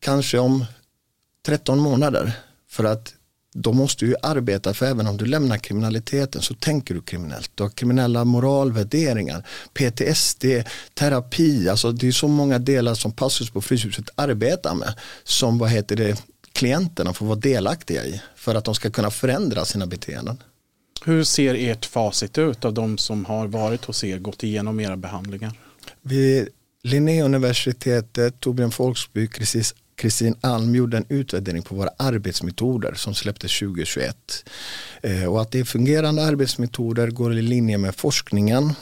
kanske 0.00 0.38
om 0.38 0.64
13 1.46 1.78
månader. 1.78 2.32
För 2.70 2.84
att 2.84 3.14
då 3.54 3.72
måste 3.72 4.04
du 4.04 4.14
arbeta 4.22 4.74
för 4.74 4.86
även 4.86 5.06
om 5.06 5.16
du 5.16 5.24
lämnar 5.26 5.58
kriminaliteten 5.58 6.42
så 6.42 6.54
tänker 6.54 6.94
du 6.94 7.02
kriminellt. 7.02 7.50
Du 7.54 7.62
har 7.62 7.70
kriminella 7.70 8.24
moralvärderingar, 8.24 9.46
PTSD, 9.74 10.44
terapi, 10.94 11.68
alltså 11.68 11.92
det 11.92 12.08
är 12.08 12.12
så 12.12 12.28
många 12.28 12.58
delar 12.58 12.94
som 12.94 13.12
Passus 13.12 13.50
på 13.50 13.62
Fryshuset 13.62 14.10
arbetar 14.14 14.74
med 14.74 14.94
som 15.24 15.58
vad 15.58 15.70
heter 15.70 15.96
det, 15.96 16.22
klienterna 16.52 17.12
får 17.12 17.26
vara 17.26 17.38
delaktiga 17.38 18.04
i 18.04 18.22
för 18.36 18.54
att 18.54 18.64
de 18.64 18.74
ska 18.74 18.90
kunna 18.90 19.10
förändra 19.10 19.64
sina 19.64 19.86
beteenden. 19.86 20.42
Hur 21.06 21.24
ser 21.24 21.54
ert 21.54 21.86
facit 21.86 22.38
ut 22.38 22.64
av 22.64 22.74
de 22.74 22.98
som 22.98 23.24
har 23.24 23.46
varit 23.46 23.84
hos 23.84 24.04
er, 24.04 24.18
gått 24.18 24.42
igenom 24.42 24.80
era 24.80 24.96
behandlingar? 24.96 25.52
Vid 26.02 26.48
Linnéuniversitetet, 26.82 28.40
Torbjörn 28.40 28.70
Folksby, 28.70 29.28
Kristin 29.96 30.34
Alm 30.40 30.74
gjorde 30.74 30.96
en 30.96 31.06
utvärdering 31.08 31.62
på 31.62 31.74
våra 31.74 31.90
arbetsmetoder 31.98 32.94
som 32.94 33.14
släpptes 33.14 33.58
2021. 33.58 34.16
Eh, 35.02 35.24
och 35.24 35.42
att 35.42 35.50
det 35.50 35.60
är 35.60 35.64
fungerande 35.64 36.24
arbetsmetoder 36.24 37.10
går 37.10 37.38
i 37.38 37.42
linje 37.42 37.78
med 37.78 37.94
forskningen 37.94 38.72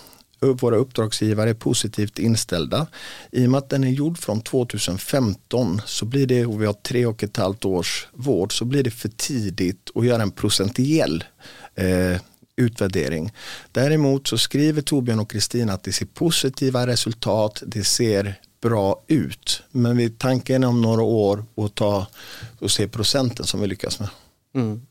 våra 0.43 0.77
uppdragsgivare 0.77 1.51
är 1.51 1.55
positivt 1.55 2.18
inställda. 2.18 2.87
I 3.31 3.47
och 3.47 3.51
med 3.51 3.59
att 3.59 3.70
den 3.70 3.85
är 3.85 3.89
gjord 3.89 4.18
från 4.18 4.41
2015 4.41 5.81
så 5.87 6.05
blir 6.05 6.27
det, 6.27 6.47
och 6.47 6.62
vi 6.62 6.66
har 6.66 6.73
tre 6.73 7.07
och 7.07 7.23
ett 7.23 7.37
halvt 7.37 7.64
års 7.64 8.09
vård, 8.12 8.59
så 8.59 8.64
blir 8.64 8.83
det 8.83 8.91
för 8.91 9.09
tidigt 9.09 9.91
att 9.95 10.07
göra 10.07 10.23
en 10.23 10.31
procentuell 10.31 11.25
eh, 11.75 12.20
utvärdering. 12.57 13.33
Däremot 13.73 14.29
så 14.29 14.39
skriver 14.39 14.83
Torbjörn 14.83 15.20
och 15.20 15.31
Kristina 15.31 15.73
att 15.73 15.83
det 15.83 15.93
ser 15.93 16.07
positiva 16.07 16.87
resultat, 16.87 17.62
det 17.66 17.85
ser 17.85 18.35
bra 18.61 19.03
ut. 19.07 19.62
Men 19.70 19.97
vi 19.97 20.11
tanken 20.11 20.64
om 20.64 20.83
några 20.83 21.03
år 21.03 21.45
att 21.57 21.75
ta 21.75 22.07
och 22.59 22.70
se 22.70 22.89
procenten 22.89 23.47
som 23.47 23.61
vi 23.61 23.66
lyckas 23.66 24.01
med. 24.01 24.09
Mm. 24.55 24.87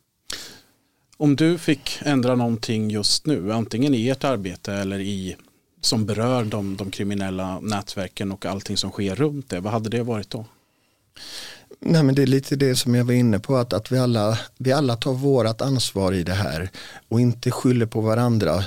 Om 1.18 1.36
du 1.36 1.58
fick 1.58 2.00
ändra 2.02 2.36
någonting 2.36 2.90
just 2.90 3.26
nu, 3.26 3.54
antingen 3.54 3.94
i 3.94 4.10
ert 4.10 4.24
arbete 4.24 4.74
eller 4.74 5.00
i 5.00 5.36
som 5.82 6.06
berör 6.06 6.44
de, 6.44 6.78
de 6.78 6.92
kriminella 6.92 7.60
nätverken 7.60 8.32
och 8.32 8.46
allting 8.46 8.78
som 8.78 8.92
sker 8.92 9.16
runt 9.16 9.50
det, 9.50 9.60
vad 9.60 9.74
hade 9.74 9.90
det 9.90 10.04
varit 10.04 10.30
då? 10.30 10.46
Nej, 11.86 12.04
men 12.04 12.16
det 12.16 12.22
är 12.22 12.28
lite 12.28 12.56
det 12.56 12.76
som 12.76 12.96
jag 12.96 13.06
var 13.06 13.14
inne 13.14 13.40
på, 13.40 13.56
att, 13.58 13.74
att 13.74 13.92
vi, 13.92 13.98
alla, 13.98 14.40
vi 14.58 14.72
alla 14.72 14.96
tar 14.96 15.14
vårat 15.14 15.62
ansvar 15.62 16.14
i 16.14 16.24
det 16.24 16.34
här 16.34 16.70
och 17.10 17.22
inte 17.22 17.52
skyller 17.52 17.86
på 17.86 18.02
varandra. 18.02 18.64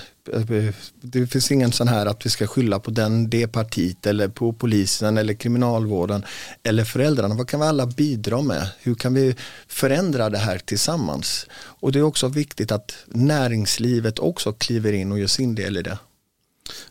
Det 1.01 1.27
finns 1.27 1.51
ingen 1.51 1.73
sån 1.73 1.89
här 1.89 2.07
att 2.07 2.27
vi 2.27 2.31
ska 2.31 2.47
skylla 2.47 2.79
på 2.79 2.91
den, 2.91 3.31
det 3.31 3.47
partiet 3.47 4.07
eller 4.07 4.29
på 4.29 4.53
polisen 4.53 5.19
eller 5.19 5.35
kriminalvården 5.35 6.25
eller 6.63 6.85
föräldrarna. 6.85 7.35
Vad 7.35 7.49
kan 7.49 7.61
vi 7.61 7.67
alla 7.67 7.87
bidra 7.87 8.43
med? 8.43 8.69
Hur 8.83 8.95
kan 8.95 9.15
vi 9.15 9.37
förändra 9.69 10.31
det 10.31 10.39
här 10.39 10.59
tillsammans? 10.59 11.47
Och 11.55 11.93
det 11.93 11.99
är 11.99 12.03
också 12.03 12.29
viktigt 12.29 12.73
att 12.73 12.97
näringslivet 13.07 14.19
också 14.19 14.53
kliver 14.53 14.93
in 14.93 15.13
och 15.13 15.19
gör 15.19 15.27
sin 15.27 15.55
del 15.55 15.77
i 15.77 15.83
det. 15.83 15.99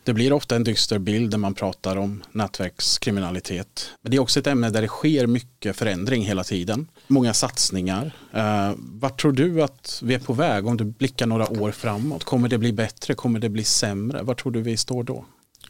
Det 0.03 0.13
blir 0.13 0.34
ofta 0.34 0.55
en 0.55 0.63
dyster 0.63 0.99
bild 0.99 1.32
när 1.32 1.38
man 1.38 1.53
pratar 1.53 1.95
om 1.95 2.24
nätverkskriminalitet. 2.32 3.89
Men 4.01 4.11
det 4.11 4.17
är 4.17 4.21
också 4.21 4.39
ett 4.39 4.47
ämne 4.47 4.69
där 4.69 4.82
det 4.82 4.88
sker 4.88 5.28
mycket 5.28 5.76
förändring 5.76 6.24
hela 6.24 6.43
tiden. 6.43 6.88
Många 7.07 7.34
satsningar. 7.34 8.15
Eh, 8.34 8.71
vart 8.78 9.21
tror 9.21 9.32
du 9.32 9.63
att 9.63 9.99
vi 10.03 10.13
är 10.13 10.19
på 10.19 10.34
väg 10.34 10.67
om 10.67 10.78
du 10.78 10.84
blickar 10.84 11.26
några 11.26 11.61
år 11.61 11.71
framåt? 11.71 12.24
Kommer 12.24 12.49
det 12.49 12.57
bli 12.57 12.74
bättre? 12.74 13.13
Kommer 13.13 13.39
det 13.39 13.49
bli 13.49 13.63
sämre? 13.63 14.24
Var 14.24 14.36
tror 14.36 14.51
du 14.51 14.61
vi 14.61 14.78
står 14.78 15.03
då? 15.03 15.26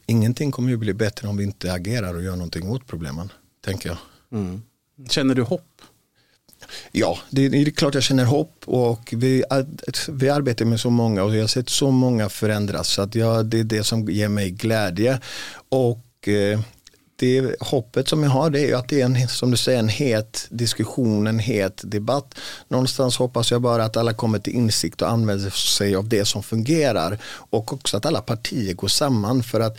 Ingenting 0.06 0.51
kommer 0.51 0.70
ju 0.70 0.78
bli 0.78 0.93
bättre 0.93 1.28
om 1.28 1.38
vi 1.38 1.43
inte 1.43 1.74
agerar 1.74 2.16
och 2.16 2.24
gör 2.24 2.36
någonting 2.36 2.70
åt 2.70 2.88
problemen, 2.88 3.32
tänker 3.66 3.89
jag. 3.89 3.97
Mm. 4.32 4.62
Känner 5.10 5.36
du 5.36 5.41
hopp? 5.41 5.82
Ja, 6.91 7.18
det, 7.30 7.49
det, 7.49 7.61
är 7.61 7.72
klart 7.72 7.93
jag 7.93 8.03
känner 8.03 8.26
hopp 8.26 8.64
och 8.66 9.14
vi, 9.18 9.43
vi 10.09 10.30
arbetar 10.30 10.66
med 10.66 10.80
så 10.80 10.89
många 10.89 11.24
och 11.24 11.36
jag 11.36 11.41
har 11.41 11.47
sett 11.47 11.70
så 11.70 11.91
många 11.91 12.30
förändras 12.30 12.88
så 12.88 13.01
att 13.01 13.16
jag, 13.16 13.45
det 13.45 13.59
är 13.59 13.64
det 13.64 13.84
som 13.84 14.09
ger 14.09 14.30
mig 14.30 14.51
glädje. 14.51 15.20
Och 15.70 16.28
eh, 16.28 16.59
det 17.16 17.55
hoppet 17.59 18.09
som 18.09 18.24
jag 18.24 18.30
har 18.30 18.49
det 18.49 18.72
är 18.72 18.76
att 18.76 18.89
det 18.89 19.01
är 19.01 19.05
en, 19.05 19.28
som 19.28 19.51
du 19.51 19.57
säger, 19.57 19.80
en 19.80 19.89
het 19.89 20.47
diskussion, 20.49 21.28
en 21.28 21.39
het 21.39 21.82
debatt. 21.84 22.36
Någonstans 22.68 23.18
hoppas 23.18 23.51
jag 23.51 23.61
bara 23.61 23.86
att 23.86 23.97
alla 23.97 24.14
kommer 24.14 24.39
till 24.39 24.53
insikt 24.53 25.01
och 25.01 25.09
använder 25.09 25.49
sig 25.49 25.95
av 25.95 26.09
det 26.09 26.26
som 26.26 26.43
fungerar 26.43 27.20
och 27.26 27.74
också 27.74 27.97
att 27.97 28.05
alla 28.05 28.22
partier 28.22 28.74
går 28.74 28.88
samman 28.88 29.43
för 29.43 29.59
att 29.59 29.78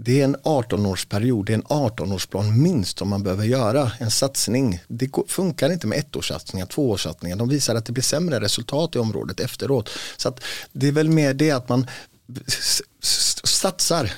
det 0.00 0.20
är 0.20 0.24
en 0.24 0.36
18-årsperiod, 0.36 1.44
det 1.44 1.52
är 1.52 1.54
en 1.54 1.62
18-årsplan 1.62 2.52
minst 2.52 2.98
som 2.98 3.08
man 3.08 3.22
behöver 3.22 3.44
göra, 3.44 3.92
en 3.98 4.10
satsning. 4.10 4.80
Det 4.88 5.10
funkar 5.28 5.72
inte 5.72 5.86
med 5.86 5.98
ettårssatsningar, 5.98 6.66
tvåårssatsningar. 6.66 7.36
De 7.36 7.48
visar 7.48 7.74
att 7.74 7.86
det 7.86 7.92
blir 7.92 8.02
sämre 8.02 8.40
resultat 8.40 8.96
i 8.96 8.98
området 8.98 9.40
efteråt. 9.40 9.90
Så 10.16 10.34
det 10.72 10.88
är 10.88 10.92
väl 10.92 11.10
mer 11.10 11.34
det 11.34 11.50
att 11.50 11.68
man 11.68 11.86
satsar. 13.44 14.12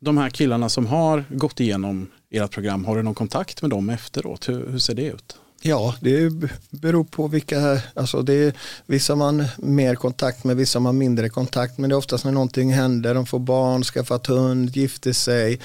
De 0.00 0.18
här 0.18 0.30
killarna 0.30 0.68
som 0.68 0.86
har 0.86 1.24
gått 1.28 1.60
igenom 1.60 2.10
ert 2.30 2.50
program, 2.50 2.84
har 2.84 2.96
du 2.96 3.02
någon 3.02 3.14
kontakt 3.14 3.62
med 3.62 3.70
dem 3.70 3.90
efteråt? 3.90 4.48
Hur, 4.48 4.70
hur 4.70 4.78
ser 4.78 4.94
det 4.94 5.06
ut? 5.06 5.36
Ja, 5.62 5.94
det 6.00 6.32
beror 6.70 7.04
på 7.04 7.28
vilka, 7.28 7.80
alltså 7.94 8.22
det 8.22 8.34
är 8.34 8.52
vissa 8.86 9.14
man 9.14 9.44
mer 9.58 9.94
kontakt 9.94 10.44
med, 10.44 10.56
vissa 10.56 10.80
man 10.80 10.98
mindre 10.98 11.28
kontakt 11.28 11.78
med. 11.78 11.90
Det 11.90 11.94
är 11.94 11.98
oftast 11.98 12.24
när 12.24 12.32
någonting 12.32 12.72
händer, 12.72 13.14
de 13.14 13.26
får 13.26 13.38
barn, 13.38 13.82
skaffat 13.82 14.26
hund, 14.26 14.76
gifter 14.76 15.12
sig. 15.12 15.60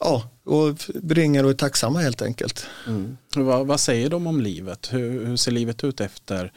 Ja, 0.00 0.22
och 0.44 0.78
ringer 1.10 1.44
och 1.44 1.50
är 1.50 1.54
tacksamma 1.54 2.00
helt 2.00 2.22
enkelt. 2.22 2.66
Mm. 2.86 3.16
Vad, 3.36 3.66
vad, 3.66 3.80
säger 3.80 4.10
de 4.10 4.26
om 4.26 4.40
livet? 4.40 4.88
Hur, 4.92 5.26
hur 5.26 5.36
ser 5.36 5.52
livet 5.52 5.84
ut 5.84 6.00
efter 6.00 6.52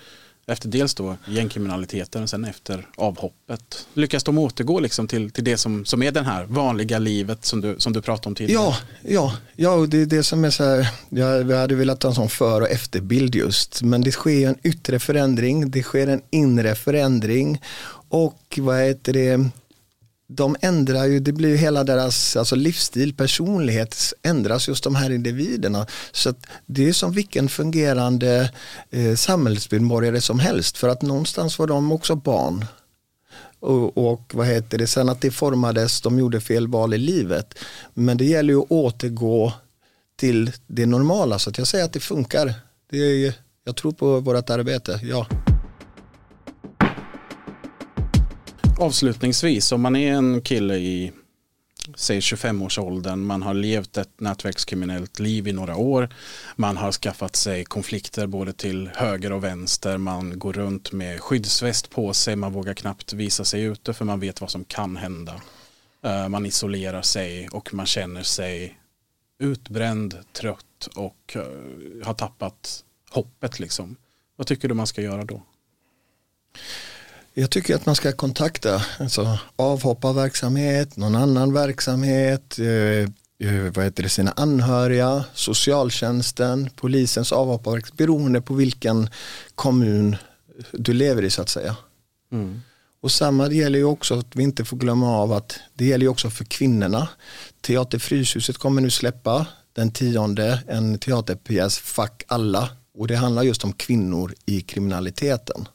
efter 0.48 0.70
dels 0.70 0.96
då 0.96 1.18
gängkriminaliteten 1.28 2.24
och 2.24 2.30
sen 2.30 2.46
efter 2.46 2.88
avhoppet. 2.98 3.88
Lyckas 3.94 4.24
de 4.24 4.38
återgå 4.38 4.80
liksom 4.80 5.08
till, 5.08 5.32
till 5.32 5.44
det 5.44 5.58
som, 5.58 5.86
som 5.86 6.04
är 6.04 6.12
det 6.12 6.22
här 6.22 6.46
vanliga 6.46 7.00
livet 7.00 7.46
som 7.46 7.62
du, 7.62 7.76
som 7.78 7.94
du 7.94 8.02
pratade 8.02 8.28
om 8.28 8.36
tidigare? 8.36 8.64
Ja, 8.64 8.78
ja, 9.02 9.34
ja 9.56 9.74
och 9.74 9.90
det 9.90 10.02
är 10.02 10.06
det 10.06 10.24
som 10.24 10.46
är 10.46 10.50
så 10.50 10.64
här, 10.64 10.88
jag, 11.10 11.52
jag 11.52 11.58
hade 11.58 11.76
velat 11.76 12.04
ha 12.04 12.10
en 12.10 12.16
sån 12.16 12.30
för 12.30 12.62
och 12.62 12.70
efterbild 12.70 13.36
just, 13.36 13.82
men 13.82 14.02
det 14.02 14.12
sker 14.12 14.48
en 14.48 14.58
yttre 14.64 15.00
förändring, 15.00 15.72
det 15.72 15.84
sker 15.84 16.08
en 16.08 16.22
inre 16.30 16.76
förändring 16.76 17.62
och 18.10 18.60
vad 18.62 18.80
heter 18.80 19.14
det, 19.14 19.50
de 20.28 20.56
ändrar 20.62 21.06
ju, 21.06 21.20
det 21.20 21.32
blir 21.32 21.50
ju 21.50 21.56
hela 21.56 21.84
deras 21.84 22.36
alltså 22.36 22.56
livsstil, 22.56 23.14
personlighet 23.14 24.14
ändras 24.24 24.68
just 24.68 24.84
de 24.84 24.96
här 24.96 25.12
individerna. 25.12 25.88
Så 26.12 26.34
det 26.66 26.90
är 26.90 26.94
som 26.94 27.12
vilken 27.12 27.50
fungerande 27.50 28.52
eh, 28.90 29.16
samhällsmedborgare 29.16 30.22
som 30.22 30.40
helst 30.40 30.78
för 30.78 30.90
att 30.90 31.02
någonstans 31.02 31.60
var 31.60 31.68
de 31.68 31.92
också 31.92 32.16
barn. 32.16 32.66
Och, 33.60 33.98
och, 33.98 34.32
vad 34.34 34.48
heter 34.48 34.78
det, 34.78 34.88
sen 34.88 35.10
att 35.10 35.22
det 35.22 35.32
formades, 35.32 36.02
de 36.02 36.20
gjorde 36.20 36.42
fel 36.42 36.68
val 36.68 36.94
i 36.94 36.98
livet. 36.98 37.54
Men 37.94 38.18
det 38.18 38.26
gäller 38.26 38.54
ju 38.54 38.60
att 38.60 38.72
återgå 38.72 39.54
till 40.16 40.52
det 40.68 40.86
normala 40.86 41.40
så 41.40 41.50
att 41.50 41.58
jag 41.58 41.68
säger 41.68 41.86
att 41.86 41.94
det 41.94 42.00
funkar. 42.00 42.54
Det 42.90 42.98
är, 42.98 43.34
jag 43.64 43.76
tror 43.76 43.92
på 43.92 44.20
vårt 44.20 44.50
arbete, 44.50 45.00
ja. 45.04 45.28
Avslutningsvis, 48.80 49.72
om 49.72 49.82
man 49.82 49.96
är 49.96 50.14
en 50.14 50.42
kille 50.42 50.76
i 50.76 51.12
säg 51.96 52.20
25-årsåldern, 52.20 53.20
man 53.20 53.42
har 53.42 53.54
levt 53.54 53.98
ett 53.98 54.20
nätverkskriminellt 54.20 55.20
liv 55.20 55.48
i 55.48 55.54
några 55.54 55.76
år, 55.76 56.10
man 56.56 56.78
har 56.78 56.92
skaffat 56.92 57.36
sig 57.36 57.66
konflikter 57.66 58.28
både 58.28 58.54
till 58.54 58.90
höger 58.96 59.32
och 59.32 59.44
vänster, 59.44 59.98
man 59.98 60.40
går 60.40 60.54
runt 60.54 60.92
med 60.92 61.22
skyddsväst 61.22 61.90
på 61.90 62.14
sig, 62.14 62.36
man 62.36 62.54
vågar 62.54 62.74
knappt 62.74 63.14
visa 63.14 63.46
sig 63.46 63.62
ute 63.62 63.94
för 63.94 64.06
man 64.06 64.20
vet 64.20 64.42
vad 64.42 64.52
som 64.52 64.66
kan 64.66 64.98
hända. 64.98 65.42
Eh, 66.04 66.28
man 66.28 66.46
isolerar 66.46 67.02
sig 67.02 67.50
och 67.50 67.74
man 67.74 67.86
känner 67.86 68.24
sig 68.24 68.80
utbränd, 69.40 70.18
trött 70.34 70.88
och 70.96 71.36
eh, 71.36 72.06
har 72.06 72.14
tappat 72.14 72.84
hoppet 73.10 73.60
liksom. 73.60 73.96
Vad 74.36 74.48
tycker 74.48 74.68
du 74.68 74.74
man 74.74 74.88
ska 74.88 75.02
göra 75.02 75.24
då? 75.24 75.42
Jag 77.38 77.50
tycker 77.50 77.76
att 77.76 77.86
man 77.86 77.96
ska 77.96 78.12
kontakta 78.12 78.82
alltså, 79.00 79.40
avhopparverksamhet, 79.56 80.98
någon 80.98 81.16
annan 81.16 81.54
verksamhet, 81.54 82.60
eh, 82.60 82.68
eh, 83.50 83.74
vad 83.76 83.86
heter 83.86 84.04
det, 84.04 84.10
sina 84.10 84.32
anhöriga, 84.32 85.24
socialtjänsten, 85.34 86.70
polisens 86.76 87.32
avhopparverksamhet, 87.32 87.98
beroende 87.98 88.42
på 88.42 88.54
vilken 88.54 89.10
kommun 89.56 90.16
du 90.72 90.94
lever 90.94 91.24
i 91.24 91.30
så 91.30 91.42
att 91.42 91.50
säga. 91.50 91.76
Mm. 92.32 92.62
Och 93.02 93.12
samma 93.12 93.52
gäller 93.52 93.80
ju 93.80 93.86
också 93.86 94.20
att 94.20 94.36
vi 94.36 94.44
inte 94.44 94.66
får 94.66 94.78
glömma 94.78 95.18
av 95.18 95.34
att 95.34 95.60
det 95.74 95.86
gäller 95.86 96.06
ju 96.06 96.10
också 96.10 96.30
för 96.30 96.46
kvinnorna. 96.46 97.08
Teater 97.62 98.00
Fryshuset 98.00 98.58
kommer 98.58 98.82
nu 98.82 98.90
släppa 98.90 99.48
den 99.74 99.92
tionde 99.92 100.64
en 100.68 101.00
teaterpjäs 101.00 101.78
Fuck 101.78 102.24
alla 102.28 102.70
och 102.98 103.08
det 103.08 103.16
handlar 103.16 103.44
just 103.44 103.64
om 103.64 103.74
kvinnor 103.74 104.34
i 104.46 104.62
kriminaliteten. 104.62 105.68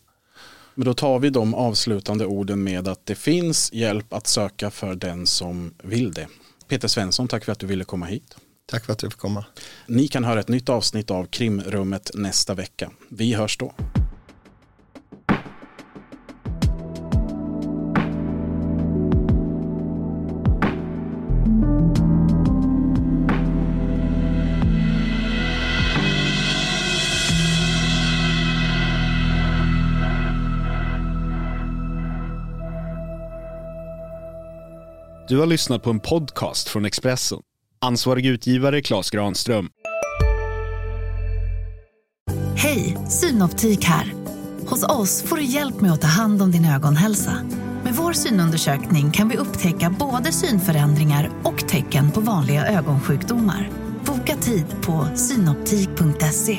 Men 0.74 0.84
då 0.84 0.94
tar 0.94 1.18
vi 1.18 1.30
de 1.30 1.54
avslutande 1.54 2.26
orden 2.26 2.62
med 2.62 2.88
att 2.88 3.06
det 3.06 3.14
finns 3.14 3.72
hjälp 3.72 4.12
att 4.12 4.26
söka 4.26 4.70
för 4.70 4.94
den 4.94 5.26
som 5.26 5.74
vill 5.82 6.12
det. 6.12 6.26
Peter 6.68 6.88
Svensson, 6.88 7.28
tack 7.28 7.44
för 7.44 7.52
att 7.52 7.58
du 7.58 7.66
ville 7.66 7.84
komma 7.84 8.06
hit. 8.06 8.36
Tack 8.66 8.84
för 8.84 8.92
att 8.92 8.98
du 8.98 9.10
fick 9.10 9.18
komma. 9.18 9.44
Ni 9.86 10.08
kan 10.08 10.24
höra 10.24 10.40
ett 10.40 10.48
nytt 10.48 10.68
avsnitt 10.68 11.10
av 11.10 11.26
Krimrummet 11.26 12.10
nästa 12.14 12.54
vecka. 12.54 12.90
Vi 13.08 13.34
hörs 13.34 13.56
då. 13.56 13.72
Du 35.30 35.38
har 35.38 35.46
lyssnat 35.46 35.82
på 35.82 35.90
en 35.90 36.00
podcast 36.00 36.68
från 36.68 36.84
Expressen. 36.84 37.38
Ansvarig 37.80 38.26
utgivare 38.26 38.82
Klas 38.82 39.10
Granström. 39.10 39.68
Hej, 42.56 42.98
Synoptik 43.08 43.84
här. 43.84 44.14
Hos 44.66 44.84
oss 44.84 45.22
får 45.22 45.36
du 45.36 45.42
hjälp 45.42 45.80
med 45.80 45.92
att 45.92 46.00
ta 46.00 46.06
hand 46.06 46.42
om 46.42 46.50
din 46.50 46.64
ögonhälsa. 46.64 47.32
Med 47.84 47.94
vår 47.94 48.12
synundersökning 48.12 49.10
kan 49.10 49.28
vi 49.28 49.36
upptäcka 49.36 49.94
både 49.98 50.32
synförändringar 50.32 51.30
och 51.44 51.68
tecken 51.68 52.10
på 52.10 52.20
vanliga 52.20 52.66
ögonsjukdomar. 52.66 53.70
Boka 54.06 54.36
tid 54.36 54.66
på 54.82 55.08
synoptik.se. 55.14 56.58